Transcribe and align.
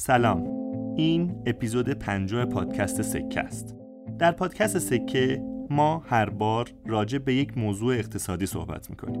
سلام. 0.00 0.44
این 0.96 1.42
اپیزود 1.46 1.90
پنجم 1.90 2.44
پادکست 2.44 3.02
سکه 3.02 3.40
است. 3.40 3.76
در 4.18 4.32
پادکست 4.32 4.78
سکه 4.78 5.42
ما 5.70 6.02
هر 6.06 6.30
بار 6.30 6.70
راجع 6.86 7.18
به 7.18 7.34
یک 7.34 7.58
موضوع 7.58 7.94
اقتصادی 7.94 8.46
صحبت 8.46 8.90
می‌کنیم. 8.90 9.20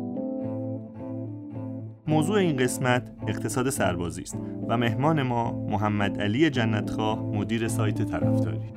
موضوع 2.06 2.36
این 2.36 2.56
قسمت 2.56 3.10
اقتصاد 3.28 3.70
سربازی 3.70 4.22
است 4.22 4.38
و 4.68 4.76
مهمان 4.76 5.22
ما 5.22 5.66
محمد 5.66 6.20
علی 6.20 6.50
جنتخواه 6.50 7.22
مدیر 7.22 7.68
سایت 7.68 8.02
طرفداری. 8.02 8.72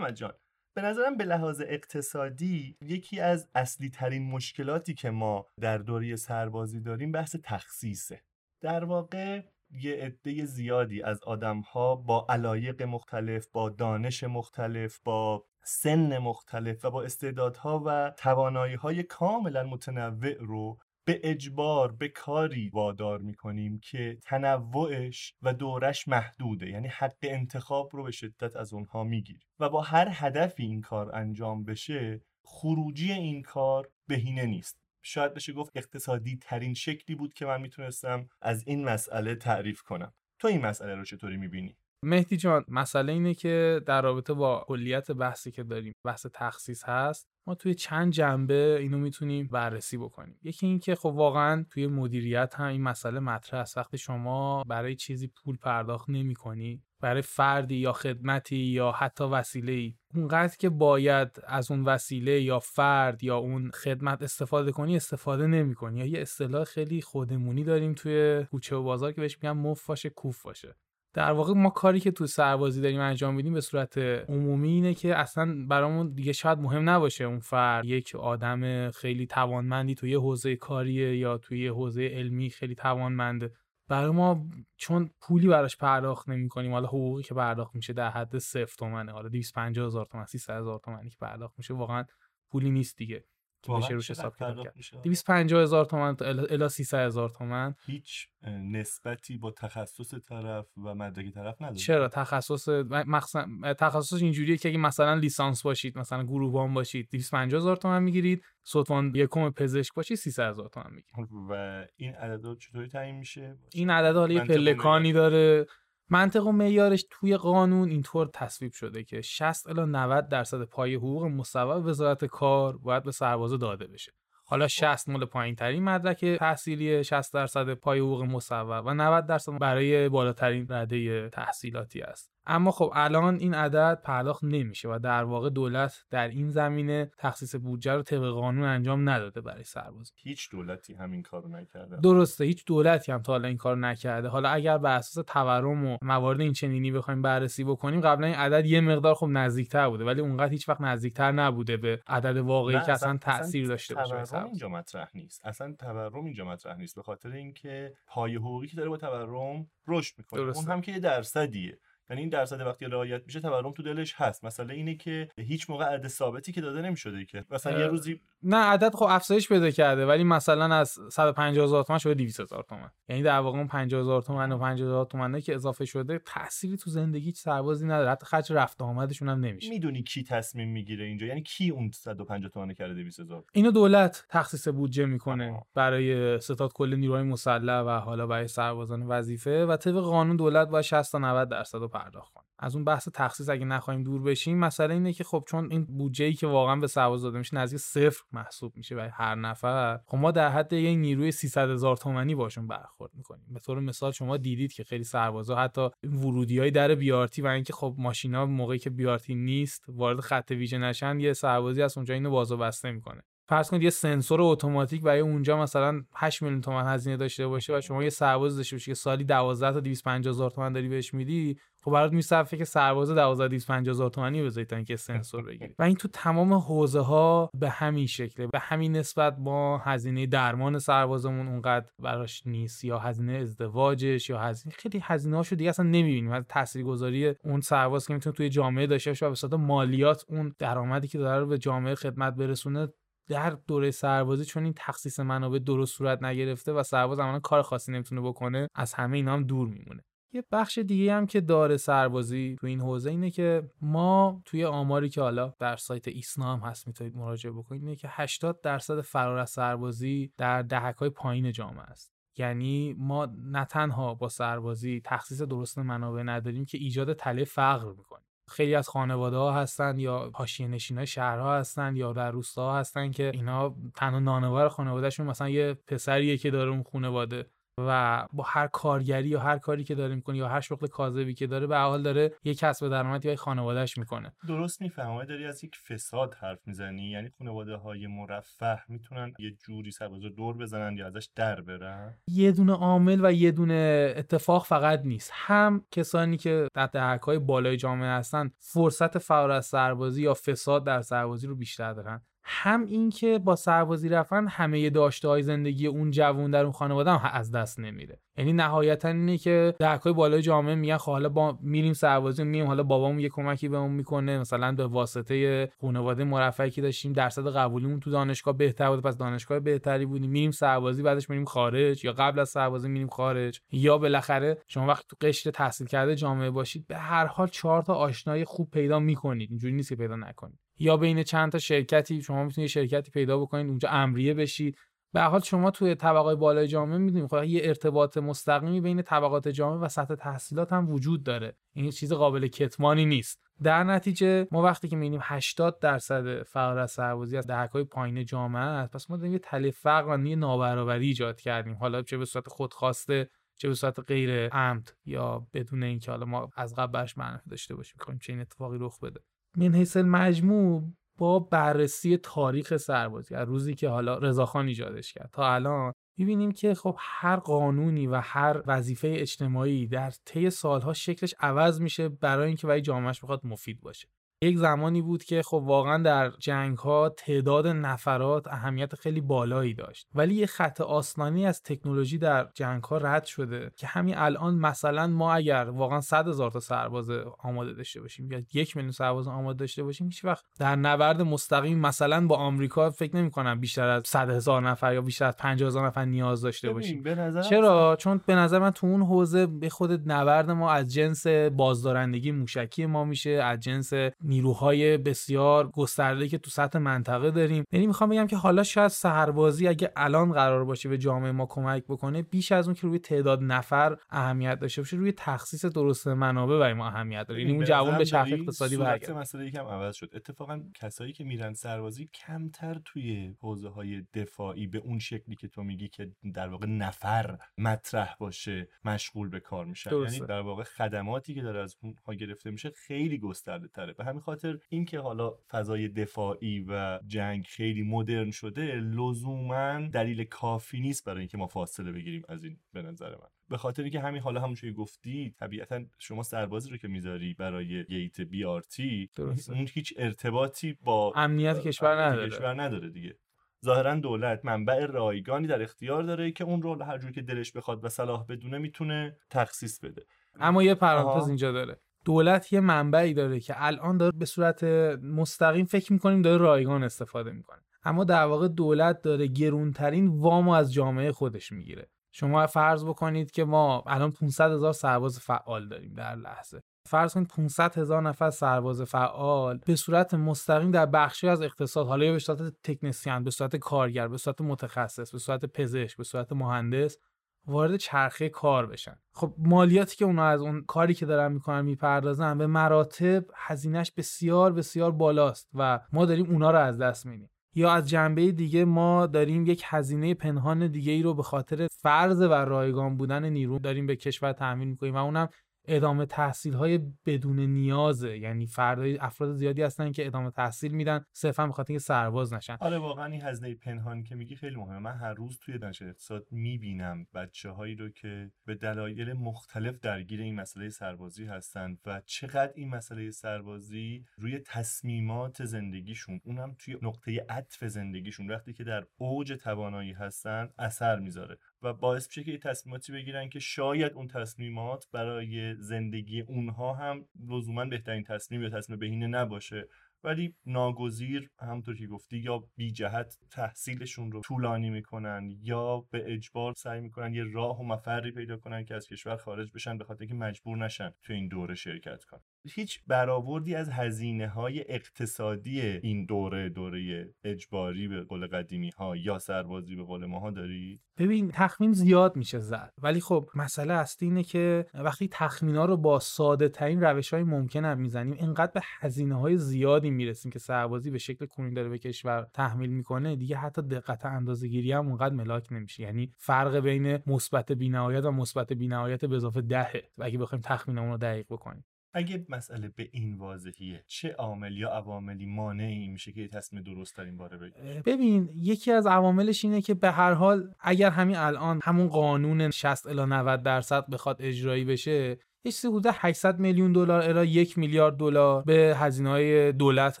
محمد 0.12 0.16
جان. 0.16 0.32
به 0.76 0.82
نظرم 0.82 1.16
به 1.16 1.24
لحاظ 1.24 1.62
اقتصادی 1.66 2.76
یکی 2.80 3.20
از 3.20 3.48
اصلی 3.54 3.90
ترین 3.90 4.30
مشکلاتی 4.30 4.94
که 4.94 5.10
ما 5.10 5.46
در 5.60 5.78
دوری 5.78 6.16
سربازی 6.16 6.80
داریم 6.80 7.12
بحث 7.12 7.36
تخصیصه. 7.44 8.22
در 8.62 8.84
واقع 8.84 9.42
یه 9.70 9.94
عده 9.94 10.44
زیادی 10.44 11.02
از 11.02 11.22
آدمها 11.22 11.96
با 11.96 12.26
علایق 12.28 12.82
مختلف 12.82 13.46
با 13.46 13.68
دانش 13.68 14.24
مختلف 14.24 14.98
با 15.04 15.44
سن 15.64 16.18
مختلف 16.18 16.84
و 16.84 16.90
با 16.90 17.02
استعدادها 17.02 17.82
و 17.86 18.12
توانایی 18.16 18.74
های 18.74 19.02
کاملا 19.02 19.62
متنوع 19.62 20.32
رو 20.32 20.78
به 21.04 21.20
اجبار 21.22 21.92
به 21.92 22.08
کاری 22.08 22.68
وادار 22.68 23.18
می‌کنیم 23.18 23.78
که 23.78 24.18
تنوعش 24.24 25.34
و 25.42 25.54
دورش 25.54 26.08
محدوده. 26.08 26.70
یعنی 26.70 26.88
حق 26.88 27.18
انتخاب 27.22 27.96
رو 27.96 28.02
به 28.02 28.10
شدت 28.10 28.56
از 28.56 28.72
اونها 28.74 29.04
می‌گیریم. 29.04 29.48
و 29.58 29.68
با 29.68 29.80
هر 29.80 30.08
هدفی 30.10 30.62
این 30.62 30.80
کار 30.80 31.16
انجام 31.16 31.64
بشه 31.64 32.20
خروجی 32.44 33.12
این 33.12 33.42
کار 33.42 33.90
بهینه 34.06 34.46
نیست. 34.46 34.78
شاید 35.02 35.34
بشه 35.34 35.52
گفت 35.52 35.72
اقتصادی 35.74 36.36
ترین 36.36 36.74
شکلی 36.74 37.16
بود 37.16 37.34
که 37.34 37.46
من 37.46 37.60
می‌تونستم 37.60 38.28
از 38.42 38.64
این 38.66 38.84
مسئله 38.84 39.34
تعریف 39.34 39.82
کنم. 39.82 40.12
تو 40.38 40.48
این 40.48 40.60
مسئله 40.60 40.94
رو 40.94 41.04
چطوری 41.04 41.36
می‌بینی؟ 41.36 41.76
مهدی 42.04 42.36
جان 42.36 42.64
مسئله 42.68 43.12
اینه 43.12 43.34
که 43.34 43.80
در 43.86 44.02
رابطه 44.02 44.32
با 44.32 44.64
کلیت 44.68 45.10
بحثی 45.10 45.50
که 45.50 45.62
داریم 45.62 45.92
بحث 46.04 46.26
تخصیص 46.34 46.84
هست 46.84 47.28
ما 47.46 47.54
توی 47.54 47.74
چند 47.74 48.12
جنبه 48.12 48.78
اینو 48.80 48.98
می‌تونیم 48.98 49.46
بررسی 49.46 49.96
بکنیم. 49.96 50.38
یکی 50.42 50.66
اینکه 50.66 50.94
خب 50.94 51.06
واقعا 51.06 51.64
توی 51.70 51.86
مدیریت 51.86 52.54
هم 52.56 52.66
این 52.66 52.82
مسئله 52.82 53.20
مطرح 53.20 53.60
است. 53.60 53.78
وقتی 53.78 53.98
شما 53.98 54.62
برای 54.68 54.96
چیزی 54.96 55.26
پول 55.26 55.56
پرداخت 55.56 56.10
نمی 56.10 56.34
کنی 56.34 56.82
برای 57.00 57.22
فردی 57.22 57.74
یا 57.74 57.92
خدمتی 57.92 58.56
یا 58.56 58.92
حتی 58.92 59.24
وسیله 59.24 59.72
ای 59.72 59.94
اونقدر 60.14 60.56
که 60.56 60.68
باید 60.68 61.28
از 61.46 61.70
اون 61.70 61.84
وسیله 61.84 62.40
یا 62.40 62.58
فرد 62.58 63.24
یا 63.24 63.36
اون 63.36 63.70
خدمت 63.70 64.22
استفاده 64.22 64.72
کنی 64.72 64.96
استفاده 64.96 65.46
نمی 65.46 65.74
کنی 65.74 65.98
یا 65.98 66.06
یه 66.06 66.20
اصطلاح 66.20 66.64
خیلی 66.64 67.02
خودمونی 67.02 67.64
داریم 67.64 67.94
توی 67.94 68.44
کوچه 68.50 68.76
و 68.76 68.82
بازار 68.82 69.12
که 69.12 69.20
بهش 69.20 69.38
میگن 69.42 69.52
مف 69.52 69.86
باشه 69.86 70.10
کوف 70.10 70.42
باشه. 70.42 70.74
در 71.14 71.32
واقع 71.32 71.52
ما 71.52 71.70
کاری 71.70 72.00
که 72.00 72.10
تو 72.10 72.26
سربازی 72.26 72.80
داریم 72.80 73.00
انجام 73.00 73.34
میدیم 73.34 73.52
به 73.52 73.60
صورت 73.60 73.98
عمومی 73.98 74.68
اینه 74.68 74.94
که 74.94 75.16
اصلا 75.16 75.66
برامون 75.68 76.12
دیگه 76.12 76.32
شاید 76.32 76.58
مهم 76.58 76.90
نباشه 76.90 77.24
اون 77.24 77.40
فرد 77.40 77.84
یک 77.84 78.14
آدم 78.14 78.90
خیلی 78.90 79.26
توانمندی 79.26 79.94
توی 79.94 80.14
حوزه 80.14 80.56
کاریه 80.56 81.16
یا 81.16 81.38
توی 81.38 81.68
حوزه 81.68 82.06
علمی 82.06 82.50
خیلی 82.50 82.74
توانمنده. 82.74 83.52
برای 83.88 84.10
ما 84.10 84.46
چون 84.76 85.10
پولی 85.20 85.48
براش 85.48 85.76
پرداخت 85.76 86.28
نمی 86.28 86.48
کنیم 86.48 86.72
حالا 86.72 86.86
حقوقی 86.86 87.22
که 87.22 87.34
پرداخت 87.34 87.74
میشه 87.74 87.92
در 87.92 88.10
حد 88.10 88.38
صفر 88.38 88.74
تومنه 88.78 89.12
حالا 89.12 89.28
250 89.28 89.86
هزار 89.86 90.06
تومن 90.06 90.24
300 90.24 90.60
هزار 90.60 90.80
تومنی 90.84 91.10
که 91.10 91.16
پرداخت 91.20 91.54
میشه 91.58 91.74
واقعا 91.74 92.04
پولی 92.50 92.70
نیست 92.70 92.96
دیگه. 92.96 93.24
که 93.62 93.72
بشه 93.72 93.94
روش 93.94 94.10
حساب 94.10 94.36
کرد. 94.36 94.56
250 95.02 95.62
هزار 95.62 95.84
تومن 95.84 96.16
الا 96.20 96.68
300 96.68 97.06
هزار 97.06 97.28
تومن 97.28 97.74
هیچ 97.86 98.28
نسبتی 98.46 99.38
با 99.38 99.50
تخصص 99.50 100.14
طرف 100.14 100.66
و 100.84 100.94
مدرک 100.94 101.34
طرف 101.34 101.62
نداره 101.62 101.76
چرا؟ 101.76 102.08
تخصص 102.08 102.68
مخصوصا 102.90 103.46
تخصص 103.78 104.22
اینجوریه 104.22 104.56
که 104.56 104.68
اگه 104.68 104.78
مثلا 104.78 105.14
لیسانس 105.14 105.62
باشید 105.62 105.98
مثلا 105.98 106.22
گروهبان 106.22 106.74
باشید 106.74 107.08
250 107.10 107.60
هزار 107.60 107.76
تومن 107.76 108.02
می‌گیرید. 108.02 108.44
سطفان 108.62 109.12
یکم 109.14 109.50
پزشک 109.50 109.94
باشید 109.94 110.16
300 110.16 110.50
هزار 110.50 110.68
تومن 110.68 110.90
می‌گیرید. 110.90 111.28
و 111.50 111.84
این 111.96 112.14
عدد 112.14 112.58
چطوری 112.58 112.88
تعیین 112.88 113.16
میشه؟ 113.16 113.56
این 113.72 113.90
عدد 113.90 114.16
حالا 114.16 114.34
یه 114.34 114.40
پلکانی 114.40 115.12
داره. 115.12 115.66
منطق 116.12 116.46
و 116.46 116.52
معیارش 116.52 117.04
توی 117.10 117.36
قانون 117.36 117.88
اینطور 117.88 118.30
تصویب 118.34 118.72
شده 118.72 119.04
که 119.04 119.20
60 119.20 119.68
الی 119.68 119.80
90 119.80 120.28
درصد 120.28 120.62
پای 120.62 120.94
حقوق 120.94 121.24
مصوب 121.24 121.86
وزارت 121.86 122.24
کار 122.24 122.78
باید 122.78 123.02
به 123.02 123.12
سربازه 123.12 123.56
داده 123.56 123.86
بشه. 123.86 124.12
حالا 124.44 124.68
60 124.68 125.08
مال 125.08 125.24
پایین 125.24 125.54
ترین 125.54 125.84
مدرک 125.84 126.24
تحصیلی 126.24 127.04
60 127.04 127.34
درصد 127.34 127.74
پای 127.74 127.98
حقوق 127.98 128.22
مصوب 128.22 128.82
و 128.86 128.94
90 128.94 129.26
درصد 129.26 129.58
برای 129.58 130.08
بالاترین 130.08 130.66
رده 130.70 131.30
تحصیلاتی 131.30 132.00
است. 132.00 132.31
اما 132.46 132.70
خب 132.70 132.90
الان 132.94 133.34
این 133.34 133.54
عدد 133.54 134.00
پرداخت 134.04 134.44
نمیشه 134.44 134.88
و 134.88 134.98
در 135.02 135.24
واقع 135.24 135.50
دولت 135.50 136.04
در 136.10 136.28
این 136.28 136.50
زمینه 136.50 137.10
تخصیص 137.18 137.54
بودجه 137.54 137.92
رو 137.92 138.02
طبق 138.02 138.30
قانون 138.30 138.64
انجام 138.64 139.08
نداده 139.08 139.40
برای 139.40 139.64
سرباز 139.64 140.12
هیچ 140.16 140.50
دولتی 140.50 140.94
همین 140.94 141.22
کارو 141.22 141.48
نکرده. 141.48 141.96
درسته 141.96 142.44
هیچ 142.44 142.64
دولتی 142.66 143.12
هم 143.12 143.22
تا 143.22 143.32
حالا 143.32 143.48
این 143.48 143.56
کارو 143.56 143.80
نکرده. 143.80 144.28
حالا 144.28 144.48
اگر 144.48 144.78
بر 144.78 144.96
اساس 144.96 145.24
تورم 145.26 145.86
و 145.86 145.96
موارد 146.02 146.40
این 146.40 146.52
چنینی 146.52 146.92
بخوایم 146.92 147.22
بررسی 147.22 147.64
بکنیم 147.64 148.00
قبلا 148.00 148.26
این 148.26 148.36
عدد 148.36 148.66
یه 148.66 148.80
مقدار 148.80 149.14
خب 149.14 149.26
نزدیکتر 149.30 149.88
بوده 149.88 150.04
ولی 150.04 150.20
اونقدر 150.20 150.52
هیچ 150.52 150.68
وقت 150.68 150.80
نزدیکتر 150.80 151.32
نبوده 151.32 151.76
به 151.76 152.00
عدد 152.06 152.36
واقعی 152.36 152.80
که 152.80 152.92
اصلا 152.92 153.16
تاثیر 153.16 153.68
داشته 153.68 153.94
باشه 153.94 154.22
تورم 154.24 154.44
اینجا 154.44 154.68
مطرح 154.68 155.10
نیست. 155.14 155.46
اصلا 155.46 155.74
تورم 155.78 156.24
اینجا 156.24 156.44
مطرح 156.44 156.76
نیست 156.76 156.96
به 156.96 157.02
خاطر 157.02 157.32
اینکه 157.32 157.94
پای 158.06 158.36
حقوقی 158.36 158.66
که 158.66 158.76
داره 158.76 158.88
با 158.88 158.96
تورم 158.96 159.66
رشد 159.88 160.14
می‌کنه. 160.18 160.40
اون 160.40 160.70
هم 160.70 160.80
که 160.80 160.92
یه 160.92 161.00
درصدیه. 161.00 161.78
یعنی 162.12 162.20
این 162.20 162.30
درصد 162.30 162.60
وقتی 162.60 162.84
رعایت 162.84 163.22
میشه 163.26 163.40
تورم 163.40 163.72
تو 163.72 163.82
دلش 163.82 164.14
هست. 164.16 164.44
مثلا 164.44 164.74
اینه 164.74 164.94
که 164.94 165.28
هیچ 165.38 165.70
موقع 165.70 165.84
عدد 165.84 166.08
ثابتی 166.08 166.52
که 166.52 166.60
داده 166.60 166.82
نمی‌شده 166.82 167.24
که. 167.24 167.44
مثلا 167.50 167.78
یه 167.78 167.86
روزی 167.86 168.20
نه 168.42 168.56
عدد 168.56 168.94
خب 168.94 169.06
افزایش 169.08 169.48
پیدا 169.48 169.70
کرده 169.70 170.06
ولی 170.06 170.24
مثلا 170.24 170.74
از 170.74 170.98
150 171.10 171.64
هزار 171.64 171.84
تومان 171.84 171.98
شده 171.98 172.14
200 172.14 172.40
هزار 172.40 172.64
تومان 172.68 172.90
یعنی 173.08 173.22
در 173.22 173.38
واقع 173.38 173.58
اون 173.58 173.66
50 173.66 174.00
هزار 174.00 174.22
تومان 174.22 174.52
و 174.52 174.58
50 174.58 174.88
هزار 174.88 175.04
تومانی 175.04 175.40
که 175.40 175.54
اضافه 175.54 175.84
شده 175.84 176.18
تأثیری 176.18 176.76
تو 176.76 176.90
زندگی 176.90 177.32
سربازی 177.32 177.86
نداره. 177.86 178.10
حتی 178.10 178.26
خرج 178.26 178.52
رفت 178.52 178.82
آمدشون 178.82 179.28
هم 179.28 179.40
نمیشه. 179.40 179.68
می‌دونی 179.68 180.02
کی 180.02 180.22
تصمیم 180.22 180.68
می‌گیره 180.68 181.04
اینجا؟ 181.04 181.26
یعنی 181.26 181.42
کی 181.42 181.70
اون 181.70 181.90
150 181.90 182.50
تومان 182.50 182.74
کرده 182.74 182.94
200 182.94 183.20
هزار؟ 183.20 183.44
اینو 183.52 183.70
دولت 183.70 184.24
تخصیص 184.28 184.68
بودجه 184.68 185.06
می‌کنه 185.06 185.62
برای 185.74 186.40
ستاد 186.40 186.72
کل 186.72 186.96
نیروهای 186.96 187.22
مسلح 187.22 187.80
و 187.80 187.90
حالا 187.90 188.26
برای 188.26 188.48
سربازان 188.48 189.02
وظیفه 189.02 189.66
و 189.66 189.76
طبق 189.76 190.00
قانون 190.00 190.36
دولت 190.36 190.68
باید 190.68 190.84
60 190.84 191.12
تا 191.12 191.18
90 191.18 191.48
درصد 191.48 191.78
رو 191.78 191.88
پرداخت 192.02 192.32
کنه 192.32 192.44
از 192.58 192.74
اون 192.74 192.84
بحث 192.84 193.08
تخصیص 193.14 193.48
اگه 193.48 193.64
نخوایم 193.64 194.02
دور 194.02 194.22
بشیم 194.22 194.58
مسئله 194.58 194.94
اینه 194.94 195.12
که 195.12 195.24
خب 195.24 195.44
چون 195.48 195.68
این 195.70 195.84
بودجه 195.84 196.24
ای 196.24 196.32
که 196.32 196.46
واقعا 196.46 196.76
به 196.76 196.86
سرباز 196.86 197.22
داده 197.22 197.38
میشه 197.38 197.56
نزدیک 197.56 197.80
صفر 197.80 198.22
محسوب 198.32 198.76
میشه 198.76 198.94
برای 198.94 199.10
هر 199.14 199.34
نفر 199.34 200.00
خب 200.06 200.16
ما 200.16 200.30
در 200.30 200.48
حد 200.48 200.72
یک 200.72 200.98
نیروی 200.98 201.32
300 201.32 201.70
هزار 201.70 201.96
تومانی 201.96 202.34
باشون 202.34 202.66
برخورد 202.66 203.10
می‌کنیم. 203.14 203.46
به 203.50 203.60
طور 203.60 203.80
مثال 203.80 204.12
شما 204.12 204.36
دیدید 204.36 204.72
که 204.72 204.84
خیلی 204.84 205.04
سربازا 205.04 205.56
حتی 205.56 205.88
ورودی 206.04 206.58
های 206.58 206.70
در 206.70 206.94
بیارتی 206.94 207.42
و 207.42 207.46
اینکه 207.46 207.72
خب 207.72 207.94
ماشینا 207.98 208.46
موقعی 208.46 208.78
که 208.78 208.90
بیارتی 208.90 209.34
نیست 209.34 209.84
وارد 209.88 210.20
خط 210.20 210.50
ویژه 210.50 210.78
نشن 210.78 211.20
یه 211.20 211.32
سربازی 211.32 211.82
از 211.82 211.98
اونجا 211.98 212.14
اینو 212.14 212.30
باز 212.30 212.52
و 212.52 212.56
بسته 212.56 212.90
می‌کنه. 212.90 213.22
فرض 213.48 213.70
کنید 213.70 213.82
یه 213.82 213.90
سنسور 213.90 214.42
اتوماتیک 214.42 215.02
برای 215.02 215.20
اونجا 215.20 215.62
مثلا 215.62 216.02
8 216.14 216.42
میلیون 216.42 216.60
تومان 216.60 216.86
هزینه 216.86 217.16
داشته 217.16 217.46
باشه 217.46 217.76
و 217.76 217.80
شما 217.80 218.02
یه 218.02 218.10
سرباز 218.10 218.56
داشته 218.56 218.76
باشی 218.76 218.90
که 218.90 218.94
سالی 218.94 219.24
12 219.24 219.72
تا 219.72 219.80
250 219.80 220.30
هزار 220.30 220.50
تومان 220.50 220.72
داری 220.72 220.88
بهش 220.88 221.14
میدی 221.14 221.56
خب 221.84 221.90
برات 221.90 222.12
میصفه 222.12 222.56
که 222.56 222.64
سرباز 222.64 223.10
12 223.10 223.90
هزار 223.90 224.10
تومانی 224.10 224.42
بذارید 224.42 224.68
تا 224.68 224.76
اینکه 224.76 224.96
سنسور 224.96 225.42
بگیرید 225.42 225.76
و 225.78 225.82
این 225.82 225.96
تو 225.96 226.08
تمام 226.08 226.54
حوزه 226.54 227.00
ها 227.00 227.50
به 227.54 227.70
همین 227.70 228.06
شکله 228.06 228.46
به 228.46 228.58
همین 228.58 228.96
نسبت 228.96 229.36
ما 229.38 229.78
هزینه 229.78 230.26
درمان 230.26 230.78
سربازمون 230.78 231.48
اونقدر 231.48 231.86
براش 231.98 232.46
نیست 232.46 232.84
یا 232.84 232.98
هزینه 232.98 233.32
ازدواجش 233.32 234.30
یا 234.30 234.38
هزینه 234.38 234.74
خیلی 234.78 235.00
هزینه 235.02 235.36
هاشو 235.36 235.56
دیگه 235.56 235.70
اصلا 235.70 235.86
نمی‌بینیم. 235.86 236.32
از 236.32 236.44
تاثیرگذاری 236.48 237.34
اون 237.44 237.60
سرباز 237.60 238.06
که 238.06 238.14
می‌تونه 238.14 238.36
توی 238.36 238.48
جامعه 238.48 238.86
داشته 238.86 239.10
باشه 239.10 239.26
و 239.26 239.28
به 239.28 239.34
صورت 239.34 239.52
مالیات 239.54 240.24
اون 240.28 240.54
درآمدی 240.58 241.08
که 241.08 241.18
داره 241.18 241.44
به 241.44 241.58
جامعه 241.58 241.94
خدمت 241.94 242.34
برسونه 242.34 242.88
در 243.28 243.50
دوره 243.50 243.90
سربازی 243.90 244.44
چون 244.44 244.64
این 244.64 244.74
تخصیص 244.76 245.20
منابع 245.20 245.58
درست 245.58 245.96
صورت 245.96 246.22
نگرفته 246.22 246.72
و 246.72 246.82
سرباز 246.82 247.18
عملا 247.18 247.38
کار 247.38 247.62
خاصی 247.62 247.92
نمی‌تونه 247.92 248.20
بکنه 248.20 248.68
از 248.74 248.94
همه 248.94 249.16
اینا 249.16 249.32
هم 249.32 249.44
دور 249.44 249.68
میمونه. 249.68 250.02
یه 250.34 250.44
بخش 250.52 250.78
دیگه 250.78 251.14
هم 251.14 251.26
که 251.26 251.40
داره 251.40 251.76
سربازی 251.76 252.56
تو 252.60 252.66
این 252.66 252.80
حوزه 252.80 253.10
اینه 253.10 253.30
که 253.30 253.70
ما 253.80 254.42
توی 254.44 254.64
آماری 254.64 255.08
که 255.08 255.20
حالا 255.20 255.54
در 255.58 255.76
سایت 255.76 256.08
ایسنا 256.08 256.56
هم 256.56 256.68
هست 256.68 256.86
می‌تونید 256.86 257.16
مراجعه 257.16 257.52
بکنید 257.52 257.82
اینه 257.82 257.96
که 257.96 258.08
80 258.10 258.60
درصد 258.60 259.00
فرار 259.00 259.38
از 259.38 259.50
سربازی 259.50 260.32
در 260.36 260.62
دهک 260.62 260.96
های 260.96 261.10
پایین 261.10 261.52
جامعه 261.52 261.82
است. 261.82 262.12
یعنی 262.36 262.94
ما 262.98 263.28
نه 263.42 263.64
تنها 263.64 264.14
با 264.14 264.28
سربازی 264.28 265.00
تخصیص 265.04 265.42
درست 265.42 265.78
منابع 265.78 266.22
نداریم 266.22 266.64
که 266.64 266.78
ایجاد 266.78 267.12
تله 267.12 267.44
فقر 267.44 267.92
می‌کنیم. 267.92 268.26
خیلی 268.48 268.74
از 268.74 268.88
خانواده 268.88 269.36
ها 269.36 269.52
هستن 269.52 269.98
یا 269.98 270.30
حاشیه 270.34 270.68
نشین 270.68 270.96
های 270.96 271.06
شهرها 271.06 271.56
هستن 271.56 271.96
یا 271.96 272.12
در 272.12 272.30
روستا 272.30 272.74
هستن 272.74 273.10
که 273.10 273.30
اینا 273.34 273.76
تنها 273.94 274.18
نانوار 274.18 274.68
خانوادهشون 274.68 275.26
مثلا 275.26 275.48
یه 275.48 275.74
پسریه 275.74 276.36
که 276.36 276.50
داره 276.50 276.70
اون 276.70 276.82
خانواده. 276.92 277.46
و 277.78 278.22
با 278.32 278.44
هر 278.46 278.66
کارگری 278.66 279.28
یا 279.28 279.40
هر 279.40 279.58
کاری 279.58 279.84
که 279.84 279.94
داره 279.94 280.14
می‌کنه 280.14 280.36
یا 280.36 280.48
هر 280.48 280.60
شغل 280.60 280.86
کاذبی 280.86 281.34
که 281.34 281.46
داره 281.46 281.66
به 281.66 281.78
حال 281.78 282.02
داره 282.02 282.34
یه 282.44 282.54
کسب 282.54 282.88
درآمدی 282.88 283.28
یا 283.28 283.36
خانوادهش 283.36 283.98
می‌کنه. 283.98 284.32
درست 284.48 284.82
می‌فهمم. 284.82 285.24
داری 285.24 285.46
از 285.46 285.64
یک 285.64 285.76
فساد 285.76 286.34
حرف 286.34 286.58
می‌زنی؟ 286.66 287.10
یعنی 287.10 287.30
خانواده 287.38 287.76
های 287.76 288.06
مرفه 288.06 288.82
می‌تونن 288.88 289.34
یه 289.38 289.50
جوری 289.50 289.90
سربازو 289.90 290.28
دور 290.28 290.56
بزنن 290.56 290.96
یا 290.96 291.06
ازش 291.06 291.28
در 291.36 291.60
برن؟ 291.60 292.14
یه 292.28 292.52
دونه 292.52 292.72
عامل 292.72 293.20
و 293.24 293.32
یه 293.32 293.50
دونه 293.50 294.14
اتفاق 294.16 294.64
فقط 294.64 295.00
نیست. 295.04 295.30
هم 295.34 295.84
کسانی 295.90 296.36
که 296.36 296.68
در 296.74 296.86
دهک 296.86 297.20
های 297.20 297.38
بالای 297.38 297.76
جامعه 297.76 298.10
هستن 298.10 298.50
فرصت 298.58 299.18
فرار 299.18 299.50
از 299.50 299.66
سربازی 299.66 300.22
یا 300.22 300.34
فساد 300.34 300.86
در 300.86 301.02
سربازی 301.02 301.46
رو 301.46 301.56
بیشتر 301.56 301.92
دارن. 301.92 302.22
هم 302.44 302.84
اینکه 302.84 303.38
با 303.38 303.56
سربازی 303.56 304.08
رفتن 304.08 304.48
همه 304.48 304.90
داشته 304.90 305.28
های 305.28 305.42
زندگی 305.42 305.86
اون 305.86 306.10
جوون 306.10 306.50
در 306.50 306.62
اون 306.62 306.72
خانواده 306.72 307.10
هم 307.10 307.30
از 307.32 307.50
دست 307.50 307.80
نمیره. 307.80 308.18
یعنی 308.38 308.52
نهایتا 308.52 309.08
اینه 309.08 309.38
که 309.38 309.74
دهکای 309.78 310.12
بالای 310.12 310.42
جامعه 310.42 310.74
میگن 310.74 310.96
خب 310.96 311.12
حالا 311.12 311.28
با 311.28 311.58
میریم 311.60 311.92
سربازی 311.92 312.44
میریم 312.44 312.66
حالا 312.66 312.82
بابامون 312.82 313.20
یه 313.20 313.28
کمکی 313.28 313.68
بهمون 313.68 313.90
می‌کنه. 313.90 314.38
مثلا 314.38 314.72
به 314.72 314.86
واسطه 314.86 315.68
خانواده 315.80 316.24
مرفعی 316.24 316.70
که 316.70 316.82
داشتیم 316.82 317.12
درصد 317.12 317.48
قبولیمون 317.48 318.00
تو 318.00 318.10
دانشگاه 318.10 318.56
بهتر 318.56 318.90
بود 318.90 319.02
پس 319.02 319.16
دانشگاه 319.16 319.60
بهتری 319.60 320.06
بودیم. 320.06 320.30
میریم 320.30 320.50
سربازی 320.50 321.02
بعدش 321.02 321.30
میریم 321.30 321.44
خارج 321.44 322.04
یا 322.04 322.12
قبل 322.12 322.38
از 322.38 322.48
سربازی 322.48 322.88
میریم 322.88 323.08
خارج. 323.08 323.60
یا 323.72 323.98
بالاخره 323.98 324.58
شما 324.68 324.86
وقتی 324.86 325.04
تو 325.08 325.16
قشر 325.20 325.50
تحصیل 325.50 325.86
کرده 325.86 326.14
جامعه 326.14 326.50
باشید 326.50 326.86
به 326.86 326.96
هر 326.96 327.26
حال 327.26 327.48
چهار 327.48 327.82
تا 327.82 327.94
آشنای 327.94 328.44
خوب 328.44 328.70
پیدا 328.70 328.98
می‌کنید. 328.98 329.50
اینجوری 329.50 329.74
نیست 329.74 329.88
که 329.88 329.96
پیدا 329.96 330.16
نکنید. 330.16 330.61
یا 330.78 330.96
بین 330.96 331.22
چند 331.22 331.52
تا 331.52 331.58
شرکتی 331.58 332.22
شما 332.22 332.44
می‌تونید 332.44 332.70
شرکتی 332.70 333.10
پیدا 333.10 333.38
بکنید 333.38 333.66
اونجا 333.66 333.88
امریه 333.88 334.34
بشید. 334.34 334.78
به 335.14 335.22
حال 335.22 335.40
شما 335.40 335.70
توی 335.70 335.94
طبقات 335.94 336.38
بالای 336.38 336.68
جامعه 336.68 336.98
می‌دونید 336.98 337.30
خب 337.30 337.44
یه 337.44 337.60
ارتباط 337.64 338.18
مستقیمی 338.18 338.80
بین 338.80 339.02
طبقات 339.02 339.48
جامعه 339.48 339.78
و 339.78 339.88
سطح 339.88 340.14
تحصیلات 340.14 340.72
هم 340.72 340.90
وجود 340.90 341.22
داره. 341.22 341.56
این 341.72 341.90
چیز 341.90 342.12
قابل 342.12 342.46
کتمانی 342.46 343.06
نیست. 343.06 343.42
در 343.62 343.84
نتیجه 343.84 344.48
ما 344.50 344.62
وقتی 344.62 344.88
که 344.88 344.96
می‌بینیم 344.96 345.20
80 345.22 345.78
درصد 345.78 346.42
فقر 346.42 346.78
از 346.78 346.90
سربازی 346.90 347.36
از 347.36 347.46
دهک‌های 347.46 347.84
پایین 347.84 348.24
جامعه 348.24 348.62
است 348.62 348.92
پس 348.92 349.10
ما 349.10 349.16
داریم 349.16 349.32
یه 349.32 349.38
تله 349.38 349.70
فقر 349.70 350.18
و 350.18 350.26
یه 350.26 350.36
نابرابری 350.36 351.06
ایجاد 351.06 351.40
کردیم. 351.40 351.74
حالا 351.74 352.02
چه 352.02 352.18
به 352.18 352.24
صورت 352.24 352.48
خودخواسته 352.48 353.28
چه 353.56 353.68
به 353.68 353.74
صورت 353.74 354.00
غیر 354.00 354.48
عمد 354.48 354.92
یا 355.04 355.46
بدون 355.54 355.82
اینکه 355.82 356.10
حالا 356.10 356.26
ما 356.26 356.50
از 356.56 356.74
قبل 356.74 356.92
برش 356.92 357.18
منفی 357.18 357.50
داشته 357.50 357.74
باشیم 357.74 357.94
می‌خوایم 357.98 358.18
چه 358.18 358.32
این 358.32 358.42
اتفاقی 358.42 358.78
رخ 358.80 359.00
بده. 359.00 359.20
من 359.56 359.74
حیث 359.74 359.96
مجموع 359.96 360.82
با 361.18 361.38
بررسی 361.38 362.16
تاریخ 362.16 362.76
سربازی 362.76 363.34
از 363.34 363.48
روزی 363.48 363.74
که 363.74 363.88
حالا 363.88 364.18
رضاخان 364.18 364.66
ایجادش 364.66 365.12
کرد 365.12 365.30
تا 365.32 365.54
الان 365.54 365.92
می‌بینیم 366.18 366.52
که 366.52 366.74
خب 366.74 366.96
هر 366.98 367.36
قانونی 367.36 368.06
و 368.06 368.20
هر 368.20 368.62
وظیفه 368.66 369.14
اجتماعی 369.16 369.86
در 369.86 370.12
طی 370.24 370.50
سالها 370.50 370.92
شکلش 370.92 371.34
عوض 371.40 371.80
میشه 371.80 372.08
برای 372.08 372.46
اینکه 372.46 372.66
برای 372.66 372.80
جامعهش 372.80 373.20
بخواد 373.20 373.46
مفید 373.46 373.80
باشه. 373.80 374.08
یک 374.42 374.58
زمانی 374.58 375.02
بود 375.02 375.24
که 375.24 375.42
خب 375.42 375.62
واقعا 375.66 376.02
در 376.02 376.30
جنگ 376.30 376.78
ها 376.78 377.08
تعداد 377.08 377.66
نفرات 377.66 378.46
اهمیت 378.48 378.94
خیلی 378.94 379.20
بالایی 379.20 379.74
داشت. 379.74 380.08
ولی 380.14 380.34
یه 380.34 380.46
خط 380.46 380.80
آسمانی 380.80 381.46
از 381.46 381.62
تکنولوژی 381.62 382.18
در 382.18 382.48
جنگ 382.54 382.84
ها 382.84 382.98
رد 382.98 383.24
شده 383.24 383.70
که 383.76 383.86
همین 383.86 384.16
الان 384.16 384.54
مثلا 384.54 385.06
ما 385.06 385.34
اگر 385.34 385.64
واقعا 385.70 386.00
100 386.00 386.28
هزار 386.28 386.50
تا 386.50 386.60
سرباز 386.60 387.10
آماده 387.38 387.72
داشته 387.72 388.00
باشیم 388.00 388.32
یا 388.32 388.42
یک 388.52 388.76
میلیون 388.76 388.92
سرباز 388.92 389.28
آماده 389.28 389.58
داشته 389.58 389.82
باشیم 389.82 390.06
هیچ 390.06 390.24
وقت 390.24 390.44
در 390.58 390.76
نبرد 390.76 391.22
مستقیم 391.22 391.78
مثلا 391.78 392.26
با 392.26 392.36
آمریکا 392.36 392.90
فکر 392.90 393.16
نمی 393.16 393.30
کنم 393.30 393.60
بیشتر 393.60 393.88
از 393.88 394.02
100 394.06 394.30
هزار 394.30 394.68
نفر 394.68 394.94
یا 394.94 395.00
بیشتر 395.00 395.24
از 395.24 395.36
50 395.36 395.66
هزار 395.66 395.86
نفر 395.86 396.04
نیاز 396.04 396.40
داشته 396.40 396.72
باشیم. 396.72 397.02
چرا؟ 397.42 397.96
چون 397.96 398.20
به 398.26 398.34
نظر 398.34 398.58
من 398.58 398.70
تو 398.70 398.86
اون 398.86 399.02
حوزه 399.02 399.46
به 399.46 399.68
خود 399.68 400.12
نبرد 400.12 400.50
ما 400.50 400.70
از 400.70 400.92
جنس 400.92 401.26
بازدارندگی 401.26 402.32
موشکی 402.32 402.86
ما 402.86 403.04
میشه 403.04 403.30
از 403.30 403.60
جنس 403.60 403.92
نیروهای 404.32 404.98
بسیار 404.98 405.68
گسترده 405.68 406.28
که 406.28 406.38
تو 406.38 406.50
سطح 406.50 406.78
منطقه 406.78 407.30
داریم. 407.30 407.64
یعنی 407.72 407.86
می‌خوام 407.86 408.10
بگم 408.10 408.26
که 408.26 408.36
حالا 408.36 408.62
شاید 408.62 408.88
سربازی 408.88 409.68
اگه 409.68 409.92
الان 409.96 410.32
قرار 410.32 410.64
باشه 410.64 410.88
به 410.88 410.98
جامعه 410.98 411.32
ما 411.32 411.46
کمک 411.46 411.84
بکنه 411.84 412.22
بیش 412.22 412.52
از 412.52 412.66
اون 412.66 412.74
که 412.74 412.86
روی 412.86 412.98
تعداد 412.98 413.42
نفر 413.42 413.96
اهمیت 414.10 414.58
داشته 414.58 414.80
باشه 414.80 414.96
روی 414.96 415.12
تخصیص 415.12 415.64
درست 415.64 416.08
منابع 416.08 416.58
برای 416.58 416.72
ما 416.72 416.86
اهمیت 416.86 417.26
داره. 417.26 417.40
یعنی 417.40 417.52
اون 417.54 417.64
جوان 417.64 417.98
به 417.98 418.04
چرخ 418.04 418.28
اقتصادی 418.32 418.76
برگرد 418.76 419.10
مسئله 419.10 419.46
یکم 419.46 419.64
عوض 419.64 419.96
شد. 419.96 420.10
اتفاقا 420.14 420.62
کسایی 420.74 421.12
که 421.12 421.24
میرن 421.24 421.54
سربازی 421.54 422.06
کمتر 422.06 422.80
توی 422.84 423.34
حوزه 423.40 423.68
های 423.68 424.02
دفاعی 424.14 424.66
به 424.66 424.78
اون 424.78 424.98
شکلی 424.98 425.36
که 425.36 425.48
تو 425.48 425.62
میگی 425.62 425.88
که 425.88 426.10
در 426.34 426.48
واقع 426.48 426.66
نفر 426.66 427.38
مطرح 427.58 428.16
باشه 428.18 428.68
مشغول 428.84 429.28
به 429.28 429.40
کار 429.40 429.64
میشن. 429.64 429.90
یعنی 429.90 430.20
در 430.20 430.40
واقع 430.40 430.62
خدماتی 430.62 431.34
که 431.34 431.42
داره 431.42 431.62
از 431.62 431.76
اونها 431.82 432.14
گرفته 432.14 432.50
میشه 432.50 432.70
خیلی 432.70 433.18
گسترده 433.18 433.68
تره 433.68 433.92
به 433.92 434.04
همین 434.04 434.21
خاطر 434.22 434.58
اینکه 434.68 435.00
حالا 435.00 435.34
فضای 435.50 435.88
دفاعی 435.88 436.64
و 436.68 437.00
جنگ 437.06 437.44
خیلی 437.48 437.82
مدرن 437.82 438.30
شده 438.30 438.74
لزوما 438.74 439.88
دلیل 439.92 440.24
کافی 440.24 440.80
نیست 440.80 441.04
برای 441.04 441.18
اینکه 441.18 441.38
ما 441.38 441.46
فاصله 441.46 441.92
بگیریم 441.92 442.22
از 442.28 442.44
این 442.44 442.56
به 442.72 442.82
نظر 442.82 443.10
من. 443.10 443.28
به 443.48 443.56
خاطر 443.56 443.82
اینکه 443.82 444.00
همین 444.00 444.22
حالا 444.22 444.40
همون 444.40 444.56
گفتی 444.76 445.34
طبیعتا 445.40 445.84
شما 445.98 446.22
سربازی 446.22 446.70
رو 446.70 446.76
که 446.76 446.88
می‌ذاری 446.88 447.34
برای 447.34 447.84
گیت 447.84 448.20
بی 448.20 448.44
آر 448.44 448.60
تی 448.60 449.10
اون 449.18 449.68
هیچ 449.72 449.94
ارتباطی 449.96 450.78
با 450.84 451.12
امنیت 451.16 451.60
کشور 451.60 452.02
نداره. 452.02 452.28
کشور 452.28 452.62
نداره 452.62 452.90
دیگه. 452.90 453.16
ظاهرا 453.64 453.94
دولت 453.94 454.44
منبع 454.44 454.86
رایگانی 454.86 455.46
در 455.46 455.62
اختیار 455.62 456.02
داره 456.02 456.32
که 456.32 456.44
اون 456.44 456.62
رو 456.62 456.82
هر 456.82 456.98
جور 456.98 457.10
که 457.10 457.22
دلش 457.22 457.52
بخواد 457.52 457.84
و 457.84 457.88
صلاح 457.88 458.26
بدونه 458.26 458.58
می‌تونه 458.58 459.16
تخصیص 459.30 459.80
بده. 459.80 460.02
اما 460.40 460.62
یه 460.62 460.74
پرانتز 460.74 461.28
اینجا 461.28 461.52
داره. 461.52 461.80
دولت 462.04 462.52
یه 462.52 462.60
منبعی 462.60 463.14
داره 463.14 463.40
که 463.40 463.54
الان 463.56 463.96
داره 463.96 464.12
به 464.18 464.24
صورت 464.24 464.64
مستقیم 465.02 465.64
فکر 465.64 465.92
می‌کنیم 465.92 466.22
داره 466.22 466.36
رایگان 466.36 466.84
استفاده 466.84 467.30
می‌کنه. 467.30 467.62
اما 467.84 468.04
در 468.04 468.24
واقع 468.24 468.48
دولت 468.48 469.02
داره 469.02 469.26
گرونترین 469.26 470.08
وام 470.08 470.48
از 470.48 470.72
جامعه 470.72 471.12
خودش 471.12 471.52
می‌گیره. 471.52 471.88
شما 472.14 472.46
فرض 472.46 472.84
بکنید 472.84 473.30
که 473.30 473.44
ما 473.44 473.84
الان 473.86 474.10
500 474.10 474.50
هزار 474.50 474.72
سرباز 474.72 475.20
فعال 475.20 475.68
داریم 475.68 475.94
در 475.94 476.14
لحظه. 476.14 476.62
فرض 476.88 477.14
کنید 477.14 477.28
500 477.28 477.78
هزار 477.78 478.02
نفر 478.02 478.30
سرباز 478.30 478.82
فعال 478.82 479.60
به 479.66 479.76
صورت 479.76 480.14
مستقیم 480.14 480.70
در 480.70 480.86
بخشی 480.86 481.28
از 481.28 481.42
اقتصاد 481.42 481.86
حالا 481.86 482.04
یا 482.04 482.12
به 482.12 482.18
صورت 482.18 482.42
تکنسیان 482.62 483.24
به 483.24 483.30
صورت 483.30 483.56
کارگر 483.56 484.08
به 484.08 484.16
صورت 484.16 484.40
متخصص 484.40 485.12
به 485.12 485.18
صورت 485.18 485.44
پزشک 485.44 485.96
به 485.96 486.04
صورت 486.04 486.32
مهندس 486.32 486.98
وارد 487.46 487.76
چرخه 487.76 488.28
کار 488.28 488.66
بشن. 488.66 488.96
خب 489.12 489.34
مالیاتی 489.38 489.96
که 489.96 490.04
اونا 490.04 490.24
از 490.24 490.40
اون 490.40 490.64
کاری 490.64 490.94
که 490.94 491.06
دارن 491.06 491.32
می‌کنن 491.32 491.62
می‌پردازن 491.64 492.38
به 492.38 492.46
مراتب 492.46 493.24
هزینهش 493.34 493.92
بسیار 493.96 494.52
بسیار 494.52 494.90
بالاست 494.90 495.50
و 495.54 495.80
ما 495.92 496.06
داریم 496.06 496.26
اونا 496.30 496.50
رو 496.50 496.58
از 496.58 496.78
دست 496.78 497.06
میدیم. 497.06 497.30
یا 497.54 497.72
از 497.72 497.88
جنبه 497.88 498.32
دیگه 498.32 498.64
ما 498.64 499.06
داریم 499.06 499.46
یک 499.46 499.62
هزینه 499.66 500.14
پنهان 500.14 500.66
دیگه 500.66 500.92
ای 500.92 501.02
رو 501.02 501.14
به 501.14 501.22
خاطر 501.22 501.66
فرض 501.70 502.20
و 502.20 502.32
رایگان 502.32 502.96
بودن 502.96 503.24
نیرو 503.24 503.58
داریم 503.58 503.86
به 503.86 503.96
کشور 503.96 504.32
تامین 504.32 504.68
می‌کنیم 504.68 504.94
و 504.94 504.98
اونم 504.98 505.28
ادامه 505.68 506.06
تحصیل 506.06 506.54
های 506.54 506.80
بدون 507.06 507.40
نیازه. 507.40 508.18
یعنی 508.18 508.46
فردای 508.46 508.98
افراد 508.98 509.34
زیادی 509.34 509.62
هستن 509.62 509.92
که 509.92 510.06
ادامه 510.06 510.30
تحصیل 510.30 510.72
میدن 510.72 511.04
صرفا 511.12 511.46
به 511.46 511.52
خاطر 511.52 511.78
سرباز 511.78 512.32
نشن. 512.32 512.56
آره 512.60 512.78
واقعا 512.78 513.06
این 513.06 513.22
هزینه 513.22 513.54
پنهان 513.54 514.02
که 514.02 514.14
میگی 514.14 514.36
خیلی 514.36 514.56
مهمه. 514.56 514.78
من 514.78 514.96
هر 514.96 515.14
روز 515.14 515.38
توی 515.38 515.58
دانش 515.58 515.82
اقتصاد 515.82 516.26
می‌بینم 516.30 517.06
بچه 517.14 517.50
هایی 517.50 517.74
رو 517.74 517.88
که 517.88 518.30
به 518.46 518.54
دلایل 518.54 519.12
مختلف 519.12 519.78
درگیر 519.78 520.20
این 520.20 520.34
مسئله 520.34 520.68
سربازی 520.68 521.24
هستن 521.24 521.78
و 521.86 522.02
چقدر 522.06 522.52
این 522.54 522.68
مسئله 522.68 523.10
سربازی 523.10 524.04
روی 524.16 524.38
تصمیمات 524.38 525.44
زندگیشون 525.44 526.20
اونم 526.24 526.56
توی 526.58 526.76
نقطه 526.82 527.26
عطف 527.28 527.64
زندگیشون 527.64 528.30
وقتی 528.30 528.52
که 528.52 528.64
در 528.64 528.84
اوج 528.96 529.32
توانایی 529.32 529.92
هستن 529.92 530.48
اثر 530.58 530.98
می‌ذاره. 530.98 531.38
و 531.62 531.72
باعث 531.72 532.06
میشه 532.06 532.24
که 532.24 532.38
تصمیماتی 532.38 532.92
بگیرن 532.92 533.28
که 533.28 533.38
شاید 533.38 533.92
اون 533.92 534.08
تصمیمات 534.08 534.86
برای 534.92 535.54
زندگی 535.54 536.20
اونها 536.20 536.74
هم 536.74 537.06
لزوما 537.28 537.64
بهترین 537.64 538.02
تصمیم 538.02 538.42
یا 538.42 538.50
تصمیم 538.50 538.78
بهینه 538.78 539.06
نباشه. 539.06 539.68
ولی 540.04 540.34
ناگزیر 540.46 541.30
همونطور 541.38 541.76
که 541.76 541.86
گفتی 541.86 542.18
یا 542.18 542.44
بی 542.56 542.72
جهت 542.72 543.18
تحصیلشون 543.30 544.12
رو 544.12 544.20
طولانی 544.20 544.70
می‌کنن 544.70 545.36
یا 545.40 545.78
به 545.90 546.12
اجبار 546.12 546.54
سعی 546.56 546.80
می‌کنن 546.80 547.14
یه 547.14 547.24
راه 547.32 547.60
و 547.60 547.64
مفری 547.64 548.12
پیدا 548.12 548.36
کنن 548.36 548.64
که 548.64 548.74
از 548.74 548.86
کشور 548.86 549.16
خارج 549.16 549.52
بشن 549.52 549.78
به 549.78 549.84
خاطر 549.84 550.00
اینکه 550.00 550.14
مجبور 550.14 550.58
نشن 550.58 550.90
تو 551.02 551.12
این 551.12 551.28
دوره 551.28 551.54
شرکت 551.54 552.04
کنن. 552.04 552.20
هیچ 552.50 552.80
برآوردی 552.86 553.54
از 553.54 553.70
هزینه 553.70 554.28
های 554.28 554.64
اقتصادی 554.68 555.60
این 555.60 556.04
دوره 556.04 556.48
دوره 556.48 557.14
اجباری 557.24 557.88
به 557.88 558.02
قول 558.02 558.26
قدیمی 558.26 558.70
ها 558.70 558.96
یا 558.96 559.18
سربازی 559.18 559.76
به 559.76 559.82
قول 559.82 560.06
ماها 560.06 560.30
داری؟ 560.30 560.80
ببین 560.98 561.30
تخمین 561.34 561.72
زیاد 561.72 562.16
میشه 562.16 562.38
زد. 562.38 562.72
ولی 562.78 563.00
خب 563.00 563.28
مسئله 563.34 563.74
اصلی 563.74 564.08
اینه 564.08 564.22
که 564.22 564.66
وقتی 564.74 565.08
تخمینا 565.12 565.64
رو 565.64 565.76
با 565.76 565.98
ساده 565.98 566.48
ترین 566.48 566.80
روش 566.80 567.14
های 567.14 567.22
ممکن 567.22 567.64
هم 567.64 567.80
می‌زنیم 567.80 568.12
اینقدر 568.12 568.52
به 568.52 568.60
هزینه 568.80 569.14
های 569.14 569.36
زیادی 569.36 569.90
می‌رسیم 569.90 570.32
که 570.32 570.38
سربازی 570.38 570.90
به 570.90 570.98
شکل 570.98 571.26
کنونی 571.26 571.54
داره 571.54 571.68
به 571.68 571.78
کشور 571.78 572.26
تحمیل 572.34 572.70
می‌کنه 572.70 573.16
دیگه 573.16 573.36
حتی 573.36 573.62
دقت 573.62 574.06
اندازه 574.06 574.48
گیری 574.48 574.72
هم 574.72 574.88
اونقدر 574.88 575.14
ملاک 575.14 575.52
نمیشه. 575.52 575.82
یعنی 575.82 576.12
فرق 576.16 576.56
بین 576.56 576.98
مثبت 577.06 577.52
بینهایت 577.52 578.04
و 578.04 578.10
مثبت 578.10 578.52
بینهایت 578.52 579.04
به 579.04 579.16
اضافه 579.16 579.40
دهه. 579.40 579.82
و 579.98 580.04
اگه 580.04 580.18
بخوایم 580.18 580.42
تخمینمون 580.42 580.90
رو 580.90 580.96
دقیق 580.96 581.26
بکنیم. 581.30 581.64
اگه 581.94 582.26
مسئله 582.28 582.68
به 582.68 582.88
این 582.92 583.14
واضحیه 583.18 583.84
چه 583.86 584.12
عامل 584.12 584.56
یا 584.56 584.68
عواملی 584.68 585.26
مانعی 585.26 585.88
میشه 585.88 586.12
که 586.12 586.28
تصمیم 586.28 586.62
درست 586.62 586.96
در 586.96 587.04
این 587.04 587.16
باره 587.16 587.38
بگیره 587.38 587.82
ببین 587.86 588.28
یکی 588.36 588.72
از 588.72 588.86
عواملش 588.86 589.44
اینه 589.44 589.60
که 589.60 589.74
به 589.74 589.90
هر 589.90 590.12
حال 590.12 590.54
اگر 590.60 590.90
همین 590.90 591.16
الان 591.16 591.60
همون 591.64 591.88
قانون 591.88 592.50
60 592.50 592.86
الی 592.86 593.06
90 593.06 593.42
درصد 593.42 593.86
بخواد 593.90 594.16
اجرایی 594.20 594.64
بشه 594.64 595.18
یه 595.44 595.52
چیزی 595.52 595.68
حدود 595.68 595.86
800 595.88 596.38
میلیون 596.38 596.72
دلار 596.72 597.02
الی 597.02 597.30
یک 597.30 597.58
میلیارد 597.58 597.96
دلار 597.96 598.42
به 598.42 598.74
هزینه 598.78 599.08
های 599.08 599.52
دولت 599.52 600.00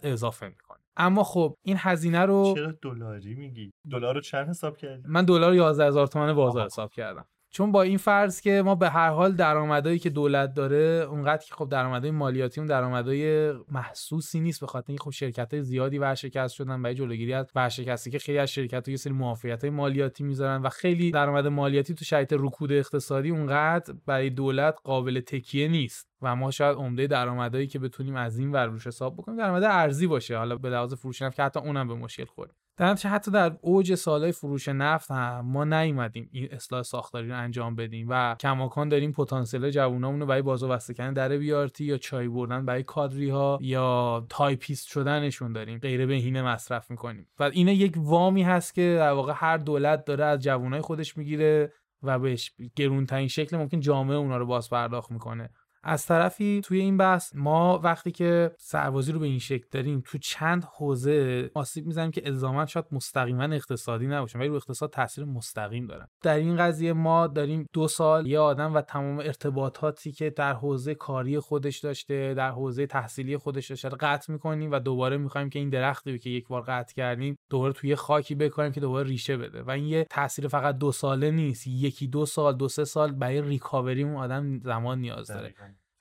اضافه 0.02 0.48
می‌کنه. 0.48 0.78
اما 0.96 1.24
خب 1.24 1.56
این 1.62 1.76
هزینه 1.78 2.20
رو 2.20 2.54
چرا 2.56 2.72
دلاری 2.82 3.34
میگی؟ 3.34 3.72
دلار 3.90 4.14
رو 4.14 4.20
چند 4.20 4.48
حساب 4.48 4.76
کردی؟ 4.76 5.02
من 5.06 5.24
دلار 5.24 5.54
11000 5.54 6.06
تومان 6.06 6.34
بازار 6.34 6.64
حساب 6.64 6.92
کردم. 6.92 7.24
چون 7.52 7.72
با 7.72 7.82
این 7.82 7.98
فرض 7.98 8.40
که 8.40 8.62
ما 8.64 8.74
به 8.74 8.90
هر 8.90 9.10
حال 9.10 9.32
درآمدایی 9.32 9.98
که 9.98 10.10
دولت 10.10 10.54
داره 10.54 11.06
اونقدر 11.10 11.44
که 11.44 11.54
خب 11.54 11.68
درآمدهای 11.68 12.10
مالیاتی 12.10 12.60
اون 12.60 12.68
درآمدهای 12.68 13.52
محسوسی 13.52 14.40
نیست 14.40 14.60
به 14.60 14.66
خاطر 14.66 14.86
اینکه 14.88 15.04
خب 15.04 15.10
شرکت 15.10 15.54
های 15.54 15.62
زیادی 15.62 15.98
ورشکست 15.98 16.54
شدن 16.54 16.82
برای 16.82 16.94
جلوگیری 16.94 17.34
از 17.34 17.46
ورشکستگی 17.54 18.18
خیلی 18.18 18.38
از 18.38 18.50
شرکت 18.50 18.88
ها 18.88 18.90
یه 18.90 18.96
سری 18.96 19.12
معافیت 19.12 19.60
های 19.64 19.70
مالیاتی 19.70 20.24
می‌ذارن 20.24 20.62
و 20.62 20.68
خیلی 20.68 21.10
درآمد 21.10 21.46
مالیاتی 21.46 21.94
تو 21.94 22.04
شرایط 22.04 22.34
رکود 22.38 22.72
اقتصادی 22.72 23.30
اونقدر 23.30 23.94
برای 24.06 24.30
دولت 24.30 24.78
قابل 24.84 25.20
تکیه 25.20 25.68
نیست 25.68 26.08
و 26.22 26.36
ما 26.36 26.50
شاید 26.50 26.76
عمده 26.76 27.06
درآمدایی 27.06 27.66
که 27.66 27.78
بتونیم 27.78 28.16
از 28.16 28.38
این 28.38 28.52
ور 28.52 28.66
روش 28.66 28.86
حساب 28.86 29.16
بکنیم 29.16 29.38
درآمد 29.38 29.62
ارزی 29.64 30.06
باشه. 30.06 30.36
حالا 30.36 30.56
به 30.56 30.70
لحاظ 30.70 30.94
فروش 30.94 31.22
نفت 31.22 31.36
که 31.36 31.42
حتی 31.42 31.60
اونم 31.60 31.88
به 31.88 31.94
مشکل 31.94 32.24
خورد 32.24 32.61
در 32.82 32.94
حتی 32.94 33.30
در 33.30 33.56
اوج 33.60 33.94
سالهای 33.94 34.32
فروش 34.32 34.68
نفت 34.68 35.10
هم 35.10 35.40
ما 35.40 35.64
نیومدیم 35.64 36.28
این 36.32 36.48
اصلاح 36.52 36.82
ساختاری 36.82 37.28
رو 37.28 37.38
انجام 37.38 37.74
بدیم 37.74 38.06
و 38.10 38.36
کماکان 38.40 38.88
داریم 38.88 39.12
پتانسیل 39.12 39.70
جوونامون 39.70 40.20
رو 40.20 40.26
برای 40.26 40.42
باز 40.42 40.59
و 40.59 40.68
بسته 40.68 40.94
کردن 40.94 41.12
در 41.12 41.36
بیارتی 41.36 41.84
یا 41.84 41.98
چای 41.98 42.28
بردن 42.28 42.66
برای 42.66 42.82
کادری 42.82 43.30
ها 43.30 43.58
یا 43.60 44.26
تایپیست 44.28 44.88
شدنشون 44.88 45.52
داریم 45.52 45.78
غیر 45.78 46.06
بهینه 46.06 46.42
مصرف 46.42 46.90
می‌کنیم. 46.90 47.26
و 47.38 47.42
این 47.42 47.68
یک 47.68 47.92
وامی 47.96 48.42
هست 48.42 48.74
که 48.74 48.94
در 48.98 49.12
واقع 49.12 49.32
هر 49.36 49.56
دولت 49.56 50.04
داره 50.04 50.24
از 50.24 50.42
جوانای 50.42 50.80
خودش 50.80 51.16
می‌گیره 51.16 51.72
و 52.02 52.18
بهش 52.18 52.52
گرونترین 52.76 53.28
شکل 53.28 53.56
ممکن 53.56 53.80
جامعه 53.80 54.16
اونا 54.16 54.36
رو 54.36 54.46
باز 54.46 54.70
پرداخت 54.70 55.10
می‌کنه. 55.10 55.50
از 55.82 56.06
طرفی 56.06 56.60
توی 56.64 56.80
این 56.80 56.96
بحث 56.96 57.32
ما 57.34 57.78
وقتی 57.78 58.10
که 58.10 58.50
سربازی 58.58 59.12
رو 59.12 59.18
به 59.18 59.26
این 59.26 59.38
شکل 59.38 59.66
داریم 59.70 60.02
تو 60.06 60.18
چند 60.18 60.64
حوزه 60.64 61.50
آسیب 61.54 61.86
می‌زنیم 61.86 62.10
که 62.10 62.22
الزاما 62.24 62.66
شاید 62.66 62.86
مستقیما 62.92 63.42
اقتصادی 63.42 64.06
نباشه 64.06 64.38
ولی 64.38 64.48
رو 64.48 64.54
اقتصاد 64.54 64.90
تاثیر 64.90 65.24
مستقیم 65.24 65.86
دارن 65.86 66.08
در 66.22 66.36
این 66.36 66.56
قضیه 66.56 66.92
ما 66.92 67.26
داریم 67.26 67.66
دو 67.72 67.88
سال 67.88 68.26
یه 68.26 68.38
آدم 68.38 68.74
و 68.74 68.80
تمام 68.80 69.18
ارتباطاتی 69.18 70.12
که 70.12 70.30
در 70.30 70.52
حوزه 70.52 70.94
کاری 70.94 71.38
خودش 71.38 71.78
داشته 71.78 72.34
در 72.34 72.50
حوزه 72.50 72.86
تحصیلی 72.86 73.36
خودش 73.36 73.70
داشته 73.70 73.88
قطع 73.88 74.32
می‌کنیم 74.32 74.72
و 74.72 74.78
دوباره 74.78 75.16
می‌خوایم 75.16 75.50
که 75.50 75.58
این 75.58 75.70
درختی 75.70 76.18
که 76.18 76.30
یک 76.30 76.48
بار 76.48 76.62
قطع 76.62 76.94
کردیم 76.94 77.38
دوباره 77.50 77.72
توی 77.72 77.94
خاکی 77.94 78.34
بکنیم 78.34 78.72
که 78.72 78.80
دوباره 78.80 79.08
ریشه 79.08 79.36
بده. 79.36 79.62
و 79.62 79.70
این 79.70 79.84
یه 79.84 80.06
تاثیر 80.10 80.48
فقط 80.48 80.78
دو 80.78 80.92
ساله 80.92 81.30
نیست 81.30 81.66
یکی 81.66 82.06
دو 82.06 82.26
سال 82.26 82.56
دو 82.56 82.68
سه 82.68 82.84
سال 82.84 83.12
برای 83.12 83.42
ریکاوری 83.42 84.02
اون 84.02 84.16
آدم 84.16 84.60
زمان 84.60 84.98
نیاز 85.00 85.26
داره. 85.26 85.54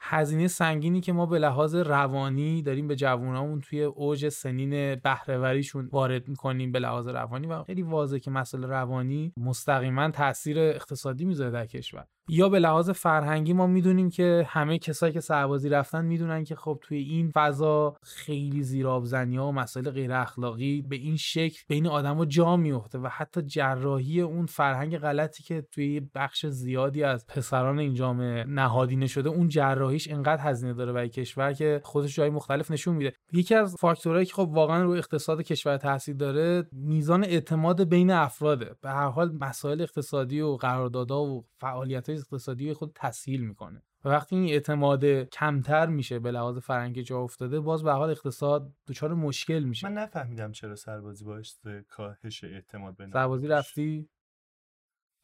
هزینه 0.03 0.48
سنگینی 0.48 1.01
که 1.01 1.13
ما 1.13 1.25
به 1.25 1.39
لحاظ 1.39 1.75
روانی 1.75 2.62
داریم 2.62 2.88
به 2.88 2.96
جوانامون 2.96 3.62
توی 3.62 3.84
اوج 3.84 4.29
سنین 4.29 4.96
بهرهوریشون 4.96 5.89
وارد 5.91 6.27
می‌کنیم 6.27 6.72
به 6.72 6.79
لحاظ 6.79 7.08
روانی 7.08 7.48
و 7.48 7.63
خیلی 7.63 7.81
واضحه 7.81 8.20
که 8.20 8.31
مسئله 8.31 8.67
روانی 8.67 9.34
مستقیما 9.38 10.12
تاثیر 10.12 10.60
اقتصادی 10.60 11.25
می‌ذاره 11.25 11.51
در 11.51 11.65
کشور. 11.65 12.05
یا 12.33 12.50
به 12.50 12.59
لحاظ 12.59 12.89
فرهنگی 12.89 13.53
ما 13.53 13.67
می‌دونیم 13.67 14.09
که 14.09 14.45
همه 14.50 14.79
کسایی 14.79 15.13
که 15.13 15.19
سربازی 15.19 15.69
رفتن 15.69 16.05
می‌دونن 16.05 16.43
که 16.43 16.55
خب 16.55 16.79
توی 16.81 16.97
این 16.97 17.31
فضا 17.33 17.95
خیلی 18.03 18.63
زیرابزنی 18.63 19.38
ها 19.38 19.47
و 19.47 19.51
مسائل 19.51 19.89
غیر 19.89 20.13
اخلاقی 20.13 20.81
به 20.81 20.95
این 20.95 21.17
شکل 21.17 21.59
بین 21.67 21.88
آدم 21.88 22.25
جا 22.25 22.57
میفته 22.57 23.00
و 23.00 23.07
حتی 23.07 23.41
جراحی 23.41 24.21
اون 24.21 24.45
فرهنگ 24.45 24.97
غلطی 24.97 25.43
که 25.43 25.61
توی 25.71 26.01
بخش 26.15 26.45
زیادی 26.45 27.03
از 27.03 27.25
پسران 27.27 27.79
این 27.79 27.93
جامعه 27.93 28.43
نهادینه 28.43 29.07
شده 29.07 29.29
اون 29.29 29.47
جراحیش 29.47 30.11
انقدر 30.11 30.41
هزینه 30.41 30.73
داره 30.73 30.93
برای 30.93 31.09
کشور 31.09 31.53
که 31.53 31.81
خودش 31.83 32.15
جای 32.15 32.29
مختلف 32.29 32.71
نشون 32.71 32.95
میده. 32.95 33.13
یکی 33.33 33.55
از 33.55 33.75
فاکتورهایی 33.79 34.25
که 34.25 34.33
خب 34.33 34.50
واقعا 34.51 34.83
رو 34.83 34.91
اقتصاد 34.91 35.41
کشور 35.41 35.77
تاثیر 35.77 36.15
داره 36.15 36.67
میزان 36.71 37.23
اعتماد 37.23 37.89
بین 37.89 38.11
افراده 38.11 38.75
به 38.81 38.89
هر 38.89 39.09
حال 39.09 39.31
مسائل 39.39 39.81
اقتصادی 39.81 40.41
و 40.41 40.55
قراردادها 40.55 41.23
و 41.23 41.45
فعالیت 41.61 42.20
اقتصادی 42.21 42.73
خود 42.73 42.91
تسهیل 42.95 43.41
می‌کنه. 43.41 43.81
و 44.05 44.09
وقتی 44.09 44.35
این 44.35 44.49
اعتماد 44.49 45.05
کمتر 45.05 45.85
میشه 45.85 46.19
به 46.19 46.31
لحاظ 46.31 46.57
فرنگی 46.57 47.03
جا 47.03 47.19
افتاده 47.19 47.59
باز 47.59 47.83
به 47.83 47.91
حال 47.91 48.09
اقتصاد 48.09 48.73
دچار 48.87 49.13
مشکل 49.13 49.63
میشه. 49.63 49.89
من 49.89 49.93
نفهمیدم 49.93 50.51
چرا 50.51 50.75
سربازی 50.75 51.25
باعث 51.25 51.59
کاهش 51.89 52.43
اعتماد 52.43 52.97
بین 52.97 53.11
سربازی 53.11 53.47
رفتی؟ 53.47 54.09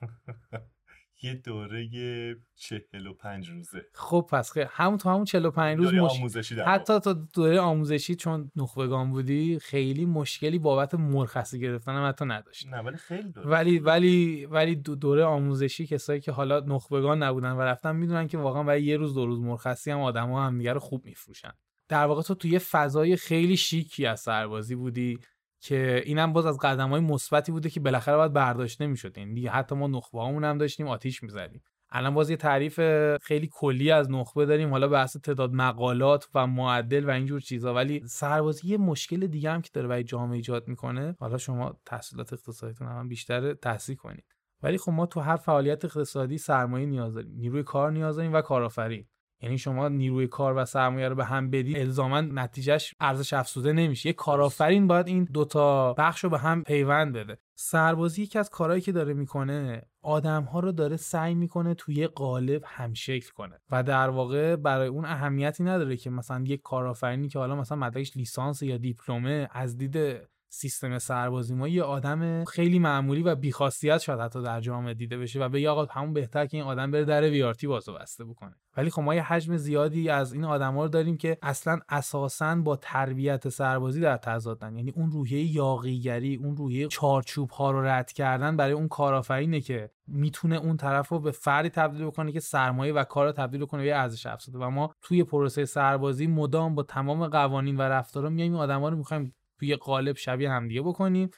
یه 1.23 1.33
دوره 1.33 1.89
چهل 2.55 3.07
و 3.07 3.13
پنج 3.13 3.49
روزه. 3.49 3.85
خب 3.93 4.27
پس 4.31 4.51
خیلی 4.51 4.67
همون 4.71 4.97
تو 4.97 5.09
همون 5.09 5.25
چهل 5.25 5.45
و 5.45 5.51
پنج 5.51 5.77
روز 5.77 5.93
مش... 5.93 6.11
آموزشی 6.11 6.55
حتی 6.55 6.99
تا 6.99 7.13
دوره 7.13 7.59
آموزشی 7.59 8.15
چون 8.15 8.51
نخبگان 8.55 9.11
بودی 9.11 9.59
خیلی 9.59 10.05
مشکلی 10.05 10.59
بابت 10.59 10.95
مرخصی 10.95 11.59
گرفتن 11.59 11.91
هم 11.91 12.09
حتی 12.09 12.25
نداشت 12.25 12.67
نه 12.67 12.77
ولی 12.77 12.97
خیلی 12.97 13.31
دوره 13.31 13.49
ولی 13.49 13.79
ولی 13.79 14.45
ولی 14.45 14.75
دوره 14.75 15.23
آموزشی 15.23 15.87
کسایی 15.87 16.21
که 16.21 16.31
حالا 16.31 16.59
نخبگان 16.59 17.23
نبودن 17.23 17.51
و 17.51 17.61
رفتن 17.61 17.95
می‌دونن 17.95 18.27
که 18.27 18.37
واقعا 18.37 18.63
برای 18.63 18.83
یه 18.83 18.97
روز 18.97 19.13
دو 19.13 19.25
روز 19.25 19.39
مرخصی 19.39 19.91
هم 19.91 19.99
آدما 19.99 20.45
هم 20.45 20.57
دیگه 20.57 20.73
رو 20.73 20.79
خوب 20.79 21.05
میفروشن. 21.05 21.51
در 21.89 22.05
واقع 22.05 22.21
تو 22.21 22.35
توی 22.35 22.59
فضای 22.59 23.15
خیلی 23.15 23.57
شیکی 23.57 24.05
از 24.05 24.19
سربازی 24.19 24.75
بودی. 24.75 25.19
که 25.59 26.01
اینم 26.05 26.33
باز 26.33 26.45
از 26.45 26.57
قدم 26.57 26.89
های 26.89 27.01
مثبتی 27.01 27.51
بوده 27.51 27.69
که 27.69 27.79
بالاخره 27.79 28.17
باید 28.17 28.33
برداشت 28.33 28.81
نمی‌شد 28.81 29.17
یعنی 29.17 29.33
دیگه 29.33 29.49
حتی 29.49 29.75
ما 29.75 29.87
نخبه 29.87 30.21
هم 30.21 30.57
داشتیم 30.57 30.87
آتیش 30.87 31.23
می‌زدیم. 31.23 31.63
الان 31.89 32.13
باز 32.13 32.29
یه 32.29 32.35
تعریف 32.35 32.79
خیلی 33.17 33.49
کلی 33.51 33.91
از 33.91 34.11
نخبه 34.11 34.45
داریم. 34.45 34.69
حالا 34.69 34.87
بحث 34.87 35.17
تعداد 35.17 35.53
مقالات 35.53 36.29
و 36.35 36.47
معدل 36.47 37.05
و 37.05 37.09
اینجور 37.09 37.39
چیزا. 37.41 37.73
ولی 37.73 38.03
سربازی 38.07 38.67
یه 38.67 38.77
مشکل 38.77 39.27
دیگه 39.27 39.51
هم 39.51 39.61
که 39.61 39.69
داره 39.73 39.87
برای 39.87 40.03
جامعه 40.03 40.35
ایجاد 40.35 40.67
می‌کنه. 40.67 41.15
حالا 41.19 41.37
شما 41.37 41.79
تحصیلات 41.85 42.33
اقتصادیتون 42.33 42.87
هم 42.87 43.07
بیشتر 43.07 43.53
تحصیل 43.53 43.95
کنید. 43.95 44.25
ولی 44.63 44.77
خب 44.77 44.91
ما 44.91 45.05
تو 45.05 45.19
هر 45.19 45.35
فعالیت 45.35 45.85
اقتصادی 45.85 46.37
سرمایه 46.37 46.85
نیاز 46.85 47.13
داریم. 47.13 47.31
نیروی 47.35 47.63
کار 47.63 47.91
نیاز 47.91 48.15
داریم 48.15 48.33
و 48.33 48.41
کارآفرین. 48.41 49.07
یعنی 49.41 49.57
شما 49.57 49.87
نیروی 49.87 50.27
کار 50.27 50.57
و 50.57 50.65
سرمایه 50.65 51.09
رو 51.09 51.15
به 51.15 51.25
هم 51.25 51.49
بدی 51.49 51.79
الزاما 51.79 52.21
نتیجهش 52.21 52.95
ارزش 52.99 53.33
افزوده 53.33 53.73
نمیشه. 53.73 54.09
یه 54.09 54.13
کارآفرین 54.13 54.87
باید 54.87 55.07
این 55.07 55.23
دوتا 55.23 55.93
بخش 55.93 56.23
رو 56.23 56.29
به 56.29 56.39
هم 56.39 56.63
پیوند 56.63 57.13
بده. 57.13 57.37
سربازی 57.55 58.23
یکی 58.23 58.39
از 58.39 58.49
کارهایی 58.49 58.81
که 58.81 58.91
داره 58.91 59.13
می‌کنه 59.13 59.81
آدم 60.01 60.43
ها 60.43 60.59
رو 60.59 60.71
داره 60.71 60.97
سعی 60.97 61.35
می‌کنه 61.35 61.73
توی 61.73 62.07
قالب 62.07 62.61
همشکل 62.65 63.29
کنه 63.29 63.59
و 63.71 63.83
در 63.83 64.09
واقع 64.09 64.55
برای 64.55 64.87
اون 64.87 65.05
اهمیتی 65.05 65.63
نداره 65.63 65.97
که 65.97 66.09
مثلا 66.09 66.43
یک 66.45 66.61
کارآفرینی 66.61 67.27
که 67.27 67.39
حالا 67.39 67.55
مثلا 67.55 67.77
مدرکش 67.77 68.17
لیسانس 68.17 68.61
یا 68.61 68.77
دیپلمه 68.77 69.49
از 69.51 69.77
دید 69.77 69.97
سیستم 70.49 70.97
سربازی 70.97 71.55
ما 71.55 71.67
یه 71.67 71.83
آدم 71.83 72.43
خیلی 72.43 72.79
معمولی 72.79 73.23
و 73.23 73.35
بیخاصیت 73.35 73.97
شاید 73.97 74.19
حتی 74.19 74.43
در 74.43 74.61
جامعه 74.61 74.93
دیده 74.93 75.17
بشه 75.17 75.39
و 75.39 75.49
به 75.49 75.69
آقا 75.69 75.85
همون 75.85 76.13
بهتر 76.13 76.45
که 76.45 76.57
این 76.57 76.65
آدم 76.65 76.91
بره 76.91 77.05
در 77.05 77.21
ویارتی 77.21 77.67
بازو 77.67 77.93
بسته 77.93 78.25
بکنه. 78.25 78.55
ولی 78.77 78.89
خب 78.89 79.01
ما 79.01 79.15
یه 79.15 79.23
حجم 79.23 79.57
زیادی 79.57 80.09
از 80.09 80.33
این 80.33 80.45
آدما 80.45 80.83
رو 80.83 80.89
داریم 80.89 81.17
که 81.17 81.37
اصلا 81.41 81.79
اساسا 81.89 82.55
با 82.55 82.75
تربیت 82.75 83.49
سربازی 83.49 84.01
در 84.01 84.17
تضادن. 84.17 84.75
یعنی 84.75 84.91
اون 84.91 85.11
روحیه 85.11 85.55
یاقیگری 85.55 86.35
اون 86.35 86.57
روحیه 86.57 86.87
چارچوب 86.87 87.49
ها 87.49 87.71
رو 87.71 87.85
رد 87.85 88.11
کردن 88.11 88.57
برای 88.57 88.73
اون 88.73 88.87
کارآفرینه 88.87 89.61
که 89.61 89.89
می‌تونه 90.07 90.55
اون 90.55 90.77
طرف 90.77 91.09
رو 91.09 91.19
به 91.19 91.31
فردی 91.31 91.69
تبدیل 91.69 92.05
بکنه 92.05 92.31
که 92.31 92.39
سرمایه 92.39 92.93
و 92.93 93.03
کار 93.03 93.25
رو 93.25 93.31
تبدیل 93.31 93.65
کنه 93.65 93.83
به 93.83 93.95
ارزش 93.95 94.25
افزوده. 94.25 94.57
و 94.57 94.69
ما 94.69 94.95
توی 95.01 95.23
پروسه 95.23 95.65
سربازی 95.65 96.27
مدام 96.27 96.75
با 96.75 96.83
تمام 96.83 97.27
قوانین 97.27 97.77
و 97.77 97.81
رفتارا 97.81 98.29
میایم 98.29 98.53
این 98.53 98.61
آدما 98.61 98.89
رو 98.89 98.97
می‌خوایم 98.97 99.33
توی 99.59 99.75
قالب 99.75 100.15
شبیه 100.15 100.51
همدیگه 100.51 100.81
بکنیم. 100.81 101.29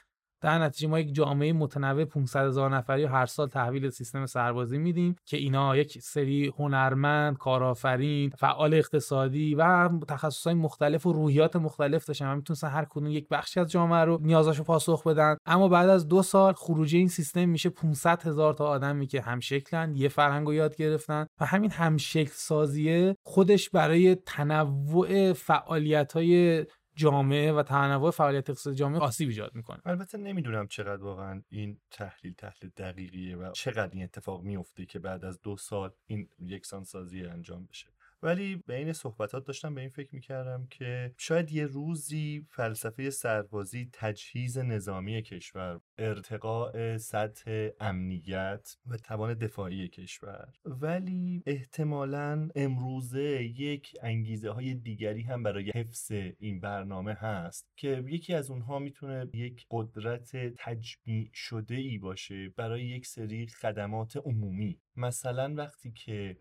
در 0.42 0.58
نتیجه 0.58 0.88
ما 0.88 1.00
یک 1.00 1.14
جامعه 1.14 1.52
متنوع 1.52 2.04
500 2.04 2.46
هزار 2.46 2.76
نفری 2.76 3.04
هر 3.04 3.26
سال 3.26 3.48
تحویل 3.48 3.90
سیستم 3.90 4.26
سربازی 4.26 4.78
میدیم 4.78 5.16
که 5.26 5.36
اینا 5.36 5.76
یک 5.76 5.98
سری 6.02 6.52
هنرمند، 6.58 7.38
کارآفرین، 7.38 8.30
فعال 8.38 8.74
اقتصادی 8.74 9.54
و 9.54 9.88
تخصصهای 10.08 10.54
مختلف 10.54 11.06
و 11.06 11.12
روحیات 11.12 11.56
مختلف 11.56 12.04
داشتن 12.04 12.32
و 12.32 12.36
می‌تونستن 12.36 12.68
هر 12.68 12.84
کدوم 12.84 13.06
یک 13.06 13.28
بخشی 13.28 13.60
از 13.60 13.70
جامعه 13.70 14.04
رو 14.04 14.18
نیازاشو 14.22 14.64
پاسخ 14.64 15.06
بدن. 15.06 15.36
اما 15.46 15.68
بعد 15.68 15.88
از 15.88 16.08
دو 16.08 16.22
سال 16.22 16.52
خروجی 16.52 16.98
این 16.98 17.08
سیستم 17.08 17.48
میشه 17.48 17.70
500 17.70 18.26
هزار 18.26 18.54
تا 18.54 18.66
آدمی 18.66 19.06
که 19.06 19.20
همشکلن 19.20 19.94
یه 19.94 20.08
فرهنگ 20.08 20.46
رو 20.46 20.54
یاد 20.54 20.76
گرفتن 20.76 21.26
و 21.40 21.46
همین 21.46 21.70
همشکل 21.70 22.30
سازیه 22.32 23.16
خودش 23.24 23.70
برای 23.70 24.14
تنوع 24.14 25.32
فعالیت 25.32 26.12
های 26.12 26.66
جامعه 27.00 27.52
و 27.52 27.62
تنوع 27.62 28.10
فعالیت 28.10 28.50
اقتصادی 28.50 28.76
جامعه 28.76 29.00
آسیب 29.00 29.28
ایجاد 29.28 29.54
می‌کنه. 29.54 29.80
البته 29.84 30.18
نمی‌دونم 30.18 30.66
چقدر 30.66 31.02
واقعا 31.02 31.42
این 31.48 31.78
تحلیل 31.90 32.34
تحلیل 32.34 32.70
دقیقیه 32.76 33.36
و 33.36 33.52
چقدر 33.52 33.90
این 33.92 34.02
اتفاق 34.02 34.42
میفته 34.42 34.86
که 34.86 34.98
بعد 34.98 35.24
از 35.24 35.40
دو 35.40 35.56
سال 35.56 35.90
این 36.06 36.28
یکسان 36.40 36.84
سازی 36.84 37.24
انجام 37.24 37.66
بشه. 37.66 37.86
ولی 38.22 38.56
به 38.56 38.76
این 38.76 38.92
صحبتات 38.92 39.44
داشتم 39.44 39.74
به 39.74 39.80
این 39.80 39.90
فکر 39.90 40.14
می‌کردم 40.14 40.66
که 40.70 41.14
شاید 41.18 41.52
یه 41.52 41.66
روزی 41.66 42.46
فلسفه 42.50 43.10
سربازی 43.10 43.90
تجهیز 43.92 44.58
نظامی 44.58 45.22
کشور 45.22 45.80
ارتقاء 45.98 46.96
سطح 46.98 47.68
امنیت 47.80 48.76
و 48.86 48.96
توان 48.96 49.34
دفاعی 49.34 49.88
کشور. 49.88 50.52
ولی 50.64 51.42
احتمالا 51.46 52.48
امروزه 52.54 53.44
یک 53.44 53.92
انگیزه 54.02 54.50
های 54.50 54.74
دیگری 54.74 55.22
هم 55.22 55.42
برای 55.42 55.70
حفظ 55.74 56.12
این 56.38 56.60
برنامه 56.60 57.14
هست 57.14 57.66
که 57.76 58.04
یکی 58.06 58.34
از 58.34 58.50
اونها 58.50 58.78
می‌تونه 58.78 59.28
یک 59.34 59.66
قدرت 59.70 60.36
تجمیع 60.36 61.30
شده 61.34 61.74
ای 61.74 61.98
باشه 61.98 62.48
برای 62.48 62.82
یک 62.82 63.06
سری 63.06 63.46
خدمات 63.46 64.16
عمومی. 64.16 64.80
مثلا 64.96 65.54
وقتی 65.54 65.92
که 65.92 66.36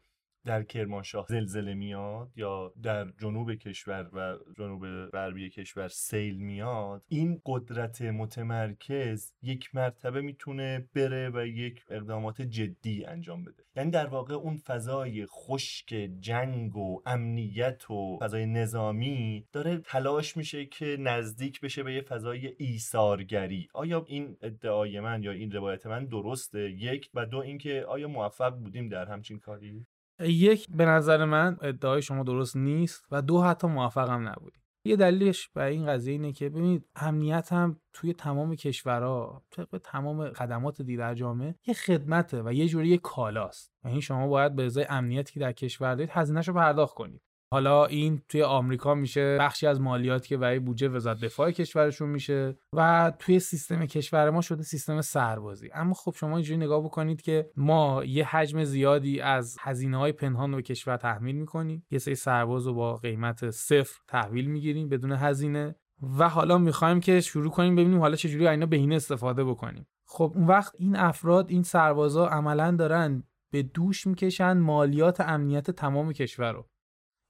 در 0.46 0.64
کرمانشاه 0.64 1.26
زلزله 1.30 1.74
میاد 1.74 2.32
یا 2.36 2.74
در 2.84 3.12
جنوب 3.22 3.54
کشور 3.54 4.10
و 4.14 4.38
جنوب 4.58 5.06
غربی 5.06 5.50
کشور 5.50 5.88
سیل 5.88 6.38
میاد 6.38 7.04
این 7.08 7.42
قدرت 7.46 8.02
متمرکز 8.02 9.34
یک 9.42 9.76
مرتبه 9.76 10.22
می‌تونه 10.22 10.90
بره 10.96 11.30
و 11.30 11.46
یک 11.46 11.86
اقدامات 11.90 12.42
جدی 12.42 13.06
انجام 13.06 13.44
بده. 13.44 13.64
یعنی 13.76 13.92
در 13.92 14.08
واقع 14.08 14.34
اون 14.34 14.58
فضای 14.58 15.26
خشک 15.26 16.10
جنگ 16.20 16.76
و 16.76 17.02
امنیت 17.06 17.92
و 17.92 18.18
فضای 18.22 18.46
نظامی 18.46 19.48
داره 19.52 19.78
تلاش 19.78 20.38
میشه 20.38 20.66
که 20.66 20.98
نزدیک 21.00 21.62
بشه 21.62 21.84
به 21.84 21.94
یه 21.94 22.02
فضای 22.02 22.54
ایثارگری. 22.58 23.68
آیا 23.74 24.06
این 24.08 24.38
ادعای 24.42 25.00
من 25.00 25.24
یا 25.24 25.32
این 25.32 25.52
روایت 25.52 25.86
من 25.88 26.06
درسته؟ 26.06 26.72
یک 26.72 27.10
و 27.14 27.26
دو 27.26 27.38
اینکه 27.38 27.86
آیا 27.88 28.08
موفق 28.08 28.56
بودیم 28.56 28.90
در 28.90 29.06
همچین 29.06 29.40
کاری؟ 29.40 29.86
یک 30.20 30.68
به 30.70 30.86
نظر 30.86 31.26
من 31.26 31.58
ادعای 31.62 32.02
شما 32.02 32.24
درست 32.24 32.56
نیست 32.56 33.06
و 33.12 33.22
دو 33.22 33.42
حتی 33.42 33.68
موفقم 33.68 34.28
نبودیم 34.28 34.62
یه 34.84 34.96
دلیلش 34.96 35.50
برای 35.50 35.76
این 35.76 35.88
قضیه 35.88 36.14
اینه 36.14 36.34
که 36.34 36.50
ببینید 36.50 36.86
امنیت 36.96 37.54
هم 37.54 37.80
توی 37.94 38.14
تمام 38.14 38.56
کشورها 38.56 39.44
طبق 39.52 39.82
تمام 39.84 40.34
خدمات 40.34 40.82
دیگر 40.82 41.14
جامعه 41.14 41.56
یه 41.68 41.74
خدمته 41.74 42.42
و 42.42 42.54
یه 42.54 42.68
جوری 42.68 42.98
کالاست. 42.98 43.72
یعنی 43.86 44.02
شما 44.02 44.28
باید 44.28 44.56
به 44.56 44.66
ازای 44.66 44.86
امنیتی 44.90 45.34
که 45.34 45.40
در 45.40 45.52
کشور 45.52 45.96
دارید 45.96 46.10
هزینه‌ش 46.14 46.48
رو 46.48 46.54
پرداخت 46.54 46.94
کنید. 46.94 47.22
حالا 47.54 47.86
این 47.86 48.22
توی 48.30 48.44
آمریکا 48.44 48.96
میشه 48.96 49.38
بخشی 49.38 49.68
از 49.68 49.82
مالیاتی 49.82 50.28
که 50.30 50.38
برای 50.38 50.60
بودجه 50.60 50.88
وزارت 50.88 51.20
دفاع 51.20 51.52
کشورشون 51.52 52.10
میشه 52.10 52.58
و 52.74 53.12
توی 53.20 53.40
سیستم 53.40 53.86
کشور 53.86 54.30
ما 54.30 54.42
شده 54.42 54.64
سیستم 54.64 55.02
سربازی. 55.02 55.70
اما 55.74 55.94
خب 55.94 56.14
شما 56.16 56.36
اینجوری 56.36 56.58
نگاه 56.58 56.84
بکنید 56.84 57.22
که 57.22 57.52
ما 57.56 58.04
یه 58.06 58.26
حجم 58.26 58.64
زیادی 58.64 59.22
از 59.22 59.58
هزینه 59.60 59.98
های 59.98 60.12
پنهان 60.12 60.50
رو 60.50 60.56
به 60.56 60.62
کشور 60.62 60.98
تحمیل 60.98 61.36
می‌کنیم. 61.36 61.86
یه 61.92 62.00
سری 62.00 62.16
سرباز 62.16 62.68
رو 62.68 62.74
با 62.74 62.96
قیمت 62.96 63.50
صفر 63.50 64.00
تحویل 64.08 64.46
می‌گیریم 64.46 64.90
بدون 64.90 65.12
هزینه. 65.12 65.76
و 66.18 66.30
حالا 66.30 66.58
می‌خوایم 66.58 67.00
که 67.00 67.22
شروع 67.22 67.52
کنیم 67.52 67.76
ببینیم 67.76 68.00
حالا 68.00 68.16
چجوری 68.16 68.48
اینا 68.48 68.66
بهینه 68.66 68.96
استفاده 68.96 69.44
بکنیم. 69.44 69.88
خب 70.08 70.32
اون 70.36 70.48
وقت 70.48 70.76
این 70.78 70.96
افراد 70.96 71.50
این 71.50 71.64
سربازا 71.64 72.28
عملا 72.28 72.72
دارن 72.72 73.24
به 73.52 73.64
دوش 73.64 74.08
می‌کشن 74.08 74.58
مالیات 74.58 75.22
امنیت 75.22 75.72
تمام 75.72 76.14
کشور 76.14 76.52
رو. 76.52 76.66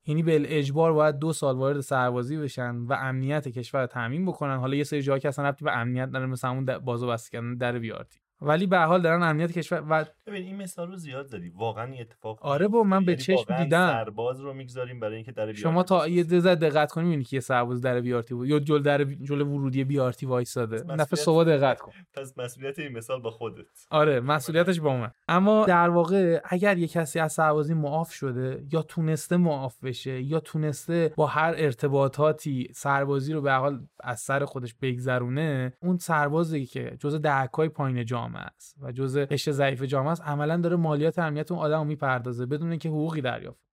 یعنی 0.10 0.24
به 0.24 0.58
اجبار 0.58 0.94
باید 0.94 1.20
دو 1.20 1.34
سال 1.34 1.56
وارد 1.56 1.80
سربازی 1.80 2.38
بشن 2.38 2.76
و 2.76 2.94
امنیت 2.94 3.48
کشور 3.48 3.82
رو 3.82 4.26
بکنن. 4.26 4.58
حالا 4.58 4.76
یه 4.76 4.84
سری 4.84 5.02
جاها 5.02 5.20
که 5.20 5.28
اصلا 5.28 5.50
ربطی 5.50 5.66
به 5.66 5.78
امنیت 5.78 6.08
نداره 6.08 6.26
مثلا 6.26 6.52
اون 6.52 6.66
بازو 6.66 7.08
بسته 7.08 7.32
کردن 7.32 7.56
در 7.56 7.80
بیارتی 7.80 8.20
ولی 8.42 8.68
به 8.68 8.78
حال 8.78 9.02
دارن 9.02 9.24
امنیت 9.24 9.52
کشور 9.52 9.84
و 9.90 10.06
ببین 10.28 10.44
این 10.44 10.58
مثال 10.58 10.88
رو 10.88 10.96
زیاد 10.96 11.26
زدی. 11.26 11.50
واقعا 11.50 11.84
این 11.92 12.02
اتفاق 12.02 12.46
آره 12.46 12.68
با 12.68 12.84
من 12.84 13.06
به 13.06 13.12
یعنی 13.12 13.24
چشم 13.24 13.64
دیدم. 13.64 13.88
سرباز 13.88 14.40
رو 14.40 14.54
می‌گذاریم 14.54 15.00
برای 15.00 15.16
اینکه 15.16 15.32
در 15.32 15.54
شما 15.54 15.84
تا 15.84 16.08
یه 16.08 16.24
ذره 16.24 16.56
دقت 16.56 16.92
کنی 16.92 17.04
می‌بینی 17.04 17.24
که 17.24 17.36
یه 17.36 17.42
سرباز 17.42 17.82
در 17.82 18.02
بیارتی 18.02 18.34
بود 18.34 18.48
یا 18.48 18.60
جل 18.60 18.82
در 18.82 19.04
جل 19.04 19.42
ورودی 19.42 19.84
بیارتی 19.84 20.26
وایساده 20.26 20.84
نفع 20.96 21.16
صبح 21.16 21.44
دقت 21.44 21.80
کن. 21.80 21.92
پس 22.14 22.38
مسئولیت 22.38 22.80
این 22.80 22.98
مثال 22.98 23.22
با 23.22 23.32
خودت. 23.32 23.66
آره 23.90 24.20
مسئولیتش 24.20 24.80
با 24.80 24.98
من. 24.98 25.12
اما 25.28 25.66
در 25.66 25.90
واقع 25.90 26.42
اگر 26.46 26.78
یه 26.78 26.88
کسی 26.88 27.20
از 27.20 27.34
سربازی 27.34 27.74
معاف 27.74 28.12
شده 28.12 28.64
یا 28.72 28.82
تونسته 28.82 29.38
معاف 29.38 29.84
بشه 29.84 30.22
یا 30.22 30.40
تونسته 30.40 31.14
با 31.16 31.26
هر 31.26 31.54
ارتباطاتی 31.58 32.68
سربازی 32.74 33.34
رو 33.34 33.42
به 33.42 33.54
حال 33.54 33.80
از 34.00 34.20
سر 34.20 34.46
خودش 34.46 34.76
بگذرونه 34.82 35.74
اون 35.82 35.98
سربازی 35.98 36.66
که 36.66 36.98
جزء 37.00 37.18
دهکای 37.18 37.70
پایین 37.70 38.04
جامعه 38.30 38.42
است 38.56 38.78
و 38.82 38.92
جزء 38.92 39.26
قشر 39.26 39.52
ضعیف 39.52 39.84
جامعه 39.84 40.12
است 40.12 40.22
عملا 40.22 40.58
داره 40.58 40.76
مالیات 40.76 41.20
امنیت 41.20 41.52
اون 41.52 41.62
آدم 41.62 41.78
رو 41.78 41.84
می‌پردازه 41.84 42.46
بدون 42.46 42.70
اینکه 42.70 42.90
حقوقی 42.90 43.22
دریافت. 43.22 43.69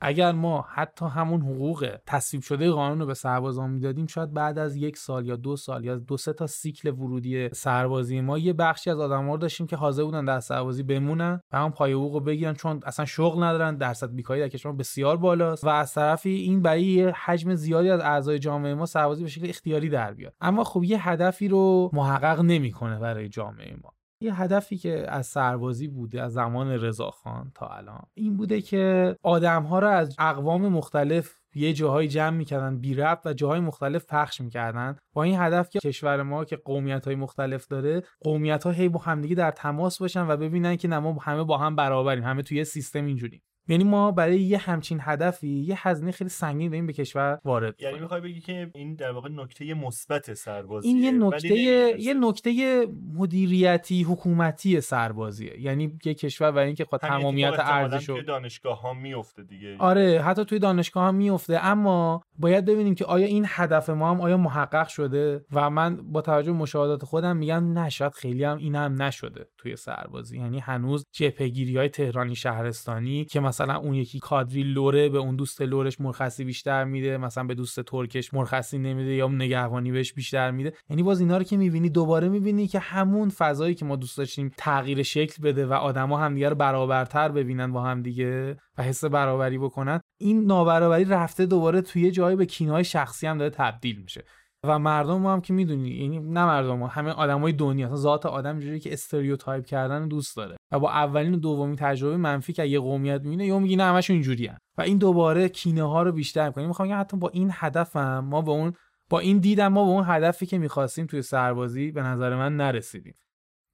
اگر 0.00 0.32
ما 0.32 0.66
حتی 0.74 1.06
همون 1.06 1.42
حقوق 1.42 1.96
تصویب 2.06 2.42
شده 2.42 2.70
قانون 2.70 3.00
رو 3.00 3.06
به 3.06 3.14
سربازان 3.14 3.70
می‌دادیم 3.70 4.06
شاید 4.06 4.32
بعد 4.32 4.58
از 4.58 4.76
یک 4.76 4.96
سال 4.96 5.26
یا 5.26 5.36
دو 5.36 5.56
سال 5.56 5.84
یا 5.84 5.96
دو 5.96 6.16
سه 6.16 6.32
تا 6.32 6.46
سیکل 6.46 6.88
ورودی 6.88 7.48
سربازی 7.52 8.20
ما 8.20 8.38
یه 8.38 8.52
بخشی 8.52 8.90
از 8.90 9.00
آدما 9.00 9.32
رو 9.32 9.38
داشتیم 9.38 9.66
که 9.66 9.76
حاضر 9.76 10.04
بودن 10.04 10.24
در 10.24 10.40
سربازی 10.40 10.82
بمونن 10.82 11.40
و 11.52 11.58
هم 11.58 11.72
پای 11.72 11.92
حقوق 11.92 12.14
رو 12.14 12.20
بگیرن 12.20 12.54
چون 12.54 12.80
اصلا 12.86 13.04
شغل 13.04 13.42
ندارن 13.42 13.76
درصد 13.76 14.14
بیکاری 14.14 14.40
در 14.40 14.48
کشور 14.48 14.72
بسیار 14.72 15.16
بالاست 15.16 15.64
و 15.64 15.68
از 15.68 15.94
طرفی 15.94 16.30
این 16.30 16.62
برای 16.62 17.12
حجم 17.24 17.54
زیادی 17.54 17.90
از 17.90 18.00
اعضای 18.00 18.38
جامعه 18.38 18.74
ما 18.74 18.86
سربازی 18.86 19.22
به 19.22 19.30
شکل 19.30 19.48
اختیاری 19.48 19.88
در 19.88 20.14
بیاد. 20.14 20.34
اما 20.40 20.64
خب 20.64 20.84
یه 20.84 21.08
هدفی 21.08 21.48
رو 21.48 21.90
محقق 21.92 22.40
نمی‌کنه 22.40 22.98
برای 22.98 23.28
جامعه 23.28 23.76
ما. 23.82 23.97
یه 24.20 24.40
هدفی 24.40 24.76
که 24.76 25.06
از 25.08 25.26
سربازی 25.26 25.88
بوده 25.88 26.22
از 26.22 26.32
زمان 26.32 26.68
رضاخان 26.68 27.52
تا 27.54 27.66
الان 27.66 28.02
این 28.14 28.36
بوده 28.36 28.60
که 28.60 29.16
آدمها 29.22 29.78
رو 29.78 29.88
از 29.88 30.14
اقوام 30.18 30.68
مختلف 30.68 31.38
یه 31.54 31.72
جاهای 31.72 32.08
جمع 32.08 32.36
می‌کردن 32.36 32.78
بی 32.78 32.94
ربط 32.94 33.26
و 33.26 33.32
جاهای 33.32 33.60
مختلف 33.60 34.06
پخش 34.08 34.40
می‌کردن. 34.40 34.96
با 35.12 35.22
این 35.22 35.40
هدف 35.40 35.70
که 35.70 35.78
کشور 35.78 36.22
ما 36.22 36.44
که 36.44 36.56
قومیت 36.56 37.06
های 37.06 37.14
مختلف 37.16 37.66
داره 37.66 38.02
قومیت 38.20 38.64
ها 38.64 38.70
هی 38.70 38.88
با 38.88 39.00
همدیگه 39.00 39.34
در 39.34 39.50
تماس 39.50 39.98
باشن 39.98 40.26
و 40.28 40.36
ببینن 40.36 40.76
که 40.76 40.88
نه 40.88 40.98
ما 40.98 41.12
همه 41.22 41.44
با 41.44 41.58
هم 41.58 41.76
برابریم 41.76 42.24
همه 42.24 42.42
توی 42.42 42.56
یه 42.56 42.64
سیستم 42.64 43.04
اینجوریم. 43.04 43.42
یعنی 43.68 43.84
ما 43.84 44.10
برای 44.10 44.40
یه 44.40 44.58
همچین 44.58 44.98
هدفی 45.02 45.48
یه 45.48 45.88
هزینه 45.88 46.12
خیلی 46.12 46.30
سنگین 46.30 46.70
داریم 46.70 46.86
به 46.86 46.92
کشور 46.92 47.38
وارد 47.44 47.82
یعنی 47.82 47.98
می‌خوای 47.98 48.20
بگی 48.20 48.40
که 48.40 48.70
این 48.74 48.94
در 48.94 49.10
واقع 49.10 49.28
نکته 49.28 49.74
مثبت 49.74 50.34
سربازی 50.34 50.88
این 50.88 50.96
یه 50.96 51.10
نکته 51.10 51.54
یه 52.00 52.14
نکته 52.14 52.86
مدیریتی 53.14 54.02
حکومتی 54.02 54.80
سربازیه. 54.80 55.60
یعنی 55.60 55.98
یه 56.04 56.14
کشور 56.14 56.50
برای 56.50 56.66
اینکه 56.66 56.84
خود 56.84 57.00
تمامیت 57.00 57.54
ارزشو 57.58 58.14
توی 58.14 58.22
دانشگاه 58.22 58.80
ها 58.80 58.94
میفته 58.94 59.42
دیگه. 59.42 59.76
آره 59.78 60.22
حتی 60.22 60.44
توی 60.44 60.58
دانشگاه 60.58 61.04
ها 61.04 61.12
میفته 61.12 61.64
اما 61.64 62.22
باید 62.38 62.64
ببینیم 62.64 62.94
که 62.94 63.04
آیا 63.04 63.26
این 63.26 63.44
هدف 63.48 63.90
ما 63.90 64.10
هم 64.10 64.20
آیا 64.20 64.36
محقق 64.36 64.88
شده؟ 64.88 65.44
و 65.52 65.70
من 65.70 65.96
با 65.96 66.20
توجه 66.20 66.52
مشاهدات 66.52 67.04
خودم 67.04 67.36
میگم 67.36 67.72
نه 67.72 67.88
شاید 67.88 68.12
خیلی 68.12 68.44
هم 68.44 68.58
این 68.58 68.74
هم 68.74 69.02
نشده 69.02 69.46
توی 69.58 69.76
سربازی. 69.76 70.38
یعنی 70.38 70.58
هنوز 70.58 71.06
جپگیری 71.12 71.76
های 71.76 71.88
تهرانی 71.88 72.34
شهرستانی 72.34 73.24
که 73.24 73.40
مثلا 73.40 73.57
اون 73.64 73.94
یکی 73.94 74.18
کادری 74.18 74.62
لوره 74.62 75.08
به 75.08 75.18
اون 75.18 75.36
دوست 75.36 75.62
لورش 75.62 76.00
مرخصی 76.00 76.44
بیشتر 76.44 76.84
میده 76.84 77.18
مثلا 77.18 77.44
به 77.44 77.54
دوست 77.54 77.80
ترکش 77.80 78.34
مرخصی 78.34 78.78
نمیده 78.78 79.14
یا 79.14 79.28
نگهبانی 79.28 79.92
بهش 79.92 80.12
بیشتر 80.12 80.50
میده. 80.50 80.72
یعنی 80.90 81.02
باز 81.02 81.20
اینا 81.20 81.36
رو 81.36 81.44
که 81.44 81.56
می‌بینی 81.56 81.90
دوباره 81.90 82.28
می‌بینی 82.28 82.66
که 82.66 82.78
همون 82.78 83.28
فضایی 83.28 83.74
که 83.74 83.84
ما 83.84 83.96
دوست 83.96 84.18
داشتیم 84.18 84.52
تغییر 84.56 85.02
شکل 85.02 85.42
بده 85.42 85.66
و 85.66 85.72
آدما 85.72 86.18
همدیگه 86.18 86.48
رو 86.48 86.54
برابرتر 86.54 87.28
ببینن 87.28 87.72
با 87.72 87.82
هم 87.82 88.02
دیگه 88.02 88.56
و 88.78 88.82
حس 88.82 89.04
برابری 89.04 89.58
بکنن 89.58 90.00
این 90.20 90.44
نابرابری 90.44 91.04
رفته 91.04 91.46
دوباره 91.46 91.80
توی 91.80 92.10
جایی 92.10 92.36
به 92.36 92.46
کینهای 92.46 92.84
شخصی 92.84 93.26
هم 93.26 93.38
داره 93.38 93.50
تبدیل 93.50 93.98
میشه. 94.02 94.24
و 94.64 94.78
مردم 94.78 95.18
ما 95.18 95.32
هم 95.32 95.40
که 95.40 95.52
می‌دونی 95.52 95.90
یعنی 95.90 96.18
نه 96.18 96.44
مردم 96.44 96.78
ما 96.78 96.86
همه 96.86 97.10
آدمای 97.10 97.52
دنیا 97.52 97.86
اصلا 97.86 97.96
ذات 97.96 98.26
آدم 98.26 98.60
جوری 98.60 98.80
که 98.80 98.92
استریوتایپ 98.92 99.64
کردن 99.66 100.08
دوست 100.08 100.36
داره. 100.36 100.56
و 100.72 100.78
با 100.78 100.90
اولین 100.90 101.34
و 101.34 101.36
دومین 101.36 101.76
تجربه 101.76 102.16
منفی 102.16 102.52
که 102.52 102.64
یه 102.64 102.80
قومیت 102.80 103.20
می‌بینه 103.20 103.46
یا 103.46 103.58
میگی 103.58 103.76
نه 103.76 103.84
همشون 103.84 104.14
اینجوریه 104.14 104.58
و 104.78 104.82
این 104.82 104.98
دوباره 104.98 105.48
کینه 105.48 105.82
ها 105.82 106.02
رو 106.02 106.12
بیشتر 106.12 106.46
می‌کنه. 106.46 106.66
می‌خوام 106.66 107.00
حتی 107.00 107.16
با 107.16 107.28
این 107.28 107.50
هدفم 107.52 108.18
ما 108.18 108.42
به 108.42 108.50
اون 108.50 108.72
با 109.10 109.18
این 109.18 109.38
دیدم 109.38 109.68
ما 109.68 109.84
به 109.84 109.90
اون 109.90 110.04
هدفی 110.06 110.46
که 110.46 110.58
می‌خواستیم 110.58 111.06
توی 111.06 111.22
سربازی 111.22 111.90
به 111.90 112.02
نظر 112.02 112.36
من 112.36 112.56
نرسیدیم. 112.56 113.14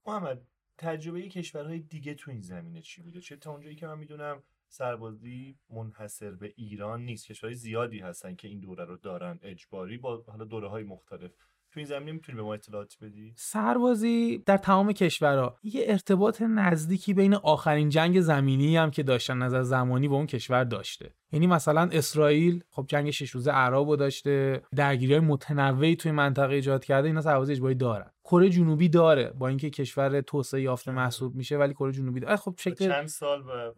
محمد 0.06 0.42
تجربه 0.78 1.28
کشورهای 1.28 1.78
دیگه 1.78 2.14
تو 2.14 2.30
این 2.30 2.40
زمینه 2.40 2.80
چی 2.80 3.02
بوده؟ 3.02 3.20
چه 3.20 3.36
تا 3.36 3.50
اونجایی 3.50 3.76
که 3.76 3.86
من 3.86 3.98
می‌دونم 3.98 4.42
سربازی 4.74 5.58
منحصر 5.70 6.30
به 6.30 6.52
ایران 6.56 7.04
نیست. 7.04 7.26
کشورهای 7.26 7.54
زیادی 7.54 7.98
هستن 7.98 8.34
که 8.34 8.48
این 8.48 8.60
دوره 8.60 8.84
رو 8.84 8.96
دارن. 8.96 9.38
اجباری 9.42 9.98
با 9.98 10.24
حالا 10.26 10.44
دوره 10.44 10.68
های 10.68 10.84
مختلف. 10.84 11.32
تو 11.74 11.80
این 11.80 11.86
زمینه 11.86 12.12
می‌تونی 12.12 12.36
به 12.36 12.42
ما 12.42 12.54
اطلاعات 12.54 12.96
بدی؟ 13.02 13.32
سربازی 13.36 14.42
در 14.46 14.56
تمام 14.56 14.92
کشورها. 14.92 15.58
یه 15.62 15.84
ارتباط 15.86 16.42
نزدیکی 16.42 17.14
بین 17.14 17.34
آخرین 17.34 17.88
جنگ 17.88 18.20
زمینی 18.20 18.76
هم 18.76 18.90
که 18.90 19.02
داشتن 19.02 19.38
نظر 19.38 19.62
زمانی 19.62 20.08
با 20.08 20.16
اون 20.16 20.26
کشور 20.26 20.64
داشته. 20.64 21.14
یعنی 21.32 21.46
مثلا 21.46 21.88
اسرائیل 21.92 22.64
خب 22.70 22.84
جنگ 22.88 23.10
شش 23.10 23.30
روزه 23.30 23.50
عرب 23.50 23.96
داشته 23.96 24.62
درگیری 24.76 25.12
های 25.12 25.20
متنوعی 25.20 25.96
توی 25.96 26.12
منطقه 26.12 26.54
ایجاد 26.54 26.84
کرده 26.84 27.08
اینا 27.08 27.20
سربازی 27.20 27.52
اجباری 27.52 27.74
دارن. 27.74 28.10
کره 28.24 28.48
جنوبی 28.48 28.88
داره 28.88 29.32
با 29.38 29.48
اینکه 29.48 29.70
کشور 29.70 30.20
توسعه 30.20 30.62
یافته 30.62 30.92
محسوب 30.92 31.34
میشه 31.34 31.56
ولی 31.56 31.74
کره 31.74 31.92
جنوبی 31.92 32.20
داره. 32.20 32.36
خب 32.36 32.54
شکل 32.58 32.88
چند 32.88 33.06
سال 33.06 33.40
و 33.40 33.72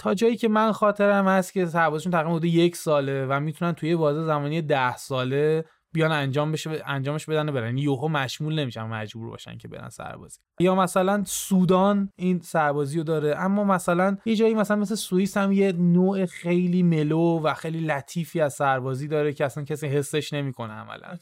تا 0.00 0.14
جایی 0.14 0.36
که 0.36 0.48
من 0.48 0.72
خاطرم 0.72 1.28
هست 1.28 1.52
که 1.52 1.66
سربازشون 1.66 2.12
تقریبا 2.12 2.30
حدود 2.30 2.44
یک 2.44 2.76
ساله 2.76 3.26
و 3.26 3.40
می‌تونن 3.40 3.72
توی 3.72 3.96
بازه 3.96 4.24
زمانی 4.24 4.62
ده 4.62 4.96
ساله 4.96 5.64
بیان 5.92 6.12
انجام 6.12 6.52
بشه 6.52 6.82
انجامش 6.86 7.26
بدن 7.26 7.48
و 7.48 7.52
برن. 7.52 7.78
یوهو 7.78 8.08
مشمول 8.08 8.58
نمیشن 8.58 8.82
مجبور 8.82 9.30
باشن 9.30 9.58
که 9.58 9.68
برن 9.68 9.88
سربازی. 9.88 10.40
یا 10.60 10.74
مثلا 10.74 11.24
سودان 11.26 12.12
این 12.16 12.40
سربازی 12.40 12.98
رو 12.98 13.04
داره 13.04 13.36
اما 13.38 13.64
مثلا 13.64 14.16
یه 14.24 14.36
جایی 14.36 14.54
مثلا 14.54 14.76
مثل 14.76 14.94
سوئیس 14.94 15.36
هم 15.36 15.52
یه 15.52 15.72
نوع 15.72 16.26
خیلی 16.26 16.82
ملو 16.82 17.40
و 17.40 17.54
خیلی 17.54 17.80
لطیفی 17.80 18.40
از 18.40 18.54
سربازی 18.54 19.08
داره 19.08 19.32
که 19.32 19.44
اصلا 19.44 19.64
کسی 19.64 19.86
حسش 19.86 20.32
نمی‌کنه 20.32 20.72
عملا. 20.72 21.16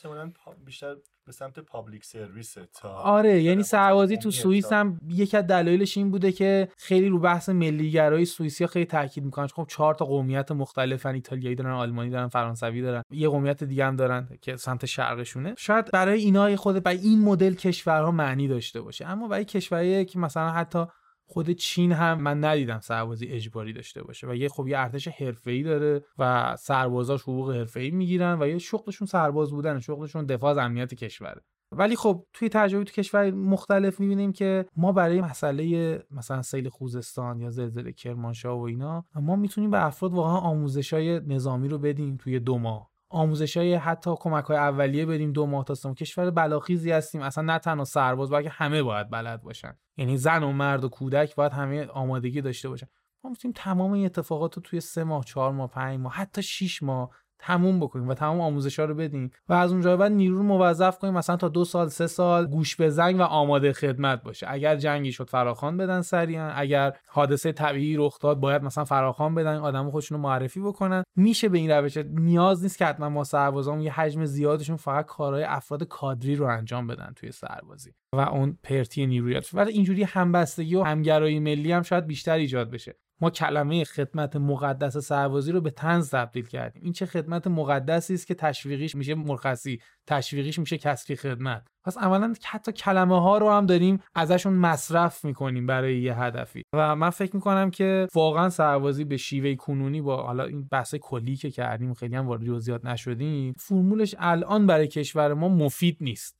بیشتر 0.64 0.96
به 1.26 1.32
سمت 1.32 1.58
پابلیک 1.58 2.04
سرویس 2.04 2.56
تا 2.74 2.88
آره 2.88 3.42
یعنی 3.42 3.62
سربازی 3.62 4.16
تو 4.16 4.30
سوئیس 4.30 4.72
هم 4.72 5.00
یکی 5.08 5.36
از 5.36 5.46
دلایلش 5.46 5.96
این 5.96 6.10
بوده 6.10 6.32
که 6.32 6.68
خیلی 6.78 7.08
رو 7.08 7.18
بحث 7.18 7.48
ملیگرایی 7.48 8.24
سوئیسی 8.24 8.66
خیلی 8.66 8.84
تاکید 8.84 9.24
می‌کنن. 9.24 9.46
خب 9.46 9.66
چهار 9.68 9.94
تا 9.94 10.04
قومیت 10.04 10.52
مختلفن 10.52 11.14
ایتالیایی 11.14 11.56
دارن 11.56 11.70
آلمانی 11.70 12.10
دارن 12.10 12.28
فرانسوی 12.28 12.82
دارن. 12.82 13.02
یه 13.10 13.28
قومیت 13.28 13.64
دیگه 13.64 13.84
هم 13.84 13.96
دارن 13.96 14.28
که 14.42 14.56
سمت 14.56 14.86
شرقشونه. 14.86 15.54
شاید 15.58 15.90
برای 15.92 16.20
اینا 16.20 16.56
خود 16.56 16.82
برای 16.82 16.98
این 16.98 17.20
مدل 17.20 17.54
کشورها 17.54 18.10
معنی 18.10 18.48
داشته 18.48 18.80
باشه. 18.80 19.06
اما 19.06 19.28
برای 19.28 19.44
کشورهایی 19.44 20.04
که 20.04 20.18
مثلا 20.18 20.50
حتی 20.50 20.86
خود 21.28 21.50
چین 21.50 21.92
هم 21.92 22.22
من 22.22 22.44
ندیدم 22.44 22.80
سربازی 22.80 23.26
اجباری 23.26 23.72
داشته 23.72 24.02
باشه 24.02 24.26
و 24.26 24.34
یه 24.34 24.48
خب 24.48 24.68
یه 24.68 24.78
ارتش 24.78 25.08
حرفه‌ای 25.08 25.62
داره 25.62 26.04
و 26.18 26.56
سربازاش 26.58 27.22
حقوق 27.22 27.52
حرفه‌ای 27.52 27.90
می‌گیرن 27.90 28.38
و 28.40 28.48
یه 28.48 28.58
شغلشون 28.58 29.06
سرباز 29.06 29.50
بودن 29.50 29.80
شغلشون 29.80 30.26
دفاع 30.26 30.50
از 30.50 30.58
امنیت 30.58 30.94
کشوره. 30.94 31.42
ولی 31.72 31.96
خب 31.96 32.26
توی 32.32 32.48
تجربه 32.48 32.84
تو 32.84 32.92
کشور 32.92 33.30
مختلف 33.30 34.00
می‌بینیم 34.00 34.32
که 34.32 34.66
ما 34.76 34.92
برای 34.92 35.20
مسئله 35.20 36.02
مثلا 36.10 36.42
سیل 36.42 36.68
خوزستان 36.68 37.40
یا 37.40 37.50
زلزله 37.50 37.92
کرمانشاه 37.92 38.58
و 38.58 38.62
اینا 38.62 39.04
ما 39.14 39.36
می‌تونیم 39.36 39.70
به 39.70 39.86
افراد 39.86 40.12
واقعا 40.12 40.36
آموزش 40.36 40.92
های 40.92 41.20
نظامی 41.20 41.68
رو 41.68 41.78
بدیم 41.78 42.16
توی 42.16 42.40
دو 42.40 42.58
ماه. 42.58 42.90
آموزش 43.16 43.57
های 43.57 43.74
حتی 43.74 44.14
کمک 44.20 44.44
های 44.44 44.57
اولیه 44.57 45.07
بدیم 45.07 45.33
دو 45.33 45.46
ماه 45.46 45.64
تا 45.64 45.94
کشور 45.94 46.31
بلاخیزی 46.31 46.90
هستیم. 46.92 47.22
اصلا 47.22 47.44
نه 47.44 47.59
تنها 47.59 47.85
سرباز 47.85 48.31
بلکه 48.31 48.48
همه 48.48 48.83
باید 48.83 49.11
بلد 49.11 49.42
باشن. 49.42 49.79
یعنی 49.96 50.16
زن 50.16 50.42
و 50.42 50.52
مرد 50.52 50.85
و 50.85 50.88
کودک 50.88 51.35
باید 51.35 51.52
همه 51.52 51.87
آمادگی 51.87 52.40
داشته 52.40 52.68
باشن. 52.68 52.87
ما 53.24 53.31
می‌تونیم 53.31 53.55
تمام 53.57 53.92
این 53.92 54.05
اتفاقات 54.07 54.55
رو 54.55 54.62
توی 54.62 54.81
سه 54.81 55.05
ماه 55.05 55.24
چهار 55.24 55.52
ماه 55.52 55.70
پنج 55.70 56.00
ماه 56.00 56.12
حتی 56.12 56.42
شیش 56.42 56.83
ماه 56.83 57.11
تموم 57.38 57.81
بکنیم 57.81 58.09
و 58.09 58.14
تمام 58.14 58.40
آموزش 58.40 58.79
ها 58.79 58.85
رو 58.85 58.94
بدیم 58.94 59.31
و 59.49 59.53
از 59.53 59.72
اونجا 59.72 59.96
بعد 59.96 60.12
نیرو 60.12 60.37
رو 60.37 60.42
موظف 60.42 60.99
کنیم 60.99 61.14
مثلا 61.14 61.37
تا 61.37 61.49
دو 61.49 61.64
سال 61.64 61.88
سه 61.88 62.07
سال 62.07 62.46
گوش 62.46 62.77
به 62.77 62.90
زنگ 62.90 63.16
و 63.18 63.22
آماده 63.22 63.72
خدمت 63.72 64.22
باشه. 64.22 64.46
اگر 64.51 64.77
جنگی 64.77 65.12
شد 65.12 65.31
فراخوان 65.31 65.77
بدن 65.77 66.01
سریعا 66.03 66.51
اگر 66.51 66.96
حادثه 67.09 67.53
طبیعی 67.53 67.96
رخ 67.96 68.18
داد 68.18 68.40
باید 68.40 68.62
مثلا 68.62 68.85
فراخوان 68.85 69.35
بدن 69.35 69.57
آدم 69.57 69.90
خودشون 69.90 70.18
رو 70.18 70.22
معرفی 70.22 70.61
بکنن. 70.61 71.05
میشه 71.16 71.49
به 71.49 71.59
این 71.59 71.70
روش 71.70 71.96
نیاز 71.96 72.62
نیست 72.62 72.79
که 72.79 72.87
حتما 72.87 73.09
ما 73.09 73.25
سربازان 73.25 73.81
یه 73.81 73.92
حجم 73.92 74.25
زیادشون 74.25 74.77
فقط 74.77 75.07
کارهای 75.07 75.44
افراد 75.44 75.85
کادری 75.85 76.35
رو 76.35 76.46
انجام 76.46 76.87
بدن 76.87 77.12
توی 77.16 77.33
سربازی 77.33 77.90
و 78.12 78.20
اون 78.20 78.59
پرتی 78.62 79.07
نیرویات. 79.07 79.51
ولی 79.55 79.72
اینجوری 79.72 80.03
همبستگی 80.03 80.75
و 80.75 80.83
همگرایی 80.83 81.40
ملی 81.40 81.72
هم 81.72 81.83
شاید 81.83 82.07
بیشتر 82.07 82.35
ایجاد 82.35 82.70
بشه. 82.70 82.96
ما 83.20 83.31
کلمه 83.31 83.85
خدمت 83.85 84.37
مقدس 84.37 84.96
سربازی 84.96 85.52
رو 85.52 85.61
به 85.61 85.70
تنز 85.70 86.11
تبدیل 86.11 86.46
کردیم. 86.46 86.83
این 86.85 86.92
چه 86.92 87.07
خدمت 87.07 87.46
مقدسی 87.46 88.14
است 88.14 88.26
که 88.26 88.35
تشویقیش 88.35 88.94
میشه 88.94 89.14
مرخصی 89.14 89.81
تشویقیش 90.07 90.59
میشه 90.59 90.79
کسری 90.79 91.16
خدمت. 91.16 91.66
پس 91.85 91.98
عملا 91.98 92.35
حتی 92.44 92.72
کلمه 92.72 93.20
ها 93.20 93.38
رو 93.38 93.50
هم 93.50 93.66
داریم 93.66 94.00
ازشون 94.14 94.52
مصرف 94.52 95.24
می‌کنیم 95.24 95.66
برای 95.66 96.00
یه 96.00 96.18
هدفی. 96.18 96.62
و 96.72 96.96
من 96.96 97.11
فکر 97.11 97.37
می‌کنم 97.37 97.70
که 97.70 98.09
واقعا 98.14 98.48
سربازی 98.48 99.05
به 99.05 99.16
شیوه 99.16 99.55
کنونی 99.55 100.02
با 100.02 100.22
حالا 100.22 100.44
این 100.44 100.68
بحث 100.72 100.94
کلی 100.94 101.37
که 101.37 101.50
کردیم 101.50 101.94
خیلی 101.94 102.16
هم 102.16 102.26
وارد 102.26 102.44
جزئیات 102.44 102.85
نشدیم 102.85 103.55
فرمولش 103.59 104.14
الان 104.18 104.66
برای 104.66 104.88
کشور 104.88 105.35
ما 105.35 105.48
مفید 105.48 105.96
نیست. 106.00 106.37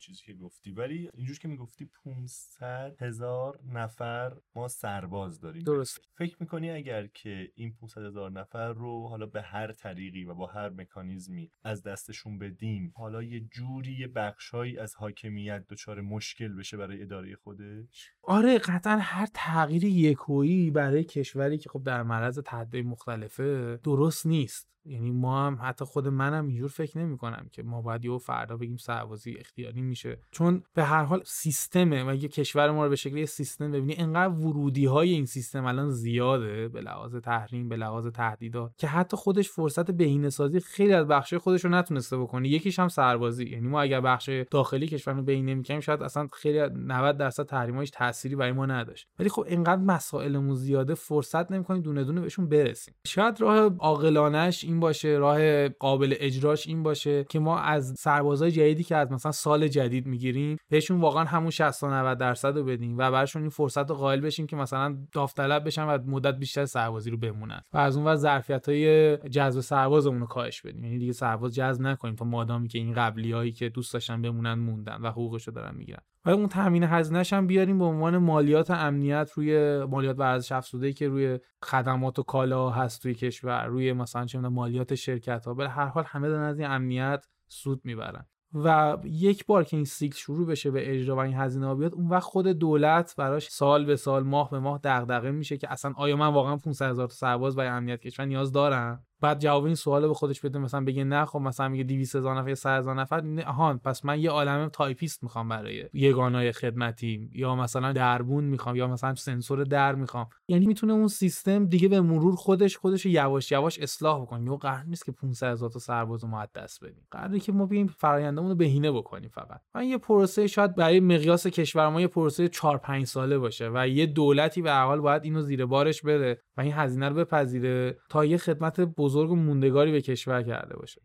چیزی 0.00 0.22
که 0.26 0.34
گفتی. 0.34 0.70
ولی 0.70 1.10
اینجور 1.14 1.38
که 1.38 1.48
می‌گفتی 1.48 1.90
500 2.04 2.96
هزار 3.02 3.60
نفر 3.66 4.36
ما 4.54 4.68
سرباز 4.68 5.40
داریم. 5.40 5.62
درست 5.62 6.00
فکر 6.18 6.36
می‌کنی 6.40 6.70
اگر 6.70 7.06
که 7.06 7.52
این 7.54 7.74
500 7.74 8.04
هزار 8.04 8.30
نفر 8.30 8.72
رو 8.72 9.08
حالا 9.08 9.26
به 9.26 9.42
هر 9.42 9.72
طریقی 9.72 10.24
و 10.24 10.34
با 10.34 10.46
هر 10.46 10.68
مکانیزمی 10.68 11.50
از 11.64 11.82
دستشون 11.82 12.38
بدیم 12.38 12.92
حالا 12.96 13.22
یه 13.22 13.40
جوری 13.40 13.92
یه 13.92 14.08
بخشهایی 14.08 14.78
از 14.78 14.94
حاکمیت 14.94 15.66
دچار 15.68 16.00
مشکل 16.00 16.54
بشه 16.54 16.76
برای 16.76 17.02
اداره 17.02 17.36
خودش؟ 17.36 18.10
آره 18.22 18.58
قطعا 18.58 18.98
هر 19.00 19.28
تغییر 19.34 19.84
یکویی 19.84 20.70
برای 20.70 21.04
کشوری 21.04 21.58
که 21.58 21.68
خب 21.68 21.82
در 21.82 22.02
معرض 22.02 22.38
تحدی 22.38 22.82
مختلفه 22.82 23.80
درست 23.82 24.26
نیست. 24.26 24.70
یعنی 24.84 25.10
ما 25.10 25.46
هم 25.46 25.58
حتی 25.62 25.84
خود 25.84 26.08
منم 26.08 26.46
اینجور 26.46 26.68
فکر 26.68 26.98
نمی 26.98 27.18
کنم 27.18 27.48
که 27.52 27.62
ما 27.62 27.82
باید 27.82 28.04
یه 28.04 28.18
فردا 28.18 28.56
بگیم 28.56 28.76
سربازی 28.76 29.36
اختیاری 29.38 29.82
میشه. 29.90 30.18
چون 30.30 30.62
به 30.74 30.84
هر 30.84 31.02
حال 31.02 31.22
سیستمه 31.26 32.04
و 32.10 32.14
یه 32.14 32.28
کشور 32.28 32.70
ما 32.70 32.84
رو 32.84 32.90
به 32.90 32.96
شکل 32.96 33.24
سیستم 33.24 33.70
ببینی 33.70 33.94
انقدر 33.98 34.34
ورودی 34.34 34.84
های 34.84 35.10
این 35.10 35.26
سیستم 35.26 35.64
الان 35.64 35.90
زیاده 35.90 36.68
به 36.68 36.80
لحاظ 36.80 37.16
تحریم 37.16 37.68
به 37.68 37.76
لحاظ 37.76 38.06
تهدیدات 38.06 38.72
که 38.78 38.86
حتی 38.86 39.16
خودش 39.16 39.48
فرصت 39.50 39.90
بهینه 39.90 40.30
سازی 40.30 40.60
خیلی 40.60 40.92
از 40.92 41.06
بخش 41.06 41.34
خودش 41.34 41.64
رو 41.64 41.70
نتونسته 41.70 42.16
بکنه. 42.18 42.48
یکیش 42.48 42.78
هم 42.78 42.88
سربازی. 42.88 43.44
یعنی 43.44 43.68
ما 43.68 43.80
اگر 43.80 44.00
بخش 44.00 44.30
داخلی 44.50 44.86
کشور 44.86 45.14
رو 45.14 45.22
بهینه 45.22 45.54
می‌کنیم 45.54 45.80
شاید 45.80 46.02
اصلا 46.02 46.28
خیلی 46.32 46.60
90 46.74 47.16
درصد 47.16 47.46
تحریماش 47.46 47.90
تأثیری 47.90 48.36
برای 48.36 48.52
ما 48.52 48.66
نداشت. 48.66 49.08
ولی 49.18 49.28
خب 49.28 49.44
اینقدر 49.48 49.82
مسائلمون 49.82 50.54
زیاده 50.54 50.94
فرصت 50.94 51.52
نمی‌کنیم 51.52 51.82
دونه 51.82 52.04
دونه 52.04 52.20
بهشون 52.20 52.48
برسیم. 52.48 52.94
شاید 53.06 53.40
راه 53.40 53.76
عاقلانش 53.78 54.64
این 54.64 54.80
باشه 54.80 55.08
راه 55.08 55.68
قابل 55.68 56.14
اجراش 56.18 56.66
این 56.66 56.82
باشه 56.82 57.24
که 57.24 57.38
ما 57.38 57.58
از 57.58 57.94
سربازای 57.98 58.50
جدیدی 58.50 58.84
که 58.84 58.96
از 58.96 59.12
مثلا 59.12 59.32
سال 59.32 59.68
جدید 59.68 59.79
می‌گیریم 59.88 60.56
بهشون 60.68 61.00
واقعا 61.00 61.24
همون 61.24 61.50
60 61.50 61.80
تا 61.80 62.00
90 62.00 62.18
درصد 62.18 62.56
رو 62.56 62.64
بدیم 62.64 62.98
و 62.98 63.10
براشون 63.10 63.42
این 63.42 63.50
فرصت 63.50 63.90
رو 63.90 63.96
قائل 63.96 64.20
بشیم 64.20 64.46
که 64.46 64.56
مثلا 64.56 64.98
داوطلب 65.12 65.66
بشن 65.66 65.84
و 65.84 65.98
مدت 66.06 66.38
بیشتر 66.38 66.64
سربازی 66.64 67.10
رو 67.10 67.16
بمونن 67.16 67.62
و 67.72 67.78
از 67.78 67.96
اون 67.96 68.06
ور 68.06 68.14
ظرفیت 68.14 68.68
های 68.68 69.16
جذب 69.16 69.60
سربازمون 69.60 70.20
رو 70.20 70.26
کاهش 70.26 70.62
بدیم. 70.62 70.84
یعنی 70.84 70.98
دیگه 70.98 71.12
سرباز 71.12 71.54
جذب 71.54 71.82
نکنیم 71.82 72.14
تا 72.14 72.24
مادامی 72.24 72.68
که 72.68 72.78
این 72.78 72.92
قبلیایی 72.92 73.52
که 73.52 73.68
دوست 73.68 73.92
داشتن 73.92 74.22
بمونن 74.22 74.54
موندن 74.54 74.96
و 75.02 75.10
حقوقش 75.10 75.46
رو 75.46 75.52
دارن 75.52 75.74
می‌گیرن. 75.74 76.00
و 76.24 76.30
اون 76.30 76.48
تامین 76.48 76.84
هزینه‌ش 76.84 77.32
هم 77.32 77.46
بیاریم 77.46 77.78
به 77.78 77.84
عنوان 77.84 78.18
مالیات 78.18 78.70
امنیت 78.70 79.30
روی 79.34 79.84
مالیات 79.84 80.18
ورزش 80.18 80.52
افزوده 80.52 80.92
که 80.92 81.08
روی 81.08 81.38
خدمات 81.62 82.18
و 82.18 82.22
کالا 82.22 82.70
هست 82.70 83.02
توی 83.02 83.14
کشور 83.14 83.66
روی 83.66 83.92
مثلا 83.92 84.26
چه 84.26 84.38
مالیات 84.38 84.94
شرکت 84.94 85.44
ها 85.44 85.54
به 85.54 85.68
هر 85.68 85.86
حال 85.86 86.04
همه 86.06 86.28
دارن 86.28 86.42
از 86.42 86.58
این 86.58 86.68
امنیت 86.68 87.26
سود 87.48 87.80
می‌برن. 87.84 88.26
و 88.54 88.96
یک 89.04 89.46
بار 89.46 89.64
که 89.64 89.76
این 89.76 89.86
سیکل 89.86 90.16
شروع 90.16 90.46
بشه 90.46 90.70
به 90.70 90.94
اجرا 90.94 91.16
و 91.16 91.18
این 91.18 91.34
هزینه 91.34 91.74
بیاد 91.74 91.94
اون 91.94 92.08
وقت 92.08 92.22
خود 92.22 92.46
دولت 92.46 93.14
براش 93.16 93.48
سال 93.48 93.84
به 93.84 93.96
سال 93.96 94.22
ماه 94.22 94.50
به 94.50 94.58
ماه 94.58 94.80
دغدغه 94.84 95.30
میشه 95.30 95.56
که 95.56 95.72
اصلا 95.72 95.92
آیا 95.96 96.16
من 96.16 96.26
واقعا 96.26 96.56
500 96.56 96.90
هزار 96.90 97.08
تا 97.08 97.14
سرباز 97.14 97.56
برای 97.56 97.68
امنیت 97.68 98.00
کشور 98.00 98.24
نیاز 98.24 98.52
دارم؟ 98.52 99.06
بعد 99.20 99.38
جواب 99.40 99.64
این 99.64 99.74
سوال 99.74 100.08
به 100.08 100.14
خودش 100.14 100.40
بده 100.40 100.58
مثلا 100.58 100.84
بگه 100.84 101.04
نه 101.04 101.24
خب 101.24 101.38
مثلا 101.38 101.68
میگه 101.68 101.84
200 101.84 102.16
هزار 102.16 102.38
نفر 102.38 102.48
یا 102.48 102.54
100 102.54 102.78
هزار 102.78 103.00
نفر. 103.00 103.42
آها 103.46 103.80
پس 103.84 104.04
من 104.04 104.20
یه 104.20 104.30
عالمه 104.30 104.68
تایپیست 104.68 105.22
می‌خوام 105.22 105.48
برای 105.48 105.84
یگانای 105.92 106.52
خدمتی 106.52 107.30
یا 107.32 107.56
مثلا 107.56 107.92
دربون 107.92 108.44
می‌خوام 108.44 108.76
یا 108.76 108.86
مثلا 108.86 109.14
سنسور 109.14 109.64
در 109.64 109.94
می‌خوام. 109.94 110.28
یعنی 110.48 110.66
می‌تونه 110.66 110.92
اون 110.92 111.08
سیستم 111.08 111.66
دیگه 111.66 111.88
به 111.88 112.00
مرور 112.00 112.36
خودش 112.36 112.76
خودش 112.76 113.06
یواش 113.06 113.52
یواش 113.52 113.78
اصلاح 113.78 114.22
بکنه. 114.22 114.50
یه 114.50 114.56
قرار 114.56 114.84
نیست 114.84 115.04
که 115.04 115.12
500 115.12 115.52
هزار 115.52 115.70
تا 115.70 115.78
سرباز 115.78 116.24
از 116.24 116.46
دست 116.54 116.84
بدیم 116.84 117.06
قراره 117.10 117.38
که 117.38 117.52
ما 117.52 117.66
بیایم 117.66 117.86
فرآیندمون 117.86 118.48
رو 118.48 118.54
بهینه 118.54 118.92
بکنیم 118.92 119.30
فقط. 119.30 119.60
من 119.74 119.84
یه 119.84 119.98
پروسه 119.98 120.46
شاید 120.46 120.74
برای 120.74 121.00
مقیاس 121.00 121.46
کشور 121.46 121.88
ما 121.88 122.00
یه 122.00 122.06
پروسه 122.06 122.48
4 122.48 122.78
5 122.78 123.06
ساله 123.06 123.38
باشه 123.38 123.70
و 123.74 123.88
یه 123.88 124.06
دولتی 124.06 124.62
به 124.62 124.72
حال 124.72 125.00
باید 125.00 125.24
اینو 125.24 125.42
زیر 125.42 125.66
بارش 125.66 126.02
بره 126.02 126.42
و 126.56 126.60
این 126.60 126.72
هزینه 126.72 127.08
رو 127.08 127.14
بپذیره 127.14 127.98
تا 128.08 128.24
یه 128.24 128.36
خدمت 128.36 128.80
بزرگ 129.10 129.30
و 129.30 129.36
موندگاری 129.36 129.92
به 129.92 130.00
کشور 130.00 130.42
کرده 130.42 130.76
باشه. 130.76 131.02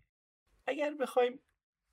اگر 0.68 0.94
بخوایم 1.02 1.40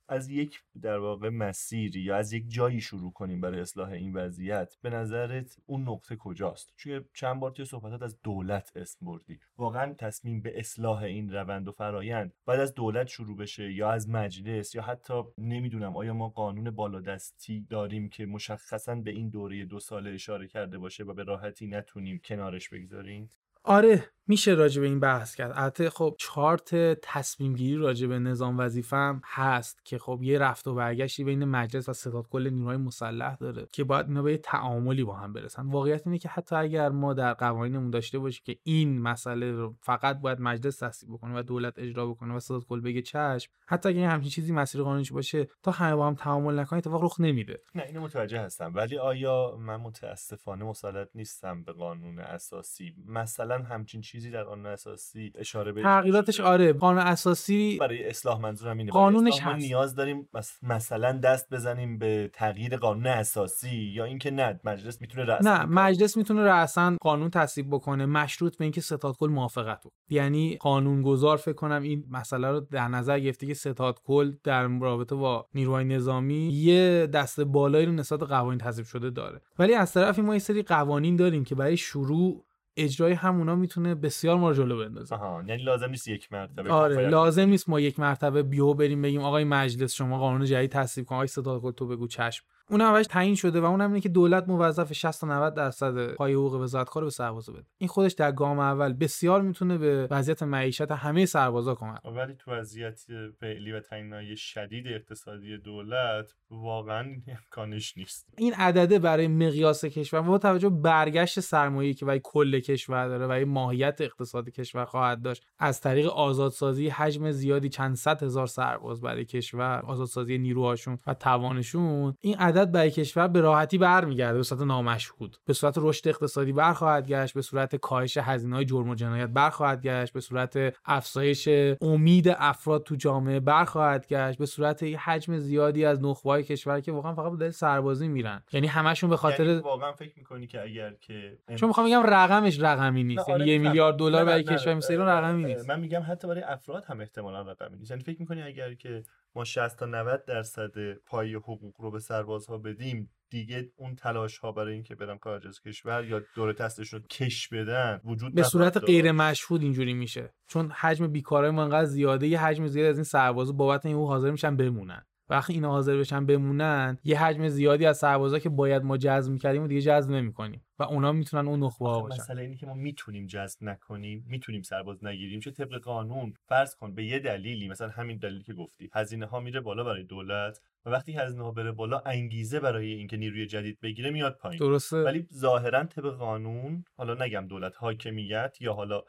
از 0.09 0.29
یک 0.29 0.63
در 0.83 0.99
واقع 0.99 1.29
مسیری 1.29 2.01
یا 2.01 2.17
از 2.17 2.33
یک 2.33 2.45
جایی 2.49 2.81
شروع 2.81 3.13
کنیم 3.13 3.41
برای 3.41 3.61
اصلاح 3.61 3.91
این 3.91 4.13
وضعیت 4.13 4.77
به 4.83 4.91
نظرت 4.91 5.57
اون 5.67 5.83
نقطه 5.89 6.17
کجاست؟ 6.17 6.73
چون 6.77 7.05
چند 7.15 7.41
بار 7.41 7.51
توی 7.51 7.65
صحبتات 7.65 8.03
از 8.03 8.21
دولت 8.23 8.73
اسم 8.77 9.07
بردی. 9.07 9.39
واقعا 9.57 9.95
تصمیم 9.95 10.41
به 10.41 10.59
اصلاح 10.59 11.03
این 11.03 11.33
روند 11.33 11.69
و 11.69 11.73
فرایند 11.73 12.33
بعد 12.47 12.61
از 12.61 12.75
دولت 12.75 13.07
شروع 13.07 13.37
بشه 13.37 13.73
یا 13.73 13.91
از 13.91 14.09
مجلس 14.09 14.75
یا 14.75 14.83
حتی 14.83 15.23
نمی‌دونم 15.39 15.97
آیا 15.97 16.15
ما 16.15 16.29
قانون 16.29 16.71
بالادستی 16.71 17.67
داریم 17.71 18.09
که 18.09 18.27
مشخصا 18.27 18.95
به 18.95 19.11
این 19.11 19.29
دوره 19.29 19.65
دو 19.65 19.81
ساله 19.81 20.11
اشاره 20.11 20.47
کرده 20.49 20.79
باشه 20.79 21.05
و 21.05 21.15
به 21.15 21.23
راحتی 21.25 21.67
نتونیم 21.67 22.21
کنارش 22.25 22.69
بگذاریم؟ 22.69 23.31
آره 23.65 24.05
میشه 24.27 24.53
راجع 24.53 24.81
به 24.81 24.87
این 24.87 25.01
بحث 25.01 25.35
کرد. 25.35 25.53
البته 25.55 25.91
خب 25.91 26.15
چارت 26.19 26.75
تصمیم 27.03 27.55
گیری 27.55 27.77
راجع 27.77 28.07
به 28.07 28.19
نظام 28.19 28.59
وظیفه 28.59 29.21
هست 29.25 29.85
که 29.85 29.99
خب 29.99 30.21
یه 30.23 30.39
رفت 30.39 30.69
و 30.69 30.75
برگشتی 30.75 31.25
بین 31.25 31.45
مجلس 31.45 31.89
و 31.89 31.93
ستاد 31.93 32.29
کل 32.29 32.51
نیروهای 32.51 32.77
مسلح 32.77 33.37
داره 33.37 33.69
که 33.73 33.85
باید 33.85 34.07
اینا 34.07 34.23
به 34.23 34.33
یه 34.33 34.39
تعاملی 34.39 35.05
با 35.05 35.15
هم 35.15 35.33
برسن. 35.33 35.67
واقعیت 35.67 36.07
اینه 36.07 36.19
که 36.19 36.29
حتی 36.29 36.57
اگر 36.57 36.89
ما 36.89 37.15
در 37.15 37.35
قوانینمون 37.35 37.91
داشته 37.91 38.19
باشیم 38.19 38.43
که 38.45 38.57
این 38.63 39.01
مسئله 39.01 39.53
رو 39.53 39.77
فقط 39.81 40.21
باید 40.21 40.41
مجلس 40.41 40.79
تصویب 40.79 41.13
بکنه 41.13 41.39
و 41.39 41.43
دولت 41.43 41.79
اجرا 41.79 42.07
بکنه 42.07 42.35
و 42.35 42.41
ستاد 42.41 42.65
کل 42.65 42.81
بگه 42.81 43.03
چشم 43.03 43.53
حتی 43.67 43.89
اگه 43.89 44.09
همچین 44.09 44.31
چیزی 44.31 44.53
مسیر 44.53 44.83
قانونیش 44.83 45.13
باشه 45.13 45.49
تا 45.63 45.71
همه 45.71 45.97
با 45.97 46.07
هم 46.07 46.15
تعامل 46.15 46.59
نکنه 46.59 46.79
اتفاق 46.79 47.05
رخ 47.05 47.21
نمیده. 47.21 47.63
نه 47.75 47.83
اینو 47.83 48.01
متوجه 48.01 48.41
هستم. 48.41 48.73
ولی 48.75 48.99
آیا 48.99 49.57
من 49.61 49.77
متاسفانه 49.77 50.65
مسلط 50.65 51.09
نیستم 51.15 51.63
به 51.65 51.73
قانون 51.73 52.19
اساسی؟ 52.19 52.95
مثلا 53.07 53.59
همچین 53.59 54.01
چیزی 54.13 54.31
در 54.31 54.43
قانون 54.43 54.67
اساسی 54.67 55.33
اشاره 55.35 55.73
به 55.73 55.83
تغییراتش 55.83 56.41
آره 56.41 56.73
قانون 56.73 57.03
اساسی 57.03 57.79
برای 57.81 58.09
اصلاح 58.09 58.41
منظورم 58.41 58.79
اینه. 58.79 58.91
قانونش 58.91 59.43
ما 59.43 59.53
نیاز 59.53 59.95
داریم 59.95 60.29
مثلا 60.63 61.13
دست 61.13 61.51
بزنیم 61.51 61.99
به 61.99 62.31
تغییر 62.33 62.77
قانون 62.77 63.07
اساسی 63.07 63.77
یا 63.77 64.05
اینکه 64.05 64.31
نه 64.31 64.61
مجلس 64.65 65.01
می‌تونه 65.01 65.25
رأسا 65.25 65.51
نه 65.51 65.65
مجلس 65.65 66.17
می‌تونه 66.17 66.43
رأسا 66.43 66.97
قانون 67.01 67.31
تصویب 67.31 67.67
بکنه 67.71 68.07
مشروط 68.07 68.57
به 68.57 68.65
اینکه 68.65 68.81
ستاد 68.81 69.17
کل 69.17 69.29
موافقت 69.29 69.83
یعنی 70.09 70.57
قانون 70.57 71.03
گذار 71.03 71.37
فکر 71.37 71.53
کنم 71.53 71.83
این 71.83 72.05
مسئله 72.11 72.51
رو 72.51 72.61
در 72.61 72.89
نظر 72.89 73.21
گرفته 73.21 73.47
که 73.47 73.55
ستاد 73.55 74.01
کل 74.05 74.33
در 74.45 74.67
رابطه 74.67 75.15
با 75.15 75.47
نیروهای 75.55 75.85
نظامی 75.85 76.49
یه 76.49 77.07
دست 77.07 77.41
بالایی 77.41 77.87
رو 77.87 77.93
نسبت 77.93 78.23
قوانین 78.23 78.59
تصویب 78.59 78.87
شده 78.87 79.11
داره. 79.11 79.41
ولی 79.59 79.75
از 79.75 79.93
طرفی 79.93 80.23
ما 80.23 80.33
یه 80.33 80.39
سری 80.39 80.63
قوانین 80.63 81.17
داریم 81.17 81.45
که 81.45 81.55
برای 81.55 81.77
شروع 81.77 82.45
اجرای 82.77 83.13
همونا 83.13 83.55
می‌تونه 83.55 83.95
بسیار 83.95 84.37
ما 84.37 84.49
رو 84.49 84.55
جلو 84.55 84.79
بندازه. 84.79 85.15
آها 85.15 85.43
یعنی 85.47 85.63
لازم 85.63 85.91
نیست 85.91 86.09
یک 86.09 86.33
مرتبه 86.33 86.73
آره 86.73 87.09
لازم 87.09 87.49
نیست 87.49 87.69
ما 87.69 87.81
یک 87.81 88.01
مرتبه 88.01 88.43
بیو 88.43 88.75
بریم 88.75 89.03
بگیم 89.03 89.21
آقای 89.21 89.45
مجلس 89.45 89.95
شما 89.95 90.19
قانون 90.19 90.45
جدید 90.45 90.71
تصویب 90.71 91.07
کن 91.07 91.15
آقای 91.15 91.27
صدا 91.27 91.73
تو 91.73 91.87
بگو 91.87 92.07
چشم. 92.07 92.45
اون 92.73 92.81
اولش 92.81 93.07
تعیین 93.07 93.35
شده 93.35 93.61
و 93.61 93.65
اونم 93.65 93.89
اینه 93.89 94.01
که 94.01 94.09
دولت 94.09 94.49
موظف 94.49 94.93
60 94.93 95.21
تا 95.21 95.27
90 95.27 95.55
درصد 95.55 96.13
پای 96.15 96.33
حقوق 96.33 96.55
وزارتخوار 96.55 97.05
به 97.05 97.11
سربازا 97.11 97.53
بده. 97.53 97.67
این 97.79 97.89
خودش 97.89 98.13
در 98.13 98.33
گام 98.33 98.59
اول 98.59 98.93
بسیار 98.93 99.43
می‌تونه 99.43 99.79
به 99.79 100.09
وضعیت 100.11 100.43
معیشت 100.43 100.91
همه 100.91 101.27
سربازا 101.27 101.75
کمک 101.75 102.05
ولی 102.05 102.35
تو 102.35 102.51
وضعیت 102.51 103.01
فعلی 103.41 103.73
و 103.73 103.81
تعیینای 103.81 104.37
شدید 104.37 104.87
اقتصادی 104.87 105.59
دولت 105.59 106.35
واقعا 106.51 107.17
امکانش 107.29 107.97
نیست. 107.97 108.29
این 108.39 108.55
عدده 108.55 108.99
برای 108.99 109.29
مقیاس 109.29 109.85
کشور 109.85 110.21
با 110.21 110.39
توجه 110.39 110.69
برگشت 110.69 111.41
سرمایه‌ای 111.41 111.95
که 111.95 112.05
برای 112.05 112.21
کل 112.25 112.61
کشور 112.61 113.09
داره 113.09 113.27
و 113.27 113.47
ماهیت 113.47 114.01
اقتصادی 114.01 114.51
کشور 114.51 114.85
خواهد 114.85 115.23
داشت 115.23 115.47
از 115.59 115.81
طریق 115.81 116.07
آزادسازی 116.07 116.89
حجم 116.89 117.31
زیادی 117.31 117.69
چند 117.69 117.97
صد 117.97 118.23
هزار 118.23 118.47
سرباز 118.47 119.01
برای 119.01 119.25
کشور 119.25 119.83
آزادسازی 119.87 120.39
نیروهاشون 120.39 120.99
و 121.07 121.15
توانشون 121.15 122.15
این 122.21 122.37
عدد 122.39 122.62
برای 122.69 122.91
کشور 122.91 123.29
به 123.29 123.41
راحتی 123.41 123.79
برمیگرده 123.79 124.37
به 124.37 124.43
صورت 124.43 124.61
نامشهود. 124.61 125.37
به 125.47 125.53
صورت 125.53 125.75
رشد 125.77 126.09
اقتصادی 126.09 126.53
برخواهد 126.53 127.09
گشت 127.09 127.35
به 127.35 127.43
صورت 127.43 127.77
کاهش 127.77 128.17
هزینه 128.17 128.57
های 128.57 128.65
جرم 128.65 128.89
و 128.89 128.95
جنایت 128.95 129.29
برخواهد 129.29 129.83
گشت 129.83 130.13
به 130.13 130.21
صورت 130.21 130.59
افزایش 130.85 131.49
امید 131.81 132.29
افراد 132.29 132.83
تو 132.83 132.97
جامعه 132.97 133.41
برخواهد 133.41 134.07
گشت 134.07 134.39
به 134.39 134.47
صورت 134.47 134.83
حجم 134.83 135.39
زیادی 135.39 135.85
از 135.85 136.03
نخبه‌های 136.03 136.43
کشور 136.43 136.81
که 136.81 136.93
واقعا 136.93 137.15
فقط 137.15 137.39
دلیل 137.39 137.51
سربازی 137.51 138.09
میرن. 138.09 138.43
یعنی 138.53 138.67
همشون 138.67 139.11
به 139.11 139.17
خاطر 139.17 139.45
یعنی 139.45 139.61
واقعا 139.61 139.93
فکر 139.93 140.13
می‌کنی 140.17 140.47
که 140.47 140.63
اگر 140.63 140.95
که 141.01 141.39
چون 141.57 141.69
می‌خوام 141.69 141.87
بگم 141.87 142.03
رقمش 142.03 142.61
رقمی 142.61 143.05
نیست. 143.05 143.29
یعنی 143.29 143.45
یه 143.45 143.59
میلیارد 143.59 143.97
دلار 143.97 144.25
برای 144.25 144.45
کشور 144.45 144.75
مثل 144.75 144.93
ایران 144.93 145.09
رقمی 145.09 145.45
نیست. 145.45 145.69
من 145.69 145.81
میگم 145.81 146.03
حتی 146.09 146.29
برای 146.29 146.43
افراد 146.43 146.85
هم 146.85 147.01
احتمالا 147.01 147.43
رقمی 147.43 147.79
نیست. 147.79 147.91
یعنی 147.91 148.03
فکر 148.03 148.21
می‌کنی 148.21 148.43
اگر 148.43 148.75
که 148.75 149.03
ما 149.35 149.45
60 149.45 149.79
تا 149.79 149.87
90 149.87 150.25
درصد 150.25 150.93
پای 151.07 151.35
حقوق 151.35 151.81
رو 151.81 151.91
به 151.91 151.99
سربازها 151.99 152.59
بدیم 152.59 153.11
دیگه 153.31 153.73
اون 153.77 153.95
تلاش 153.95 154.39
ها 154.39 154.53
برای 154.53 154.75
اینکه 154.75 154.95
برن 154.95 155.19
خارج 155.19 155.47
از 155.47 155.61
کشور 155.61 156.05
یا 156.05 156.23
دور 156.35 156.53
تستشون 156.53 157.01
رو 157.01 157.07
کش 157.07 157.49
بدن 157.49 158.01
وجود 158.05 158.35
به 158.35 158.43
صورت 158.43 158.77
غیر 158.77 159.13
مشهود 159.13 159.63
اینجوری 159.63 159.95
میشه. 159.95 160.35
چون 160.47 160.71
حجم 160.71 161.07
بیکارای 161.07 161.51
ما 161.51 161.63
انقدر 161.63 161.85
زیاده 161.85 162.27
یه 162.27 162.41
حجم 162.41 162.67
زیاد 162.67 162.87
از 162.87 162.97
این 162.97 163.05
سربازا 163.05 163.53
بابت 163.53 163.87
این 163.87 163.97
حاضر 163.97 164.31
میشن 164.31 164.57
بمونن. 164.57 165.07
وقتی 165.33 165.53
اینا 165.53 165.71
حاضر 165.71 165.99
بشن 165.99 166.27
بمونن 166.27 166.99
یه 167.05 167.23
حجم 167.23 167.49
زیادی 167.49 167.87
از 167.87 167.99
سربازا 167.99 168.39
که 168.39 168.49
باید 168.49 168.83
ما 168.83 168.97
جذب 168.97 169.33
می‌کردیم 169.33 169.63
و 169.63 169.67
دیگه 169.67 169.81
جذب 169.81 170.11
نمی‌کنیم 170.11 170.63
و 170.79 170.83
اونا 170.83 171.13
می‌تونن 171.13 171.49
اون 171.49 171.61
نخبه 171.61 171.89
ها 171.89 172.01
باشن. 172.01 172.23
مسئله 172.23 172.43
اینه 172.43 172.57
که 172.57 172.67
ما 172.67 172.75
می‌تونیم 172.75 173.27
جذب 173.27 173.59
نکنیم 173.63 174.25
می‌تونیم 174.29 174.63
سرباز 174.63 175.05
نگیریم. 175.05 175.41
چه 175.41 175.51
طبق 175.51 175.79
قانون؟ 175.79 176.35
فرض 176.49 176.75
کن 176.75 176.95
به 176.95 177.05
یه 177.05 177.19
دلیلی 177.19 177.69
مثلا 177.69 177.89
همین 177.89 178.17
دلیلی 178.17 178.43
که 178.43 178.55
گفتی. 178.55 178.91
هزینه 178.95 179.27
ها 179.27 179.41
میره 179.41 179.61
بالا 179.61 179.85
برای 179.85 180.05
دولت 180.05 180.59
و 180.87 180.91
وقتی 180.91 181.13
هزینه 181.13 181.43
ها 181.43 181.51
بره 181.51 181.73
بالا 181.73 182.03
انگیزه 182.07 182.61
برای 182.61 182.93
اینکه 182.93 183.17
نیروی 183.17 183.47
جدید 183.47 183.81
بگیره 183.81 184.11
میاد 184.11 184.37
پایین. 184.37 184.59
درسته. 184.59 184.97
ولی 185.03 185.27
ظاهرا 185.35 185.85
طبق 185.85 186.11
قانون 186.11 186.85
حالا 186.97 187.25
نگم 187.25 187.47
دولت 187.49 187.73
حاکمیت 187.77 188.57
یا 188.61 188.73
حالا 188.73 189.03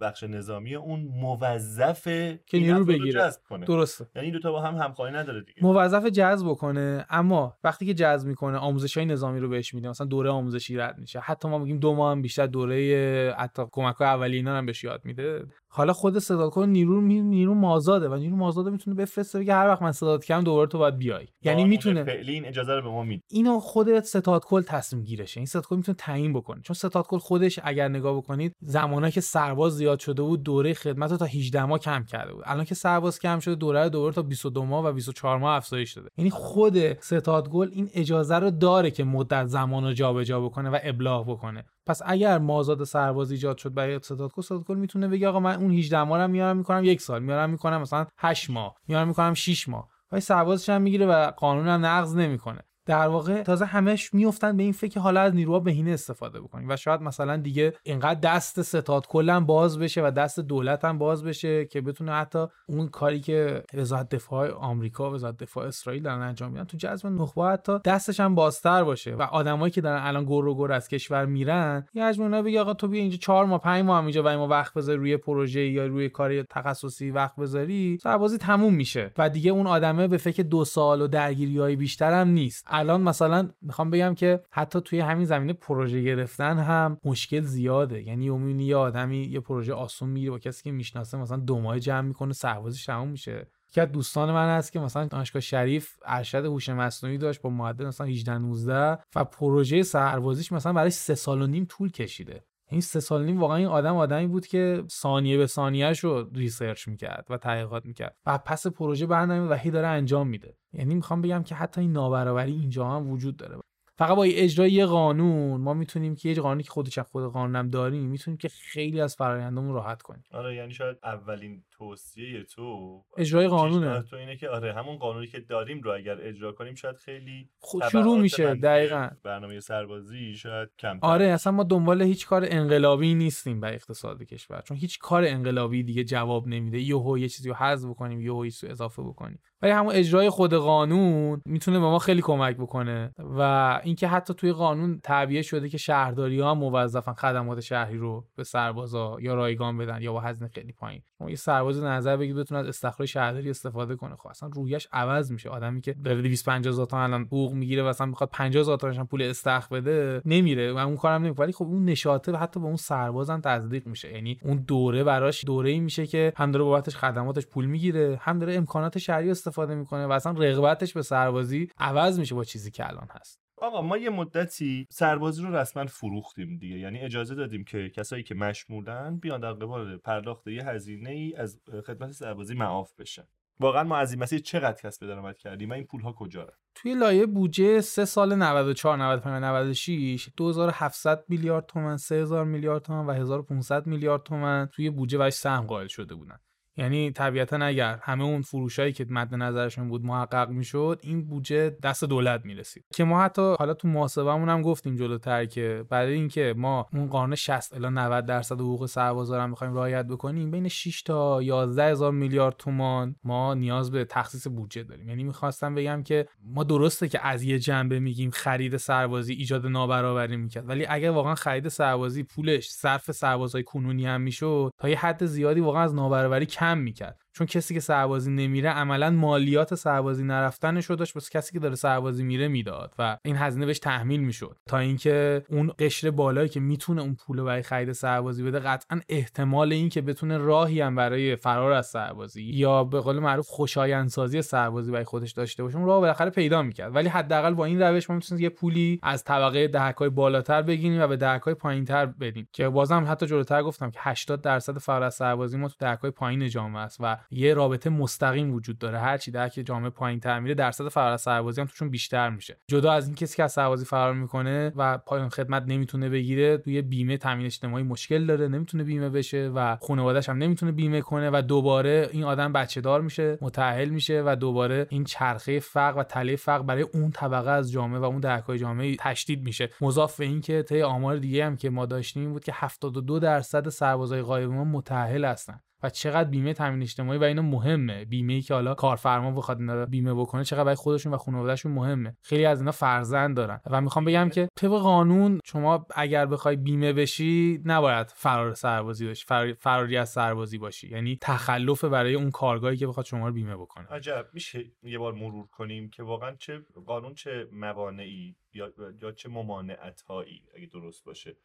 بخش 0.00 0.22
نظامی 0.22 0.74
اون 0.74 1.00
موظفه 1.00 2.40
که 2.46 2.58
نیرو 2.58 2.84
بگیره. 2.84 3.20
جذب 3.20 3.40
کنه. 3.48 3.66
درسته. 3.66 4.06
یعنی 4.16 4.26
این 4.26 4.32
دوتا 4.34 4.52
با 4.52 4.60
هم 4.60 4.74
همخوانی 4.74 5.16
نداره 5.16 5.40
دیگه. 5.40 5.62
موظف 5.62 6.06
جذب 6.06 6.52
کنه 6.52 7.06
اما 7.10 7.56
وقتی 7.64 7.86
که 7.86 7.94
جذب 7.94 8.28
می‌کنه 8.28 8.58
آموزش 8.58 8.96
های 8.96 9.06
نظامی 9.06 9.40
رو 9.40 9.48
بهش 9.48 9.74
میده. 9.74 9.88
مثلا 9.88 10.06
دوره 10.06 10.30
آموزشی 10.30 10.76
رد 10.76 10.98
میشه. 10.98 11.20
حتی 11.20 11.48
ما 11.48 11.58
میگیم 11.58 11.78
دو 11.78 11.94
ماه 11.94 12.10
هم 12.10 12.22
بیشتر 12.22 12.46
دوره 12.46 13.34
حتی 13.38 13.62
کمک 13.72 13.94
های 13.96 14.08
اولیه 14.08 14.36
اینا 14.36 14.56
هم 14.56 14.66
بهش 14.66 14.84
یاد 14.84 15.00
میده. 15.04 15.44
حالا 15.72 15.92
خود 15.92 16.18
صدادکن 16.18 16.68
نیرو 16.68 17.00
می- 17.00 17.22
نیرو 17.22 17.54
مازاده 17.54 18.08
و 18.08 18.14
نیرو 18.14 18.36
مازاده 18.36 18.70
می‌تونه 18.70 18.96
بفرسته 18.96 19.38
بگه 19.38 19.54
هر 19.54 19.68
وقت 19.68 19.82
من 19.82 19.92
صدات 19.92 20.24
کردم 20.24 20.44
دوباره 20.44 20.68
تو 20.68 20.78
باید 20.78 20.96
بیای. 20.96 21.26
یعنی 21.42 21.64
می‌تونه 21.64 22.04
فعلی 22.04 22.32
این 22.32 22.46
اجازه 22.46 22.74
رو 22.74 22.82
به 22.82 22.88
ما 22.88 23.02
میده. 23.02 23.22
اینو 23.30 23.60
خود 23.60 24.00
ستاد 24.00 24.44
کل 24.44 24.62
تصمیم 24.62 25.04
گیرشه. 25.04 25.40
این 25.40 25.46
ستاد 25.46 25.66
کل 25.66 25.76
می‌تونه 25.76 25.96
تعیین 25.96 26.32
بکنه. 26.32 26.60
چون 26.62 26.74
ستاد 26.74 27.06
کل 27.06 27.18
خودش 27.18 27.58
اگر 27.62 27.88
نگاه 27.88 28.16
بکنید 28.16 28.56
زمانی 28.60 29.10
که 29.10 29.20
سرباز 29.20 29.76
زیاد 29.90 30.00
شده 30.00 30.22
بود 30.22 30.42
دوره 30.42 30.74
خدمت 30.74 31.10
رو 31.10 31.16
تا 31.16 31.24
18 31.24 31.64
ماه 31.64 31.78
کم 31.78 32.04
کرده 32.04 32.34
بود. 32.34 32.44
الان 32.46 32.64
که 32.64 32.74
سرباز 32.74 33.18
کم 33.18 33.38
شده 33.38 33.54
دوره 33.54 33.82
رو 33.82 33.88
دوباره 33.88 34.14
تا 34.14 34.22
22 34.22 34.64
ماه 34.64 34.84
و 34.84 34.92
24 34.92 35.38
ماه 35.38 35.56
افزایش 35.56 35.92
داده. 35.92 36.08
یعنی 36.16 36.30
خود 36.30 37.02
ستاد 37.02 37.48
گل 37.48 37.68
این 37.72 37.90
اجازه 37.94 38.38
رو 38.38 38.50
داره 38.50 38.90
که 38.90 39.04
مدت 39.04 39.46
زمان 39.46 39.84
رو 39.84 39.92
جابجا 39.92 40.40
بکنه 40.40 40.70
و 40.70 40.78
ابلاغ 40.82 41.30
بکنه. 41.30 41.64
پس 41.86 42.02
اگر 42.04 42.38
مازاد 42.38 42.84
سرباز 42.84 43.30
ایجاد 43.30 43.56
شد 43.56 43.74
برای 43.74 43.98
ستاد 44.02 44.32
کل 44.32 44.42
ستاد 44.42 44.64
کل 44.64 44.74
می‌تونه 44.74 45.08
بگه 45.08 45.28
آقا 45.28 45.40
من 45.40 45.54
اون 45.54 45.70
18 45.70 46.02
ماه 46.02 46.22
رو 46.22 46.28
میارم 46.28 46.56
می‌کنم 46.56 46.84
یک 46.84 47.00
سال 47.00 47.22
میارم 47.22 47.50
می‌کنم 47.50 47.80
مثلا 47.80 48.06
8 48.18 48.50
ماه 48.50 48.74
میارم 48.88 49.08
می‌کنم 49.08 49.34
6 49.34 49.68
ماه. 49.68 49.88
ولی 50.12 50.20
سربازش 50.20 50.68
هم 50.68 50.82
می‌گیره 50.82 51.06
و 51.06 51.30
قانون 51.30 51.68
هم 51.68 51.86
نقض 51.86 52.16
نمی‌کنه. 52.16 52.60
در 52.90 53.08
واقع 53.08 53.42
تازه 53.42 53.64
همش 53.64 54.14
میفتن 54.14 54.56
به 54.56 54.62
این 54.62 54.72
فکر 54.72 55.00
حالا 55.00 55.20
از 55.20 55.34
نیروها 55.34 55.60
بهینه 55.60 55.90
استفاده 55.90 56.40
بکنیم 56.40 56.68
و 56.68 56.76
شاید 56.76 57.00
مثلا 57.00 57.36
دیگه 57.36 57.72
اینقدر 57.82 58.20
دست 58.20 58.62
ستاد 58.62 59.06
کلا 59.06 59.40
باز 59.40 59.78
بشه 59.78 60.06
و 60.06 60.10
دست 60.10 60.40
دولت 60.40 60.84
هم 60.84 60.98
باز 60.98 61.24
بشه 61.24 61.64
که 61.64 61.80
بتونه 61.80 62.12
حتی 62.12 62.46
اون 62.66 62.88
کاری 62.88 63.20
که 63.20 63.62
وزارت 63.74 64.08
دفاع 64.08 64.52
آمریکا 64.52 65.10
و 65.10 65.14
وزارت 65.14 65.36
دفاع 65.36 65.66
اسرائیل 65.66 66.02
دارن 66.02 66.22
انجام 66.22 66.52
میدن 66.52 66.64
تو 66.64 66.76
جذب 66.76 67.06
نخبه 67.06 67.44
حتی 67.44 67.78
دستش 67.84 68.20
هم 68.20 68.34
بازتر 68.34 68.84
باشه 68.84 69.14
و 69.14 69.22
آدمایی 69.22 69.70
که 69.70 69.80
دارن 69.80 70.02
الان 70.02 70.24
گر 70.24 70.32
و 70.32 70.54
گر 70.54 70.72
از 70.72 70.88
کشور 70.88 71.26
میرن 71.26 71.86
یه 71.94 72.04
حجم 72.04 72.22
اونا 72.22 72.42
بگه 72.42 72.60
آقا 72.60 72.74
تو 72.74 72.88
بیا 72.88 73.00
اینجا 73.00 73.16
چهار 73.16 73.44
ماه 73.44 73.60
پنج 73.60 73.84
ماه 73.84 73.98
هم 73.98 74.04
اینجا 74.04 74.22
و 74.22 74.28
ما 74.28 74.48
وقت 74.48 74.74
بذاری 74.74 74.98
روی 74.98 75.16
پروژه 75.16 75.66
یا 75.66 75.86
روی 75.86 76.08
کاری 76.08 76.42
تخصصی 76.42 77.10
وقت 77.10 77.36
بذاری 77.36 77.98
سربازی 78.02 78.38
تموم 78.38 78.74
میشه 78.74 79.12
و 79.18 79.28
دیگه 79.28 79.50
اون 79.50 79.66
آدمه 79.66 80.08
به 80.08 80.16
فکر 80.16 80.42
دو 80.42 80.64
سال 80.64 81.02
و 81.02 81.06
درگیری 81.06 81.76
بیشتر 81.76 82.20
هم 82.20 82.28
نیست. 82.28 82.66
الان 82.80 83.02
مثلا 83.02 83.48
می‌خوام 83.62 83.90
بگم 83.90 84.14
که 84.14 84.42
حتی 84.50 84.80
توی 84.80 85.00
همین 85.00 85.24
زمینه 85.24 85.52
پروژه 85.52 86.02
گرفتن 86.02 86.58
هم 86.58 86.98
مشکل 87.04 87.40
زیاده. 87.40 88.02
یعنی 88.02 88.64
یه 88.64 88.76
آدمی 88.76 89.24
یه 89.24 89.40
پروژه 89.40 89.72
آسون 89.72 90.08
میره 90.08 90.30
با 90.30 90.38
کسی 90.38 90.62
که 90.62 90.72
می‌شناسه 90.72 91.18
مثلا 91.18 91.36
دو 91.36 91.60
ماه 91.60 91.80
جمع 91.80 92.08
می‌کنه 92.08 92.32
سربازیش 92.32 92.86
تموم 92.86 93.08
میشه. 93.08 93.46
یکی 93.70 93.80
از 93.80 93.92
دوستان 93.92 94.32
من 94.32 94.56
هست 94.56 94.72
که 94.72 94.80
مثلا 94.80 95.04
دانشگاه 95.04 95.40
شریف 95.40 95.96
ارشد 96.04 96.44
هوش 96.44 96.68
مصنوعی 96.68 97.18
داشت 97.18 97.42
با 97.42 97.50
معدل 97.50 97.86
مثلا 97.86 98.06
18 98.06 98.38
19 98.38 98.98
و 99.14 99.24
پروژه 99.24 99.82
سربازیش 99.82 100.52
مثلا 100.52 100.72
برای 100.72 100.90
سه 100.90 101.14
سال 101.14 101.42
و 101.42 101.46
نیم 101.46 101.66
طول 101.68 101.90
کشیده. 101.90 102.44
این 102.70 102.80
سه 102.80 103.00
سال 103.00 103.24
نیم 103.24 103.40
واقعا 103.40 103.56
این 103.56 103.66
آدم 103.66 103.96
آدمی 103.96 104.26
بود 104.26 104.46
که 104.46 104.84
ثانیه 104.90 105.36
به 105.36 105.46
ثانیهش 105.46 105.98
رو 105.98 106.30
research 106.34 106.88
می‌کرد 106.88 107.26
و 107.30 107.36
تحقیقات 107.36 107.86
می‌کرد 107.86 108.16
و 108.26 108.38
پس 108.38 108.66
پروژه 108.66 109.06
برنامه 109.06 109.48
و 109.50 109.54
هی 109.54 109.70
داره 109.70 109.86
انجام 109.86 110.28
میده. 110.28 110.56
یعنی 110.72 110.94
می‌خوام 110.94 111.22
بگم 111.22 111.42
که 111.42 111.54
حتی 111.54 111.80
این 111.80 111.92
نابرابری 111.92 112.52
اینجا 112.52 112.88
هم 112.88 113.10
وجود 113.10 113.36
داره. 113.36 113.56
فقط 113.98 114.16
با 114.16 114.24
اجرای 114.24 114.72
یه 114.72 114.86
قانون 114.86 115.60
ما 115.60 115.74
می‌تونیم 115.74 116.14
که 116.14 116.28
یه 116.28 116.34
قانونی 116.34 116.62
که 116.62 116.70
خودش 116.70 116.98
خود 116.98 117.32
قانونم 117.32 117.68
داریم 117.68 118.04
می‌تونیم 118.04 118.38
که 118.38 118.48
خیلی 118.48 119.00
از 119.00 119.16
فرآیندمون 119.16 119.74
راحت 119.74 120.02
کنیم. 120.02 120.24
آره 120.32 120.54
یعنی 120.54 120.74
شاید 120.74 120.96
اولین 121.04 121.64
توصیه 121.80 122.44
تو 122.44 123.00
اجرای 123.16 123.48
قانونه. 123.48 124.02
تو 124.02 124.16
اینه 124.16 124.36
که 124.36 124.48
آره 124.48 124.74
همون 124.74 124.96
قانونی 124.96 125.26
که 125.26 125.40
داریم 125.40 125.80
رو 125.80 125.94
اگر 125.94 126.16
اجرا 126.20 126.52
کنیم 126.52 126.74
شاید 126.74 126.96
خیلی 126.96 127.48
تبعات 127.72 127.90
شروع 127.90 128.18
میشه 128.18 128.54
دقیقا. 128.54 129.08
برنامه 129.22 129.60
سربازی 129.60 130.34
شاید 130.34 130.68
کم 130.78 130.98
آره 131.02 131.26
اصلا 131.26 131.52
ما 131.52 131.62
دنبال 131.62 132.02
هیچ 132.02 132.26
کار 132.26 132.46
انقلابی 132.48 133.14
نیستیم 133.14 133.60
برای 133.60 133.74
اقتصاد 133.74 134.22
کشور. 134.22 134.60
چون 134.60 134.76
هیچ 134.76 134.98
کار 134.98 135.24
انقلابی 135.24 135.82
دیگه 135.82 136.04
جواب 136.04 136.48
نمیده. 136.48 136.78
یهو 136.78 137.18
یه 137.18 137.28
چیزی 137.28 137.48
رو 137.48 137.54
حذف 137.54 137.88
بکنیم 137.88 138.20
یهو 138.20 138.44
یه 138.44 138.50
چیزی 138.50 138.66
اضافه 138.66 139.02
بکنیم. 139.02 139.40
ولی 139.62 139.72
همون 139.72 139.94
اجرای 139.94 140.30
خود 140.30 140.54
قانون 140.54 141.42
می‌تونه 141.44 141.78
به 141.78 141.84
ما 141.84 141.98
خیلی 141.98 142.22
کمک 142.22 142.56
بکنه. 142.56 143.14
و 143.18 143.40
اینکه 143.84 144.08
حتی 144.08 144.34
توی 144.34 144.52
قانون 144.52 145.00
تعبیه 145.04 145.42
شده 145.42 145.68
که 145.68 145.78
شهرداری 145.78 146.40
ها 146.40 146.54
موظفن 146.54 147.12
خدمات 147.12 147.60
شهری 147.60 147.98
رو 147.98 148.26
به 148.36 148.44
سربازا 148.44 149.16
یا 149.20 149.34
رایگان 149.34 149.78
بدن 149.78 150.02
یا 150.02 150.12
با 150.12 150.20
هزینه 150.20 150.50
خیلی 150.50 150.72
پایین. 150.72 151.02
یه 151.28 151.36
سرباز 151.72 151.84
نظر 151.84 152.16
بگید 152.16 152.36
بتونه 152.36 152.60
از 152.60 152.66
استخراج 152.66 153.08
شهرداری 153.08 153.50
استفاده 153.50 153.96
کنه. 153.96 154.16
خب 154.16 154.28
اصلا 154.28 154.48
رویش 154.52 154.88
عوض 154.92 155.32
میشه. 155.32 155.48
آدمی 155.48 155.80
که 155.80 155.92
داره 155.92 156.22
250 156.22 156.72
هزار 156.72 156.86
تومن 156.86 157.02
الان 157.02 157.22
حقوق 157.22 157.52
می‌گیره 157.52 157.82
و 157.82 157.86
اصلا 157.86 158.06
می‌خواد 158.06 158.30
50 158.30 158.60
هزار 158.60 158.94
هم 158.94 159.06
پول 159.06 159.22
استخ 159.22 159.68
بده 159.68 160.22
نمیره. 160.24 160.72
و 160.72 160.76
اون 160.76 160.96
کارم 160.96 161.22
نمی‌کنه 161.24 161.44
ولی 161.44 161.52
خب 161.52 161.64
اون 161.64 161.84
نشاطه 161.84 162.32
حتی 162.32 162.60
به 162.60 162.66
اون 162.66 162.76
سربازم 162.76 163.40
تزریق 163.40 163.86
میشه. 163.86 164.12
یعنی 164.12 164.38
اون 164.42 164.56
دوره 164.56 165.04
براش 165.04 165.44
دوره‌ای 165.44 165.80
میشه 165.80 166.06
که 166.06 166.32
هم 166.36 166.50
داره 166.50 166.64
بابتش 166.64 166.96
خدماتش 166.96 167.46
پول 167.46 167.66
می‌گیره 167.66 168.18
هم 168.22 168.38
داره 168.38 168.54
امکانات 168.54 168.98
شهری 168.98 169.30
استفاده 169.30 169.74
می‌کنه 169.74 170.06
و 170.06 170.12
اصلا 170.12 170.32
رغبتش 170.32 170.92
به 170.92 171.02
سربازی 171.02 171.68
عوض 171.78 172.18
میشه 172.18 172.34
با 172.34 172.44
چیزی 172.44 172.70
که 172.70 172.88
الان 172.88 173.08
هست. 173.10 173.40
آقا 173.60 173.82
ما 173.82 173.96
یه 173.96 174.10
مدتی 174.10 174.86
سربازی 174.90 175.42
رو 175.42 175.56
رسما 175.56 175.86
فروختیم 175.86 176.58
دیگه. 176.58 176.78
یعنی 176.78 176.98
اجازه 176.98 177.34
دادیم 177.34 177.64
که 177.64 177.88
کسایی 177.88 178.22
که 178.22 178.34
مشمولن 178.34 179.16
بیان 179.16 179.40
در 179.40 179.52
قبال 179.52 179.96
پرداخت 179.96 180.46
یه 180.46 180.64
هزینه 180.64 181.10
ای 181.10 181.34
از 181.34 181.60
خدمت 181.86 182.12
سربازی 182.12 182.54
معاف 182.54 182.94
بشن. 182.98 183.24
واقعا 183.60 183.84
ما 183.84 183.96
از 183.96 184.12
این 184.12 184.22
مسیر 184.22 184.40
چقدر 184.40 184.82
کسب 184.82 185.06
درآمد 185.06 185.38
کردیم 185.38 185.70
و 185.70 185.72
این 185.72 185.84
پول 185.84 186.00
ها 186.00 186.12
کجا 186.12 186.42
رفت 186.42 186.60
توی 186.74 186.94
لایه 186.94 187.26
بودجه 187.26 187.80
سه 187.80 188.04
سال 188.04 188.34
94 188.34 188.96
95 188.96 189.42
96 189.42 190.28
2700 190.36 191.24
میلیارد 191.28 191.66
تومن 191.66 191.96
3000 191.96 192.44
میلیارد 192.44 192.82
تومن 192.82 193.06
و 193.06 193.12
1500 193.12 193.86
میلیارد 193.86 194.22
تومن 194.22 194.68
توی 194.72 194.90
بودجه 194.90 195.18
وش 195.18 195.32
سهم 195.32 195.66
قائل 195.66 195.86
شده 195.86 196.14
بودن. 196.14 196.38
یعنی 196.80 197.10
طبیعتا 197.10 197.56
اگر 197.56 197.98
همه 198.02 198.24
اون 198.24 198.42
فروشایی 198.42 198.92
که 198.92 199.06
مد 199.10 199.34
نظرشون 199.34 199.88
بود 199.88 200.04
محقق 200.04 200.48
می‌شد 200.48 201.00
این 201.02 201.26
بودجه 201.26 201.70
دست 201.82 202.04
دولت 202.04 202.44
می‌رسید. 202.44 202.84
که 202.94 203.04
ما 203.04 203.22
حتی 203.22 203.54
حالا 203.58 203.74
تو 203.74 203.88
محاسبهمون 203.88 204.48
هم 204.48 204.62
گفتیم 204.62 204.96
جلوتر 204.96 205.44
که 205.44 205.84
برای 205.90 206.12
اینکه 206.12 206.54
ما 206.56 206.86
اون 206.92 207.06
قانون 207.06 207.34
60 207.34 207.74
الی 207.74 207.88
90 207.88 208.26
درصد 208.26 208.60
حقوق 208.60 208.86
سربازا 208.86 209.44
رو 209.44 209.52
بخوایم 209.52 209.74
رعایت 209.74 210.06
بکنیم 210.06 210.50
بین 210.50 210.68
6 210.68 211.02
تا 211.02 211.42
11 211.42 211.84
هزار 211.84 212.12
میلیارد 212.12 212.54
تومان 212.58 213.16
ما 213.24 213.54
نیاز 213.54 213.90
به 213.90 214.04
تخصیص 214.04 214.46
بودجه 214.48 214.82
داریم. 214.82 215.08
یعنی 215.08 215.24
می‌خواستم 215.24 215.74
بگم 215.74 216.02
که 216.02 216.26
ما 216.44 216.64
درسته 216.64 217.08
که 217.08 217.26
از 217.26 217.42
یه 217.42 217.58
جنبه 217.58 218.00
میگیم 218.00 218.30
خرید 218.30 218.76
سربازی 218.76 219.34
ایجاد 219.34 219.66
نابرابری 219.66 220.36
می‌کرد 220.36 220.68
ولی 220.68 220.86
اگر 220.86 221.10
واقعا 221.10 221.34
خرید 221.34 221.68
سربازی 221.68 222.22
پولش 222.22 222.70
صرف 222.70 223.10
سربازای 223.10 223.62
کنونی 223.62 224.06
هم 224.06 224.20
می‌شد 224.20 224.72
تا 224.78 224.88
یه 224.88 224.98
حد 224.98 225.26
زیادی 225.26 225.60
واقعا 225.60 225.82
از 225.82 225.94
نابرابری 225.94 226.46
می‌کرد. 226.78 227.20
چون 227.40 227.46
کسی 227.46 227.74
که 227.74 227.80
سربازی 227.80 228.30
نمیره 228.30 228.70
عملا 228.70 229.10
مالیات 229.10 229.74
سربازی 229.74 230.24
نرفتنش 230.24 230.84
رو 230.84 230.96
داشت 230.96 231.16
واسه 231.16 231.30
کسی 231.30 231.52
که 231.52 231.58
داره 231.58 231.74
سربازی 231.74 232.22
میره 232.22 232.48
می‌داد 232.48 232.94
و 232.98 233.18
این 233.24 233.36
هزینه 233.36 233.66
بهش 233.66 233.78
تحمیل 233.78 234.20
می‌شد. 234.20 234.56
تا 234.66 234.78
اینکه 234.78 235.42
اون 235.48 235.72
قشر 235.78 236.10
بالایی 236.10 236.48
که 236.48 236.60
می‌تونه 236.60 237.02
اون 237.02 237.14
پول 237.14 237.42
برای 237.42 237.62
خرید 237.62 237.92
سربازی 237.92 238.42
بده 238.42 238.58
قطعا 238.58 239.00
احتمال 239.08 239.72
این 239.72 239.88
که 239.88 240.00
بتونه 240.00 240.38
راهی 240.38 240.80
هم 240.80 240.94
برای 240.94 241.36
فرار 241.36 241.72
از 241.72 241.86
سربازی 241.86 242.42
یا 242.42 242.84
به 242.84 243.00
قول 243.00 243.18
معروف 243.18 243.48
خوشایندسازی 243.48 244.42
سربازی 244.42 244.92
برای 244.92 245.04
خودش 245.04 245.32
داشته 245.32 245.62
باشه 245.62 245.76
اون 245.76 245.86
راه 245.86 246.00
بالاخره 246.00 246.30
پیدا 246.30 246.62
می‌کرد. 246.62 246.94
ولی 246.94 247.08
حداقل 247.08 247.54
با 247.54 247.64
این 247.64 247.82
روش 247.82 248.10
ما 248.10 248.16
می‌تونیم 248.16 248.44
یه 248.44 248.50
پولی 248.50 249.00
از 249.02 249.24
طبقه 249.24 249.68
دهکای 249.68 250.08
بالاتر 250.08 250.62
بگیریم 250.62 251.00
و 251.00 251.06
به 251.06 251.16
دهکای 251.16 251.54
پایینتر 251.54 252.06
بدیم. 252.06 252.48
که 252.52 252.68
بازم 252.68 253.04
حتی 253.08 253.26
جلوتر 253.26 253.62
گفتم 253.62 253.90
که 253.90 253.98
80 254.02 254.40
درصد 254.40 254.78
فرار 254.78 255.02
از 255.02 255.14
سربازی 255.14 255.58
ما 255.58 255.68
تو 255.68 255.74
دهکای 255.78 256.10
پایین 256.10 256.48
جامعه 256.48 256.82
است 256.82 256.96
و 257.00 257.16
یه 257.30 257.54
رابطه 257.54 257.90
مستقیم 257.90 258.54
وجود 258.54 258.78
داره. 258.78 258.98
هر 258.98 259.18
چی 259.18 259.30
در 259.30 259.48
که 259.48 259.62
جامعه 259.62 259.90
پایین 259.90 260.20
تر 260.20 260.40
میره 260.40 260.54
درصد 260.54 260.88
فرار 260.88 261.12
از 261.12 261.20
سربازی 261.20 261.60
هم 261.60 261.66
توشون 261.66 261.90
بیشتر 261.90 262.30
میشه. 262.30 262.56
جدا 262.68 262.92
از 262.92 263.06
این 263.06 263.14
کسی 263.14 263.36
که 263.36 263.44
از 263.44 263.52
سربازی 263.52 263.84
فرار 263.84 264.14
می‌کنه 264.14 264.72
و 264.76 264.98
پایان 264.98 265.28
خدمت 265.28 265.64
نمی‌تونه 265.66 266.08
بگیره 266.08 266.58
توی 266.58 266.82
بیمه 266.82 267.16
تامین 267.16 267.46
اجتماعی 267.46 267.84
مشکل 267.84 268.26
داره 268.26 268.48
نمی‌تونه 268.48 268.84
بیمه 268.84 269.08
بشه 269.08 269.52
و 269.54 269.76
خانواده‌اش 269.76 270.28
هم 270.28 270.38
نمی‌تونه 270.38 270.72
بیمه 270.72 271.00
کنه 271.00 271.30
و 271.32 271.42
دوباره 271.42 272.08
این 272.12 272.24
آدم 272.24 272.52
بچه 272.52 272.80
دار 272.80 273.00
میشه 273.00 273.38
متأهل 273.40 273.88
میشه 273.88 274.22
و 274.26 274.36
دوباره 274.36 274.86
این 274.90 275.04
چرخه 275.04 275.60
فقر 275.60 276.00
و 276.00 276.02
تله 276.02 276.36
فقر 276.36 276.62
برای 276.62 276.82
اون 276.82 277.10
طبقه 277.10 277.50
از 277.50 277.72
جامعه 277.72 278.00
و 278.00 278.04
اون 278.04 278.20
دهکای 278.20 278.58
جامعه 278.58 278.96
تشدید 278.96 279.42
میشه. 279.42 279.70
مضاف 279.80 280.18
به 280.18 280.24
اینکه 280.24 280.62
طی 280.62 280.82
آمار 280.82 281.16
دیگه 281.16 281.46
هم 281.46 281.56
که 281.56 281.70
ما 281.70 281.86
داشتیم 281.86 282.32
بود 282.32 282.44
که 282.44 282.52
72 282.54 283.18
درصد 283.18 283.68
سربازای 283.68 284.22
غایب 284.22 284.50
ما 284.50 284.64
متأهل 284.64 285.24
هستن. 285.24 285.60
و 285.82 285.90
چقدر 285.90 286.30
بیمه 286.30 286.54
تامین 286.54 286.82
اجتماعی 286.82 287.18
و 287.18 287.24
اینا 287.24 287.42
مهمه. 287.42 288.04
بیمه 288.04 288.32
ای 288.32 288.40
که 288.40 288.54
حالا 288.54 288.74
کارفرما 288.74 289.30
بخواد 289.30 289.60
اینا 289.60 289.86
بیمه 289.86 290.14
بکنه 290.14 290.44
چقدر 290.44 290.64
برای 290.64 290.74
خودشون 290.74 291.14
و 291.14 291.16
خانوادهشون 291.16 291.72
مهمه. 291.72 292.16
خیلی 292.22 292.44
از 292.44 292.58
اینا 292.60 292.72
فرزند 292.72 293.36
دارن. 293.36 293.60
و 293.70 293.80
می‌خوام 293.80 294.04
بگم 294.04 294.28
که 294.28 294.48
طبق 294.56 294.70
قانون 294.70 295.40
شما 295.44 295.86
اگر 295.94 296.26
بخوای 296.26 296.56
بیمه 296.56 296.92
بشی 296.92 297.62
نباید 297.64 298.12
فرار 298.14 298.54
سربازی 298.54 299.06
باشی 299.06 299.26
فراری 299.54 299.96
از 299.96 300.08
سربازی 300.08 300.58
باشی. 300.58 300.88
یعنی 300.88 301.18
تخلف 301.20 301.84
برای 301.84 302.14
اون 302.14 302.30
کارگاهی 302.30 302.76
که 302.76 302.86
بخواد 302.86 303.06
شما 303.06 303.28
رو 303.28 303.34
بیمه 303.34 303.56
بکنه. 303.56 303.86
عجب. 303.86 304.26
میشه 304.32 304.64
یه 304.82 304.98
بار 304.98 305.12
مرور 305.12 305.46
کنیم 305.46 305.90
که 305.90 306.02
واقعا 306.02 306.36
چه 306.36 306.58
قانون 306.86 307.14
چه 307.14 307.48
موانعی 307.52 308.36
یا, 308.52 308.72
یا 309.02 309.12
چه 309.12 309.28
ممانعت 309.28 310.00
هایی 310.00 310.42
اگه 310.56 310.66
درست 310.66 311.04
باشه 311.04 311.36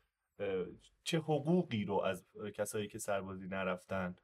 چه 1.04 1.18
حقوقی 1.18 1.86
رو 1.86 2.02
از 2.02 2.26
کسایی 2.56 2.88
که 2.88 3.00
سربازی 3.00 3.48
نرفتن 3.48 4.16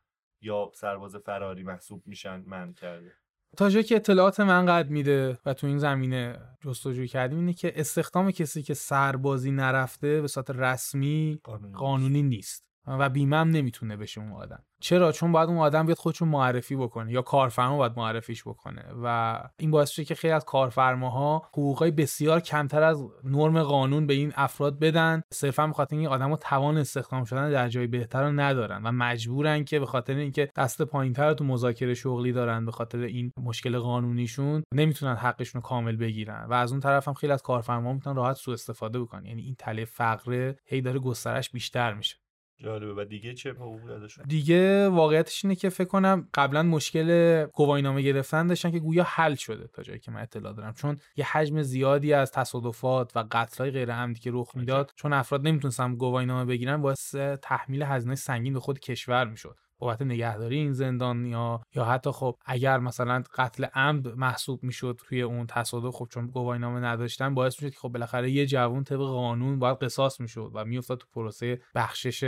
یا 0.41 0.71
سرباز 0.75 1.15
فراری 1.15 1.63
محسوب 1.63 2.03
میشن 2.05 2.43
من 2.45 2.73
کرده. 2.73 3.11
تا 3.57 3.69
جایی 3.69 3.83
که 3.83 3.95
اطلاعات 3.95 4.39
من 4.39 4.65
قد 4.65 4.89
میده 4.89 5.37
و 5.45 5.53
تو 5.53 5.67
این 5.67 5.77
زمینه 5.77 6.39
جستجو 6.61 7.05
کردیم 7.05 7.39
اینه 7.39 7.53
که 7.53 7.73
استخدام 7.75 8.31
کسی 8.31 8.63
که 8.63 8.73
سربازی 8.73 9.51
نرفته 9.51 10.21
به 10.21 10.27
صورت 10.27 10.49
رسمی 10.49 11.39
قانونی, 11.43 11.73
قانونی 11.73 12.23
نیست. 12.23 12.70
و 12.87 13.09
بیمه 13.09 13.37
هم 13.37 13.49
نمی‌تونه 13.49 13.97
بشه 13.97 14.21
اون 14.21 14.31
آدم. 14.31 14.63
چرا؟ 14.79 15.11
چون 15.11 15.31
باید 15.31 15.49
اون 15.49 15.57
آدم 15.57 15.85
بیاد 15.85 15.97
خودشون 15.97 16.27
معرفی 16.27 16.75
بکنه 16.75 17.11
یا 17.11 17.21
کارفرما 17.21 17.77
باید 17.77 17.93
معرفیش 17.97 18.43
بکنه. 18.43 18.85
و 19.03 19.37
این 19.59 19.71
باعث 19.71 19.89
میشه 19.89 20.05
که 20.05 20.15
خیلی 20.15 20.33
از 20.33 20.45
کارفرماها 20.45 21.37
حقوقای 21.47 21.91
بسیار 21.91 22.39
کمتر 22.39 22.83
از 22.83 23.03
نرم 23.23 23.63
قانون 23.63 24.07
به 24.07 24.13
این 24.13 24.33
افراد 24.35 24.79
بدن. 24.79 25.21
صرفا 25.33 25.67
به 25.67 25.73
خاطر 25.73 25.95
اینکه 25.95 26.09
آدمو 26.09 26.37
توان 26.37 26.77
استخدام 26.77 27.23
شدن 27.23 27.51
در 27.51 27.69
جای 27.69 27.87
بهتر 27.87 28.23
رو 28.23 28.31
ندارن 28.31 28.83
و 28.83 28.91
مجبورن 28.91 29.63
که 29.63 29.79
به 29.79 29.85
خاطر 29.85 30.15
اینکه 30.15 30.49
دست 30.55 30.81
پایینتر 30.81 31.33
تو 31.33 31.43
مذاکره 31.43 31.93
شغلی 31.93 32.31
دارن 32.31 32.65
به 32.65 32.71
خاطر 32.71 32.99
این 32.99 33.31
مشکل 33.37 33.79
قانونیشون 33.79 34.63
نمی‌تونن 34.73 35.15
حقشون 35.15 35.61
رو 35.61 35.67
کامل 35.67 35.95
بگیرن. 35.95 36.45
و 36.49 36.53
از 36.53 36.71
اون 36.71 36.81
طرف 36.81 37.07
هم 37.07 37.13
خیلی 37.13 37.33
از 37.33 37.41
کارفرما 37.41 37.93
می‌تونن 37.93 38.15
راحت 38.15 38.35
سوء 38.35 38.53
استفاده 38.53 38.99
بکنن. 38.99 39.25
یعنی 39.25 39.41
این 39.41 39.55
تله 39.59 39.85
فقره 39.85 40.55
هی 40.65 40.81
داره 40.81 40.99
گسترش 40.99 41.49
بیشتر 41.49 41.93
میشه. 41.93 42.20
جالبه. 42.63 42.93
و 42.93 43.05
دیگه 43.05 43.33
چه 43.33 43.51
حقوقی 43.51 43.93
ازشون 43.93 44.25
دیگه 44.27 44.89
واقعیتش 44.89 45.45
اینه 45.45 45.55
که 45.55 45.69
فکر 45.69 45.87
کنم 45.87 46.27
قبلا 46.33 46.63
مشکل 46.63 47.45
گواهینامه 47.45 48.01
گرفتن 48.01 48.47
داشتن 48.47 48.71
که 48.71 48.79
گویا 48.79 49.03
حل 49.07 49.35
شده 49.35 49.67
تا 49.67 49.83
جایی 49.83 49.99
که 49.99 50.11
من 50.11 50.21
اطلاع 50.21 50.53
دارم. 50.53 50.73
چون 50.73 50.97
یه 51.15 51.37
حجم 51.37 51.61
زیادی 51.61 52.13
از 52.13 52.31
تصادفات 52.31 53.17
و 53.17 53.23
قتل‌های 53.31 53.71
غیر 53.71 53.91
عمدی 53.93 54.19
که 54.19 54.29
رخ 54.33 54.55
می‌داد 54.55 54.91
چون 54.95 55.13
افراد 55.13 55.47
نمی‌تونستن 55.47 55.95
گواهینامه 55.95 56.45
بگیرن 56.45 56.81
واسه 56.81 57.39
تحمیل 57.41 57.83
هزینه 57.83 58.15
سنگین 58.15 58.53
به 58.53 58.59
خود 58.59 58.79
کشور 58.79 59.25
می‌شد. 59.25 59.57
بابت 59.81 60.01
نگهداری 60.01 60.57
این 60.57 60.73
زندان 60.73 61.25
یا 61.25 61.61
یا 61.75 61.85
حتی 61.85 62.11
خب 62.11 62.35
اگر 62.45 62.79
مثلا 62.79 63.23
قتل 63.35 63.65
عمد 63.65 64.07
محسوب 64.07 64.63
می‌شد 64.63 64.99
توی 65.07 65.21
اون 65.21 65.45
تصادف 65.47 65.95
خب 65.95 66.07
چون 66.09 66.27
گواهینامه 66.27 66.79
نداشتن 66.79 67.33
باعث 67.33 67.61
می‌شد 67.61 67.73
که 67.73 67.79
خب 67.79 67.89
بالاخره 67.89 68.31
یه 68.31 68.45
جوون 68.45 68.83
طبق 68.83 68.99
قانون 68.99 69.59
باید 69.59 69.77
قصاص 69.77 70.21
می‌شد 70.21 70.51
و 70.53 70.65
میافتاد 70.65 70.97
تو 70.97 71.07
پروسه 71.13 71.61
بخشش 71.75 72.23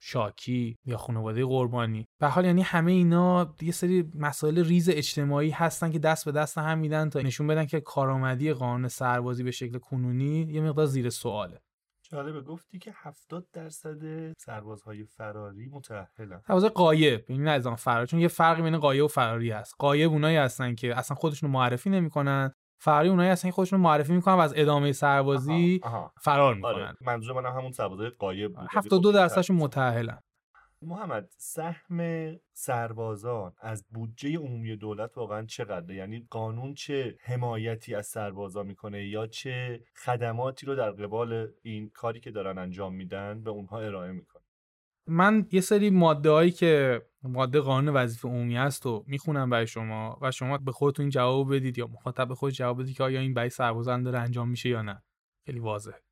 شاکی 0.00 0.78
یا 0.84 0.96
خانواده 0.96 1.44
قربانی. 1.44 2.06
به 2.20 2.28
حال 2.28 2.44
یعنی 2.44 2.62
همه 2.62 2.92
اینا 2.92 3.54
یه 3.62 3.72
سری 3.72 4.10
مسائل 4.14 4.64
ریز 4.64 4.88
اجتماعی 4.88 5.50
هستن 5.50 5.90
که 5.90 5.98
دست 5.98 6.24
به 6.24 6.32
دست 6.32 6.58
هم 6.58 6.78
میدن 6.78 7.10
تا 7.10 7.20
نشون 7.20 7.46
بدن 7.46 7.66
که 7.66 7.80
کارآمدی 7.80 8.52
قانون 8.52 8.88
سربازی 8.88 9.42
به 9.42 9.50
شکل 9.50 9.78
کنونی 9.78 10.42
یه 10.42 10.60
مقدار 10.60 10.86
زیر 10.86 11.10
سواله. 11.10 11.60
جالبه 12.12 12.40
گفتی 12.40 12.78
که 12.78 12.92
70 12.94 13.46
درصد 13.52 14.32
سربازهای 14.38 15.04
فراری 15.04 15.68
متأهلن. 15.72 16.40
سرباز 16.46 16.64
قایب 16.64 17.30
یعنی 17.30 17.42
نه 17.42 17.50
از 17.50 17.68
فرار 17.68 18.06
چون 18.06 18.20
یه 18.20 18.28
فرقی 18.28 18.62
بین 18.62 18.78
قایب 18.78 19.04
و 19.04 19.08
فراری 19.08 19.50
هست. 19.50 19.74
قایب 19.78 20.10
اونایی 20.10 20.36
هستن 20.36 20.74
که 20.74 20.98
اصلا 20.98 21.16
خودشون 21.16 21.50
معرفی 21.50 21.90
نمی‌کنن 21.90 22.52
فراری 22.80 23.08
اونایی 23.08 23.30
هستن 23.30 23.48
که 23.48 23.52
خودشون 23.52 23.80
معرفی 23.80 24.12
می‌کنن 24.12 24.34
و 24.34 24.38
از 24.38 24.52
ادامه 24.56 24.92
سربازی 24.92 25.80
فرار 26.20 26.54
می‌کنن. 26.54 26.74
آره. 26.74 26.94
منظور 27.00 27.40
من 27.40 27.50
همون 27.50 27.72
سربازهای 27.72 28.10
قایب 28.10 28.54
بود 28.54 28.66
72 28.70 29.12
درصدشون 29.12 29.56
متأهلن. 29.56 30.18
محمد 30.84 31.28
سهم 31.36 32.00
سربازان 32.52 33.52
از 33.60 33.86
بودجه 33.90 34.38
عمومی 34.38 34.76
دولت 34.76 35.18
واقعا 35.18 35.46
چقدره؟ 35.46 35.94
یعنی 35.94 36.26
قانون 36.30 36.74
چه 36.74 37.16
حمایتی 37.20 37.94
از 37.94 38.06
سربازا 38.06 38.62
می‌کنه 38.62 39.06
یا 39.06 39.26
چه 39.26 39.84
خدماتی 39.96 40.66
رو 40.66 40.74
در 40.74 40.90
قبال 40.90 41.48
این 41.62 41.90
کاری 41.90 42.20
که 42.20 42.30
دارن 42.30 42.58
انجام 42.58 42.94
میدن 42.94 43.42
به 43.42 43.50
اونها 43.50 43.80
ارائه 43.80 44.12
می‌کنه؟ 44.12 44.42
من 45.06 45.46
یه 45.52 45.60
سری 45.60 45.90
ماده 45.90 46.30
هایی 46.30 46.50
که 46.50 47.02
ماده 47.22 47.60
قانون 47.60 47.94
وظیفه 47.94 48.28
عمومی 48.28 48.58
است 48.58 48.86
و 48.86 49.04
می‌خونم 49.06 49.50
برای 49.50 49.66
شما 49.66 50.18
و 50.22 50.30
شما 50.30 50.58
به 50.58 50.72
خودتون 50.72 51.08
جواب 51.08 51.54
بدید 51.54 51.78
یا 51.78 51.86
مخاطب 51.86 52.28
به 52.28 52.34
خود 52.34 52.52
جواب 52.52 52.82
بدید 52.82 52.96
که 52.96 53.02
آیا 53.02 53.20
این 53.20 53.34
برای 53.34 53.50
سربازان 53.50 54.02
داره 54.02 54.18
انجام 54.18 54.48
میشه 54.48 54.68
یا 54.68 54.82
نه. 54.82 55.02
خیلی 55.46 55.58
واضحه. 55.58 56.02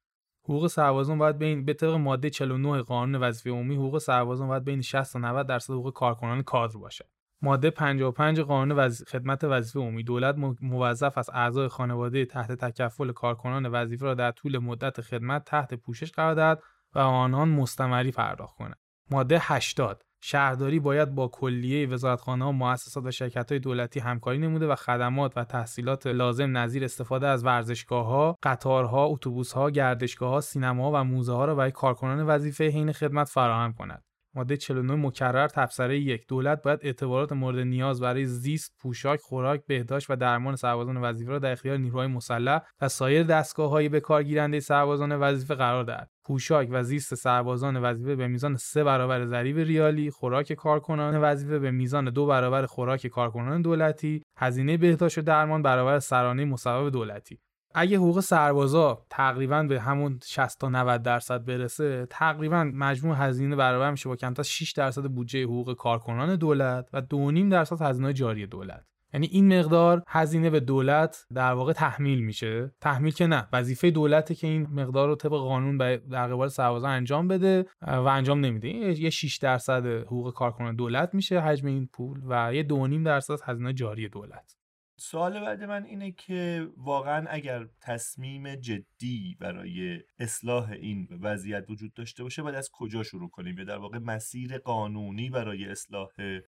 حقوق 0.45 0.67
سربازان 0.67 1.19
باید 1.19 1.39
بین 1.39 1.65
به 1.65 1.75
طبق 1.75 1.91
ماده 1.91 2.31
49 2.31 2.83
قانون 2.83 3.21
وظیفه 3.21 3.51
عمومی 3.51 3.77
حقوق 3.77 3.99
سربازان 3.99 4.49
باید 4.49 4.65
بین 4.65 4.81
60 4.81 5.13
تا 5.13 5.19
90 5.19 5.47
درصد 5.47 5.73
حقوق 5.73 5.93
کارکنان 5.93 6.43
کادر 6.43 6.79
باشه. 6.79 7.09
ماده 7.43 7.71
55 7.71 8.41
قانون 8.41 8.79
وز... 8.79 9.05
خدمت 9.09 9.45
وظیفه 9.45 9.81
عمومی. 9.81 10.05
دولت 10.05 10.37
موظف 10.63 11.19
از 11.19 11.31
اعضای 11.33 11.69
خانواده 11.69 12.25
تحت 12.25 12.53
تکفل 12.53 13.13
کارکنان 13.13 13.67
وظیفه 13.67 14.05
را 14.05 14.15
در 14.15 14.31
طول 14.31 14.59
مدت 14.59 15.01
خدمت 15.01 15.45
تحت 15.45 15.75
پوشش 15.75 16.13
قرار 16.13 16.35
دهد 16.35 16.63
و 16.95 16.99
آنان 16.99 17.49
مستمری 17.49 18.11
پرداخت 18.11 18.57
کند 18.57 18.79
ماده 19.11 19.39
80 19.41 20.03
شهرداری 20.21 20.81
باید 20.81 21.15
با 21.15 21.29
کلیه 21.29 21.89
وزارتخانه 21.89 22.45
ها 22.45 22.53
مؤسسات 22.53 23.05
و 23.05 23.11
شرکت 23.11 23.53
های 23.53 23.59
دولتی 23.59 24.01
همکاری 24.01 24.39
نموده 24.39 24.67
و 24.67 24.75
خدمات 24.75 25.33
و 25.37 25.45
تحصیلات 25.45 26.07
لازم 26.07 26.57
نظیر 26.57 26.85
استفاده 26.85 27.27
از 27.27 27.45
ورزشگاه 27.45 28.07
ها، 28.07 28.37
قطارها، 28.43 29.07
اتوبوس 29.07 29.53
ها، 29.53 29.71
گردشگاه 29.71 30.31
ها، 30.31 30.41
سینما 30.41 30.93
و 30.95 31.05
موزه 31.05 31.33
ها 31.33 31.45
را 31.45 31.55
برای 31.55 31.71
کارکنان 31.71 32.27
وظیفه 32.27 32.65
حین 32.65 32.93
خدمت 32.93 33.29
فراهم 33.29 33.73
کند. 33.73 34.10
ماده 34.35 34.57
49 34.57 34.95
مکرر 34.95 35.49
تبصره 35.49 35.99
یک 35.99 36.27
دولت 36.29 36.63
باید 36.63 36.81
اعتبارات 36.83 37.33
مورد 37.33 37.59
نیاز 37.59 38.01
برای 38.01 38.25
زیست، 38.27 38.75
پوشاک، 38.79 39.21
خوراک، 39.21 39.63
بهداشت 39.67 40.11
و 40.11 40.17
درمان 40.17 40.57
سربازان 40.57 40.97
وظیفه 40.97 41.31
را 41.31 41.39
در 41.39 41.53
اختیار 41.53 41.77
نیروهای 41.77 42.07
مسلح 42.07 42.61
و 42.81 42.89
سایر 42.89 43.23
دستگاه‌های 43.23 43.89
به 43.89 44.01
کار 44.01 44.23
گیرنده 44.23 44.61
سربازان 44.61 45.17
وظیفه 45.17 45.55
قرار 45.55 45.85
دهد. 45.85 46.11
پوشاک 46.25 46.69
و 46.71 46.83
زیست 46.83 47.15
سربازان 47.15 47.77
وظیفه 47.77 48.17
به 48.17 48.29
میزان 48.29 48.57
سه 48.57 48.85
برابر 48.85 49.27
ضریب 49.27 49.59
ریالی، 49.59 50.11
خوراک 50.11 50.53
کارکنان 50.53 51.19
وظیفه 51.19 51.59
به 51.59 51.71
میزان 51.71 52.11
دو 52.11 52.27
برابر 52.27 52.67
خوراک 52.67 53.07
کارکنان 53.07 53.63
دولتی، 53.63 54.23
هزینه 54.37 54.77
بهداشت 54.77 55.19
و 55.19 55.23
درمان 55.23 55.63
برابر 55.63 55.99
سرانه 55.99 56.45
مصوب 56.45 56.91
دولتی. 56.91 57.39
اگه 57.75 57.97
حقوق 57.97 58.21
سربازا 58.21 59.07
تقریبا 59.11 59.63
به 59.63 59.81
همون 59.81 60.19
60 60.25 60.59
تا 60.59 60.69
90 60.69 61.03
درصد 61.03 61.45
برسه 61.45 62.07
تقریبا 62.11 62.65
مجموع 62.65 63.17
هزینه 63.17 63.57
برابر 63.57 63.91
میشه 63.91 64.09
با 64.09 64.17
کمتر 64.17 64.43
6 64.43 64.73
درصد 64.73 65.03
بودجه 65.03 65.45
حقوق 65.45 65.77
کارکنان 65.77 66.37
دولت 66.37 66.89
و 66.93 67.01
2.5 67.01 67.51
درصد 67.51 67.83
هزینه 67.83 68.13
جاری 68.13 68.47
دولت. 68.47 68.85
یعنی 69.15 69.27
این 69.27 69.59
مقدار 69.59 70.03
هزینه 70.09 70.51
به 70.51 70.61
دولت 70.61 71.27
در 71.35 71.53
واقع 71.53 71.73
تحمیل 71.73 72.21
میشه. 72.21 72.73
تحمیل 72.81 73.13
که 73.13 73.27
نه 73.27 73.49
وظیفه 73.53 73.91
دولته 73.91 74.35
که 74.35 74.47
این 74.47 74.67
مقدار 74.71 75.09
رو 75.09 75.15
طبق 75.15 75.33
قانون 75.33 75.77
در 76.11 76.27
قبال 76.27 76.49
سربازا 76.49 76.89
انجام 76.89 77.29
بده 77.29 77.67
و 77.83 78.07
انجام 78.07 78.41
نمیده. 78.41 78.69
یه 78.69 79.11
6 79.11 79.37
درصد 79.37 79.87
حقوق 79.87 80.35
کارکنان 80.35 80.77
دولت 80.77 81.15
میشه 81.15 81.41
حجم 81.41 81.67
این 81.67 81.89
پول 81.93 82.21
و 82.29 82.55
یه 82.55 82.63
2.5 82.69 83.05
درصد 83.05 83.39
هزینه 83.45 83.73
جاری 83.73 84.09
دولت. 84.09 84.60
سوال 85.01 85.41
بعد 85.41 85.65
من 85.65 85.85
اینه 85.85 86.13
که 86.13 86.69
واقعا 86.77 87.27
اگر 87.29 87.67
تصمیم 87.81 88.55
جدی 88.55 89.37
برای 89.41 90.01
اصلاح 90.19 90.71
این 90.71 91.09
وضعیت 91.21 91.65
وجود 91.69 91.95
داشته 91.95 92.23
باشه 92.23 92.43
باید 92.43 92.55
از 92.55 92.71
کجا 92.73 93.03
شروع 93.03 93.31
کنیم؟ 93.31 93.59
یا 93.59 93.65
در 93.65 93.79
واقع 93.79 93.99
مسیر 93.99 94.59
قانونی 94.59 95.31
برای 95.31 95.65
اصلاح 95.65 96.09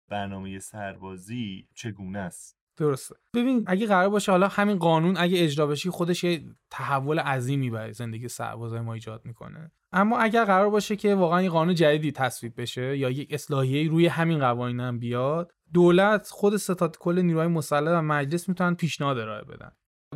برنامه 0.09 0.59
سربازی 0.59 1.68
چگونه 1.74 2.18
است؟ 2.18 2.57
درسته. 2.76 3.14
ببین 3.34 3.64
اگه 3.66 3.86
قرار 3.86 4.09
باشه 4.09 4.32
حالا 4.32 4.48
همین 4.48 4.78
قانون 4.78 5.16
اگه 5.16 5.44
اجرا 5.44 5.66
بشه 5.66 5.90
خودش 5.90 6.24
یه 6.24 6.42
تحول 6.70 7.18
عظیمی 7.18 7.70
برای 7.70 7.92
زندگی 7.92 8.28
سربازای 8.28 8.80
ما 8.80 8.94
ایجاد 8.94 9.24
می‌کنه. 9.24 9.72
اما 9.92 10.18
اگر 10.18 10.44
قرار 10.44 10.70
باشه 10.70 10.96
که 10.96 11.14
واقعا 11.14 11.38
این 11.38 11.51
قانون 11.51 11.74
جدیدی 11.74 12.12
تصویب 12.12 12.61
بشه 12.61 12.96
یا 12.96 13.11
یک 13.11 13.32
اصلاحیه 13.32 13.90
روی 13.90 14.07
همین 14.07 14.38
قوانین 14.38 14.80
هم 14.80 14.98
بیاد 14.98 15.53
دولت 15.72 16.28
خود 16.30 16.56
ستاد 16.56 16.96
کل 16.98 17.22
نیروهای 17.22 17.48
مسلح 17.48 17.98
و 17.98 18.02
مجلس 18.02 18.48
می‌تونن 18.48 18.74
پیشنهاد 18.74 19.18
ارائه 19.18 19.44
بدن. 19.44 19.72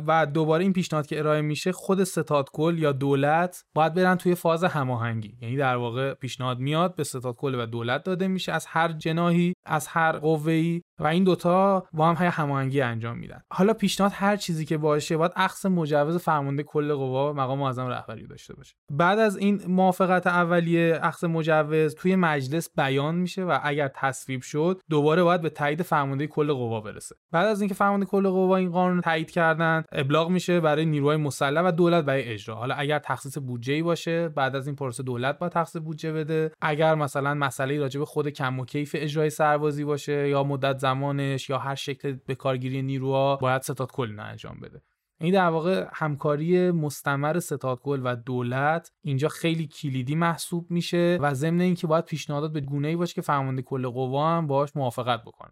و 0.07 0.25
دوباره 0.25 0.63
این 0.63 0.73
پیشنهاد 0.73 1.07
که 1.07 1.19
ارائه 1.19 1.41
میشه 1.41 1.71
خود 1.71 2.03
ستاد 2.03 2.49
کل 2.53 2.75
یا 2.79 2.91
دولت 2.91 3.63
باید 3.75 3.93
برن 3.93 4.15
توی 4.15 4.35
فاز 4.35 4.63
هماهنگی. 4.63 5.37
یعنی 5.41 5.57
در 5.57 5.75
واقع 5.75 6.13
پیشنهاد 6.13 6.59
میاد 6.59 6.95
به 6.95 7.03
ستاد 7.03 7.35
کل 7.35 7.55
و 7.59 7.65
دولت 7.65 8.03
داده 8.03 8.27
میشه. 8.27 8.51
از 8.51 8.65
هر 8.65 8.91
جناهی 8.91 9.53
از 9.65 9.87
هر 9.87 10.11
قوه‌ای 10.11 10.81
و 10.99 11.07
این 11.07 11.23
دوتا 11.23 11.87
با 11.93 12.13
هم 12.13 12.29
هماهنگی 12.31 12.81
انجام 12.81 13.17
میدن. 13.17 13.41
حالا 13.51 13.73
پیشنهاد 13.73 14.11
هر 14.15 14.35
چیزی 14.35 14.65
که 14.65 14.77
باشه 14.77 15.17
باید 15.17 15.31
اخص 15.35 15.65
مجوز 15.65 16.17
فرمانده 16.17 16.63
کل 16.63 16.93
قوا 16.93 17.33
مقام 17.33 17.59
معظم 17.59 17.87
رهبری 17.87 18.27
داشته 18.27 18.55
باشه. 18.55 18.75
بعد 18.91 19.19
از 19.19 19.37
این 19.37 19.61
موافقت 19.67 20.27
اولیه 20.27 20.99
اخص 21.01 21.23
مجوز 21.23 21.95
توی 21.95 22.15
مجلس 22.15 22.69
بیان 22.77 23.15
میشه 23.15 23.43
و 23.43 23.59
اگر 23.63 23.87
تصویب 23.95 24.41
شد 24.41 24.81
دوباره 24.89 25.23
باید 25.23 25.41
به 25.41 25.49
تایید 25.49 25.81
فرمانده 25.81 26.27
کل 26.27 26.53
قوا 26.53 26.81
برسه. 26.81 27.15
بعد 27.31 27.47
از 27.47 27.61
اینکه 27.61 27.73
فرمانده 27.75 28.05
کل 28.05 28.29
قوا 28.29 28.55
این 28.55 28.71
قانون 28.71 29.01
تایید 29.01 29.31
کردن 29.31 29.83
ابلاغ 29.91 30.29
میشه 30.29 30.59
برای 30.59 30.85
نیروهای 30.85 31.17
مسلح 31.17 31.61
و 31.61 31.71
دولت 31.71 32.05
برای 32.05 32.23
اجرا. 32.23 32.55
حالا 32.55 32.75
اگر 32.75 32.99
تخصیص 32.99 33.37
بودجه 33.37 33.83
باشه 33.83 34.29
بعد 34.29 34.55
از 34.55 34.67
این 34.67 34.75
پروسه 34.75 35.03
دولت 35.03 35.39
با 35.39 35.49
تخصیص 35.49 35.81
بودجه 35.81 36.11
بده. 36.11 36.51
اگر 36.61 36.95
مثلا 36.95 37.33
مسئله 37.33 37.79
راجع 37.79 37.99
به 37.99 38.05
خود 38.05 38.29
کم 38.29 38.59
و 38.59 38.65
کیف 38.65 38.95
اجرای 38.99 39.29
سربازی 39.29 39.83
باشه 39.83 40.29
یا 40.29 40.43
مدت 40.43 40.84
زمانش 40.85 41.49
یا 41.49 41.57
هر 41.57 41.75
شکل 41.75 42.11
به 42.27 42.35
کارگیری 42.35 42.81
نیروها 42.81 43.35
باید 43.35 43.61
ستاد 43.61 43.91
کل 43.91 44.19
انجام 44.19 44.59
بده. 44.59 44.81
این 45.19 45.33
در 45.33 45.47
واقع 45.47 45.87
همکاری 45.93 46.71
مستمر 46.71 47.39
ستاد 47.39 47.79
کل 47.79 48.01
و 48.03 48.15
دولت 48.15 48.91
اینجا 49.01 49.27
خیلی 49.27 49.67
کلیدی 49.67 50.15
محسوب 50.15 50.71
میشه 50.71 51.17
و 51.21 51.33
ضمن 51.33 51.61
اینکه 51.61 51.87
باید 51.87 52.05
پیشنهادات 52.05 52.51
به 52.51 52.61
گونه‌ای 52.61 52.95
باشه 52.95 53.13
که 53.13 53.21
فرمانده 53.21 53.61
کل 53.61 53.87
قوا 53.87 54.29
هم 54.29 54.47
باهاش 54.47 54.75
موافقت 54.75 55.21
بکنه. 55.21 55.51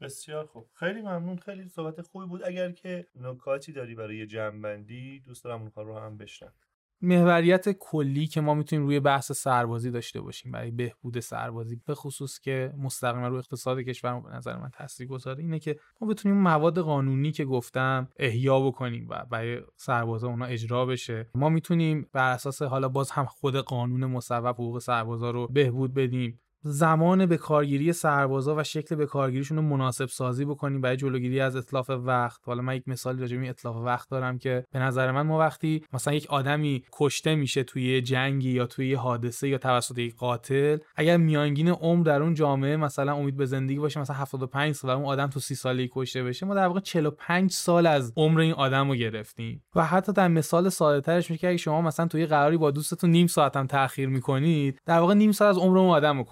بسیار 0.00 0.46
خوب. 0.46 0.70
خیلی 0.74 1.00
ممنون. 1.00 1.36
خیلی 1.36 1.68
صحبت 1.68 2.00
خوبی 2.00 2.26
بود. 2.26 2.44
اگر 2.44 2.72
که 2.72 3.06
نکاتی 3.14 3.72
داری 3.72 3.94
برای 3.94 4.26
جنبندی 4.26 5.20
دوست 5.20 5.44
دارم 5.44 5.60
اونها 5.60 5.82
رو 5.82 5.98
هم 5.98 6.16
بشنم 6.16 6.52
محوریت 7.02 7.68
کلی 7.68 8.26
که 8.26 8.40
ما 8.40 8.54
می‌تونیم 8.54 8.86
روی 8.86 9.00
بحث 9.00 9.32
سربازی 9.32 9.90
داشته 9.90 10.20
باشیم 10.20 10.52
برای 10.52 10.70
بهبود 10.70 11.20
سربازی 11.20 11.80
به 11.86 11.94
خصوص 11.94 12.40
که 12.40 12.72
مستقیما 12.78 13.28
رو 13.28 13.36
اقتصاد 13.36 13.78
کشور 13.78 14.20
به 14.20 14.30
نظر 14.30 14.56
من 14.56 14.70
تاثیر 14.70 15.06
گذاره 15.06 15.42
اینه 15.42 15.58
که 15.58 15.76
ما 16.00 16.08
بتونیم 16.08 16.38
مواد 16.38 16.78
قانونی 16.78 17.32
که 17.32 17.44
گفتم 17.44 18.08
احیا 18.16 18.60
بکنیم 18.60 19.06
و 19.10 19.24
برای 19.30 19.60
سربازا 19.76 20.28
اونا 20.28 20.44
اجرا 20.44 20.86
بشه. 20.86 21.30
ما 21.34 21.48
می‌تونیم 21.48 22.08
بر 22.12 22.32
اساس 22.32 22.62
حالا 22.62 22.88
باز 22.88 23.10
هم 23.10 23.26
خود 23.26 23.56
قانون 23.56 24.06
مصوب 24.06 24.46
حقوق 24.46 24.78
سربازا 24.78 25.30
رو 25.30 25.46
بهبود 25.46 25.94
بدیم. 25.94 26.40
زمان 26.62 27.26
به 27.26 27.36
کارگیری 27.36 27.92
سربازا 27.92 28.56
و 28.56 28.62
شکل 28.62 28.96
به 28.96 29.06
کارگیریشون 29.06 29.56
رو 29.56 29.62
مناسب 29.62 30.06
سازی 30.06 30.44
بکنیم 30.44 30.80
برای 30.80 30.96
جلوگیری 30.96 31.40
از 31.40 31.56
اطلاف 31.56 31.90
وقت. 31.90 32.40
حالا 32.44 32.62
من 32.62 32.76
یک 32.76 32.82
مثال 32.86 33.18
راجع 33.18 33.36
به 33.36 33.48
اطلاف 33.48 33.76
وقت 33.76 34.10
دارم 34.10 34.38
که 34.38 34.64
به 34.72 34.78
نظر 34.78 35.12
من 35.12 35.22
ما 35.22 35.38
وقتی 35.38 35.84
مثلا 35.92 36.14
یک 36.14 36.26
آدمی 36.30 36.82
کشته 36.92 37.34
میشه 37.34 37.62
توی 37.62 38.02
جنگی 38.02 38.50
یا 38.50 38.66
توی 38.66 38.94
حادثه 38.94 39.48
یا 39.48 39.58
توسط 39.58 39.98
یک 39.98 40.16
قاتل 40.16 40.78
اگر 40.96 41.16
میانگین 41.16 41.68
عمر 41.68 42.04
در 42.04 42.22
اون 42.22 42.34
جامعه 42.34 42.76
مثلا 42.76 43.14
امید 43.14 43.36
به 43.36 43.46
زندگی 43.46 43.78
باشه 43.78 44.00
مثلا 44.00 44.16
75 44.16 44.74
سال 44.74 44.90
و 44.90 44.96
اون 44.96 45.04
آدم 45.04 45.26
تو 45.26 45.40
30 45.40 45.54
سالگی 45.54 45.90
کشته 45.92 46.22
بشه 46.22 46.46
ما 46.46 46.54
در 46.54 46.66
واقع 46.66 46.80
45 46.80 47.50
سال 47.50 47.86
از 47.86 48.12
عمر 48.16 48.40
این 48.40 48.52
آدم 48.52 48.88
رو 48.88 48.94
گرفتیم. 48.94 49.62
و 49.74 49.84
حتی 49.84 50.12
در 50.12 50.28
مثال 50.28 50.68
ساده 50.68 51.00
ترش 51.00 51.30
میگه 51.30 51.48
اگه 51.48 51.56
شما 51.56 51.82
مثلا 51.82 52.06
توی 52.06 52.26
قراری 52.26 52.56
با 52.56 52.70
دوستتون 52.70 53.10
نیم 53.10 53.26
ساعت 53.26 53.56
هم 53.56 53.66
تاخیر 53.66 54.08
می‌کنید 54.08 54.80
در 54.86 54.98
واقع 54.98 55.14
نیم 55.14 55.32
ساعت 55.32 55.50
از 55.50 55.58
عمر 55.58 55.78
اون 55.78 55.90
آدم 55.90 56.18
رو 56.18 56.24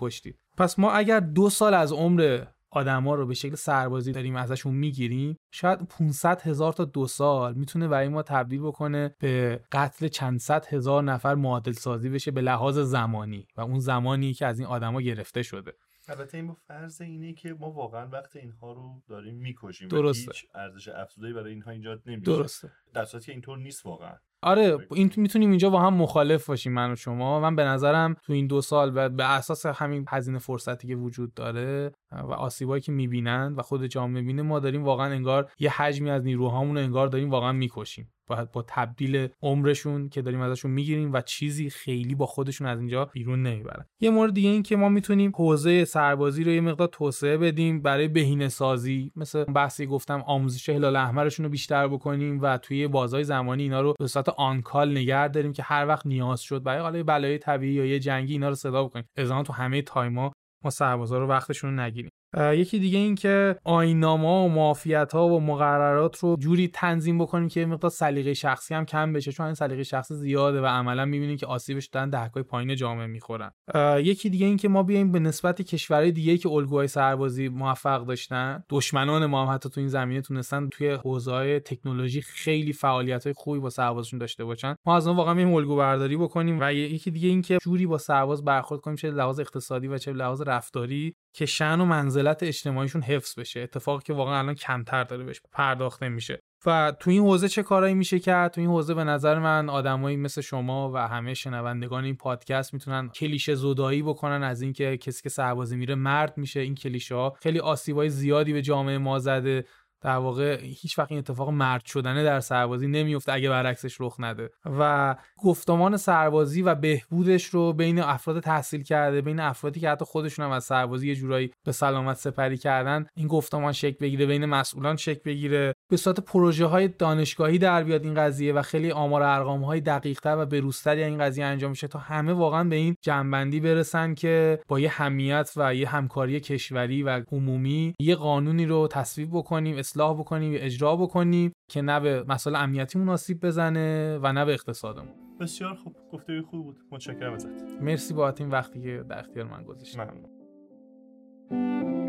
پس 0.56 0.78
ما 0.78 0.92
اگر 0.92 1.20
دو 1.20 1.50
سال 1.50 1.74
از 1.74 1.92
عمر 1.92 2.44
آدما 2.70 3.14
رو 3.14 3.26
به 3.26 3.34
شکل 3.34 3.54
سربازی 3.54 4.12
داریم 4.12 4.36
ازشون 4.36 4.74
می‌گیریم 4.74 5.36
شاید 5.52 5.82
500 5.82 6.42
هزار 6.42 6.72
تا 6.72 6.84
دو 6.84 7.06
سال 7.06 7.54
می‌تونه 7.54 7.88
برای 7.88 8.08
ما 8.08 8.22
تبدیل 8.22 8.60
بکنه 8.60 9.14
به 9.18 9.60
قتل 9.72 10.08
چند 10.08 10.38
صد 10.38 10.66
هزار 10.66 11.02
نفر 11.02 11.34
معادل 11.34 11.72
سازی 11.72 12.08
بشه 12.08 12.30
به 12.30 12.40
لحاظ 12.40 12.78
زمانی 12.78 13.46
و 13.56 13.60
اون 13.60 13.78
زمانی 13.78 14.34
که 14.34 14.46
از 14.46 14.58
این 14.58 14.68
آدما 14.68 15.00
گرفته 15.00 15.42
شده. 15.42 15.72
البته 16.08 16.38
این 16.38 16.46
با 16.46 16.54
فرض 16.54 17.00
اینه 17.00 17.32
که 17.32 17.54
ما 17.54 17.70
واقعا 17.70 18.08
وقت 18.08 18.36
اینها 18.36 18.72
رو 18.72 19.02
داریم 19.08 19.34
می‌کشیم 19.34 19.88
درسته. 19.88 20.32
هیچ 20.32 20.46
ارزش 20.54 20.88
افزوده 20.88 21.32
برای 21.32 21.52
اینها 21.52 21.70
ایجاد 21.70 22.02
نمیشه. 22.06 22.32
درسته. 22.32 22.72
در 22.94 23.04
صورتی 23.04 23.26
که 23.26 23.32
اینطور 23.32 23.58
نیست 23.58 23.86
واقعا. 23.86 24.16
آره 24.42 24.78
این 24.94 25.10
می‌تونیم 25.16 25.50
اینجا 25.50 25.70
با 25.70 25.80
هم 25.80 25.94
مخالف 25.94 26.46
باشیم 26.46 26.72
من 26.72 26.92
و 26.92 26.96
شما. 26.96 27.40
من 27.40 27.56
به 27.56 27.64
نظرم 27.64 28.14
تو 28.14 28.32
این 28.32 28.46
دو 28.46 28.60
سال 28.60 28.92
و 28.94 29.08
به 29.08 29.30
اساس 29.30 29.66
همین 29.66 30.04
هزینه 30.08 30.38
فرصتی 30.38 30.88
که 30.88 30.96
وجود 30.96 31.34
داره 31.34 31.92
و 32.12 32.32
آسیبایی 32.32 32.82
که 32.82 32.92
می‌بینند 32.92 33.58
و 33.58 33.62
خود 33.62 33.86
جامعه 33.86 34.20
می‌بینه 34.20 34.42
ما 34.42 34.60
داریم 34.60 34.84
واقعا 34.84 35.12
انگار 35.12 35.50
یه 35.58 35.82
حجمی 35.82 36.10
از 36.10 36.24
نیروهامون 36.24 36.76
رو 36.76 36.82
انگار 36.82 37.06
داریم 37.06 37.30
واقعا 37.30 37.52
می‌کشیم. 37.52 38.12
با, 38.26 38.64
تبدیل 38.68 39.28
عمرشون 39.42 40.08
که 40.08 40.22
داریم 40.22 40.40
ازشون 40.40 40.70
می‌گیریم 40.70 41.12
و 41.12 41.20
چیزی 41.20 41.70
خیلی 41.70 42.14
با 42.14 42.26
خودشون 42.26 42.66
از 42.66 42.78
اینجا 42.78 43.04
بیرون 43.04 43.42
نمی‌برن 43.42 43.84
یه 44.00 44.10
مورد 44.10 44.34
دیگه 44.34 44.48
این 44.48 44.62
که 44.62 44.76
ما 44.76 44.88
می‌تونیم 44.88 45.32
حوزه 45.34 45.84
سربازی 45.84 46.44
رو 46.44 46.52
یه 46.52 46.60
مقدار 46.60 46.88
توسعه 46.88 47.38
بدیم 47.38 47.82
برای 47.82 48.08
بهینه 48.08 48.48
سازی 48.48 49.12
مثل 49.16 49.44
بحثی 49.44 49.86
گفتم 49.86 50.22
آموزش 50.26 50.68
هلال 50.68 50.96
احمرشون 50.96 51.44
رو 51.44 51.50
بیشتر 51.50 51.88
بکنیم 51.88 52.40
و 52.42 52.58
توی 52.58 52.88
بازهای 52.88 53.24
زمانی 53.24 53.62
اینا 53.62 53.80
رو 53.80 53.94
به 53.98 54.06
صورت 54.06 54.28
آنکال 54.28 54.90
نگه 54.90 55.28
داریم 55.28 55.52
که 55.52 55.62
هر 55.62 55.86
وقت 55.86 56.06
نیاز 56.06 56.40
شد 56.40 56.62
برای 56.62 56.80
حالا 56.80 57.02
بلای 57.02 57.38
طبیعی 57.38 57.74
یا 57.74 57.86
یه 57.86 57.98
جنگی 57.98 58.32
اینا 58.32 58.48
رو 58.48 58.54
صدا 58.54 58.84
بکنیم. 58.84 59.04
از 59.16 59.28
تو 59.28 59.52
همه 59.52 59.82
تایما 59.82 60.32
ما 60.64 60.70
سربازا 60.70 61.18
رو 61.18 61.26
وقتشون 61.26 61.70
رو 61.70 61.82
نگیریم. 61.82 62.10
یکی 62.36 62.78
دیگه 62.78 62.98
این 62.98 63.14
که 63.14 63.56
آینامه 63.64 64.28
و 64.28 64.48
معافیت 64.48 65.12
ها 65.12 65.28
و 65.28 65.40
مقررات 65.40 66.18
رو 66.18 66.36
جوری 66.36 66.68
تنظیم 66.68 67.18
بکنیم 67.18 67.48
که 67.48 67.66
مقدار 67.66 67.90
سلیقه 67.90 68.34
شخصی 68.34 68.74
هم 68.74 68.84
کم 68.84 69.12
بشه 69.12 69.32
چون 69.32 69.46
این 69.46 69.54
سلیقه 69.54 69.82
شخصی 69.82 70.14
زیاده 70.14 70.60
و 70.60 70.66
عملا 70.66 71.04
می‌بینیم 71.04 71.36
که 71.36 71.46
آسیبش 71.46 71.86
دارن 71.86 72.10
دهکای 72.10 72.42
پایین 72.42 72.74
جامعه 72.76 73.06
می‌خورن. 73.06 73.50
یکی 73.98 74.30
دیگه 74.30 74.46
این 74.46 74.56
که 74.56 74.68
ما 74.68 74.82
بیایم 74.82 75.12
به 75.12 75.18
نسبت 75.18 75.62
کشورهای 75.62 76.12
دیگه 76.12 76.38
که 76.38 76.48
الگوهای 76.48 76.88
سربازی 76.88 77.48
موفق 77.48 78.06
داشتن 78.06 78.64
دشمنان 78.68 79.26
ما 79.26 79.46
هم 79.46 79.54
حتی 79.54 79.68
تو 79.68 79.80
این 79.80 79.88
زمینه 79.88 80.20
تونستن 80.20 80.68
توی 80.68 80.90
حوزه 80.90 81.60
تکنولوژی 81.60 82.22
خیلی 82.22 82.72
فعالیت 82.72 83.24
های 83.24 83.34
خوبی 83.36 83.58
با 83.58 83.70
سربازشون 83.70 84.18
داشته 84.18 84.44
باشن. 84.44 84.74
ما 84.86 84.96
از 84.96 85.06
اون 85.06 85.16
واقعا 85.16 85.34
میایم 85.34 85.54
الگو 85.54 85.76
برداری 85.76 86.16
بکنیم 86.16 86.58
و 86.60 86.72
یکی 86.72 87.10
دیگه 87.10 87.28
این 87.28 87.42
که 87.42 87.58
جوری 87.62 87.86
با 87.86 87.98
سرباز 87.98 88.44
برخورد 88.44 88.80
کنیم 88.80 88.96
چه 88.96 89.10
لحاظ 89.10 89.40
اقتصادی 89.40 89.88
و 89.88 89.98
چه 89.98 90.12
لحاظ 90.12 90.42
رفتاری 90.42 91.14
که 91.36 91.46
شن 91.46 91.80
و 91.80 91.84
منزلت 91.84 92.42
اجتماعیشون 92.42 93.02
حفظ 93.02 93.38
بشه. 93.38 93.60
اتفاقی 93.60 94.02
که 94.04 94.12
واقعا 94.12 94.38
الان 94.38 94.54
کمتر 94.54 95.04
داره 95.04 95.24
بهش 95.24 95.40
پرداخته 95.52 96.08
میشه. 96.08 96.40
و 96.66 96.92
تو 97.00 97.10
این 97.10 97.22
حوزه 97.22 97.48
چه 97.48 97.62
کارایی 97.62 97.94
میشه 97.94 98.18
کرد؟ 98.18 98.52
تو 98.52 98.60
این 98.60 98.70
حوزه 98.70 98.94
به 98.94 99.04
نظر 99.04 99.38
من 99.38 99.68
آدمایی 99.68 100.16
مثل 100.16 100.40
شما 100.40 100.90
و 100.94 100.96
همه 100.96 101.34
شنوندگان 101.34 102.04
این 102.04 102.16
پادکست 102.16 102.74
می‌تونن 102.74 103.08
کلیشه 103.08 103.54
زدایی 103.54 104.02
بکنن 104.02 104.42
از 104.42 104.62
اینکه 104.62 104.96
کسی 104.96 105.22
که 105.22 105.28
سربازی 105.28 105.76
میره 105.76 105.94
مرد 105.94 106.38
میشه. 106.38 106.60
این 106.60 106.74
کلیشه 106.74 107.14
ها 107.14 107.34
خیلی 107.42 107.58
آسیبای 107.58 108.08
زیادی 108.08 108.52
به 108.52 108.62
جامعه 108.62 108.98
ما 108.98 109.18
زده. 109.18 109.64
در 110.00 110.16
واقع 110.16 110.60
هیچ 110.62 110.98
وقت 110.98 111.10
این 111.10 111.18
اتفاق 111.18 111.48
مرد 111.48 111.84
شدنه 111.84 112.24
در 112.24 112.40
سربازی 112.40 112.86
نمیفته 112.86 113.32
اگه 113.32 113.48
برعکسش 113.48 114.00
رخ 114.00 114.16
نده. 114.18 114.50
و 114.64 115.14
گفتمان 115.36 115.96
سربازی 115.96 116.62
و 116.62 116.74
بهبودش 116.74 117.44
رو 117.44 117.72
بین 117.72 118.00
افراد 118.00 118.40
تحصیل 118.40 118.82
کرده 118.82 119.20
بین 119.20 119.40
افرادی 119.40 119.80
که 119.80 119.90
حتی 119.90 120.04
خودشون 120.04 120.44
هم 120.44 120.50
از 120.50 120.64
سربازی 120.64 121.08
یه 121.08 121.14
جورایی 121.14 121.52
به 121.64 121.72
سلامت 121.72 122.16
سپری 122.16 122.58
کردن 122.58 123.06
این 123.14 123.28
گفتمان 123.28 123.72
شکل 123.72 123.96
بگیره 124.00 124.26
بین 124.26 124.44
مسئولان 124.44 124.96
شکل 124.96 125.20
بگیره. 125.24 125.74
به 125.88 125.96
صورت 125.96 126.20
پروژه 126.20 126.66
های 126.66 126.88
دانشگاهی 126.88 127.58
در 127.58 127.84
بیاد 127.84 128.04
این 128.04 128.14
قضیه 128.14 128.52
و 128.52 128.62
خیلی 128.62 128.90
آمار 128.90 129.22
ارقام 129.22 129.64
های 129.64 129.80
دقیق 129.80 130.20
تر 130.20 130.36
و 130.38 130.46
بروزتری 130.46 131.02
این 131.02 131.18
قضیه 131.18 131.44
انجام 131.44 131.70
میشه 131.70 131.88
تا 131.88 131.98
همه 131.98 132.32
واقعا 132.32 132.64
به 132.64 132.76
این 132.76 132.96
جنبندی 133.02 133.60
برسن 133.60 134.14
که 134.14 134.60
با 134.68 134.80
یه 134.80 134.88
همیت 134.88 135.52
و 135.56 135.74
یه 135.74 135.88
همکاری 135.88 136.40
کشوری 136.40 137.02
و 137.02 137.22
عمومی 137.32 137.94
یه 138.00 138.14
قانونی 138.14 138.66
رو 138.66 138.88
تصویب 138.88 139.28
بکنیم 139.32 139.76
اصلاح 139.76 140.20
بکنیم 140.20 140.52
یا 140.52 140.60
اجرا 140.60 140.96
بکنیم 140.96 141.52
که 141.70 141.82
نه 141.82 142.00
به 142.00 142.24
مسائل 142.28 142.56
امنیتی 142.56 142.98
مناسب 142.98 143.46
بزنه 143.46 144.18
و 144.22 144.32
نه 144.32 144.44
به 144.44 144.52
اقتصادمون. 144.52 145.14
بسیار 145.40 145.74
خوب. 145.74 145.96
گفته 146.12 146.42
خوب 146.42 146.64
بود. 146.64 146.76
متشکرم 146.90 147.32
ازت. 147.32 147.48
مرسی 147.80 148.14
با 148.14 148.34
این 148.38 148.50
وقتی 148.50 148.82
که 148.82 149.04
در 149.08 149.18
اختیار 149.18 149.46
من 149.46 149.62
گذاشتید. 149.62 150.00
ممنون. 150.00 152.05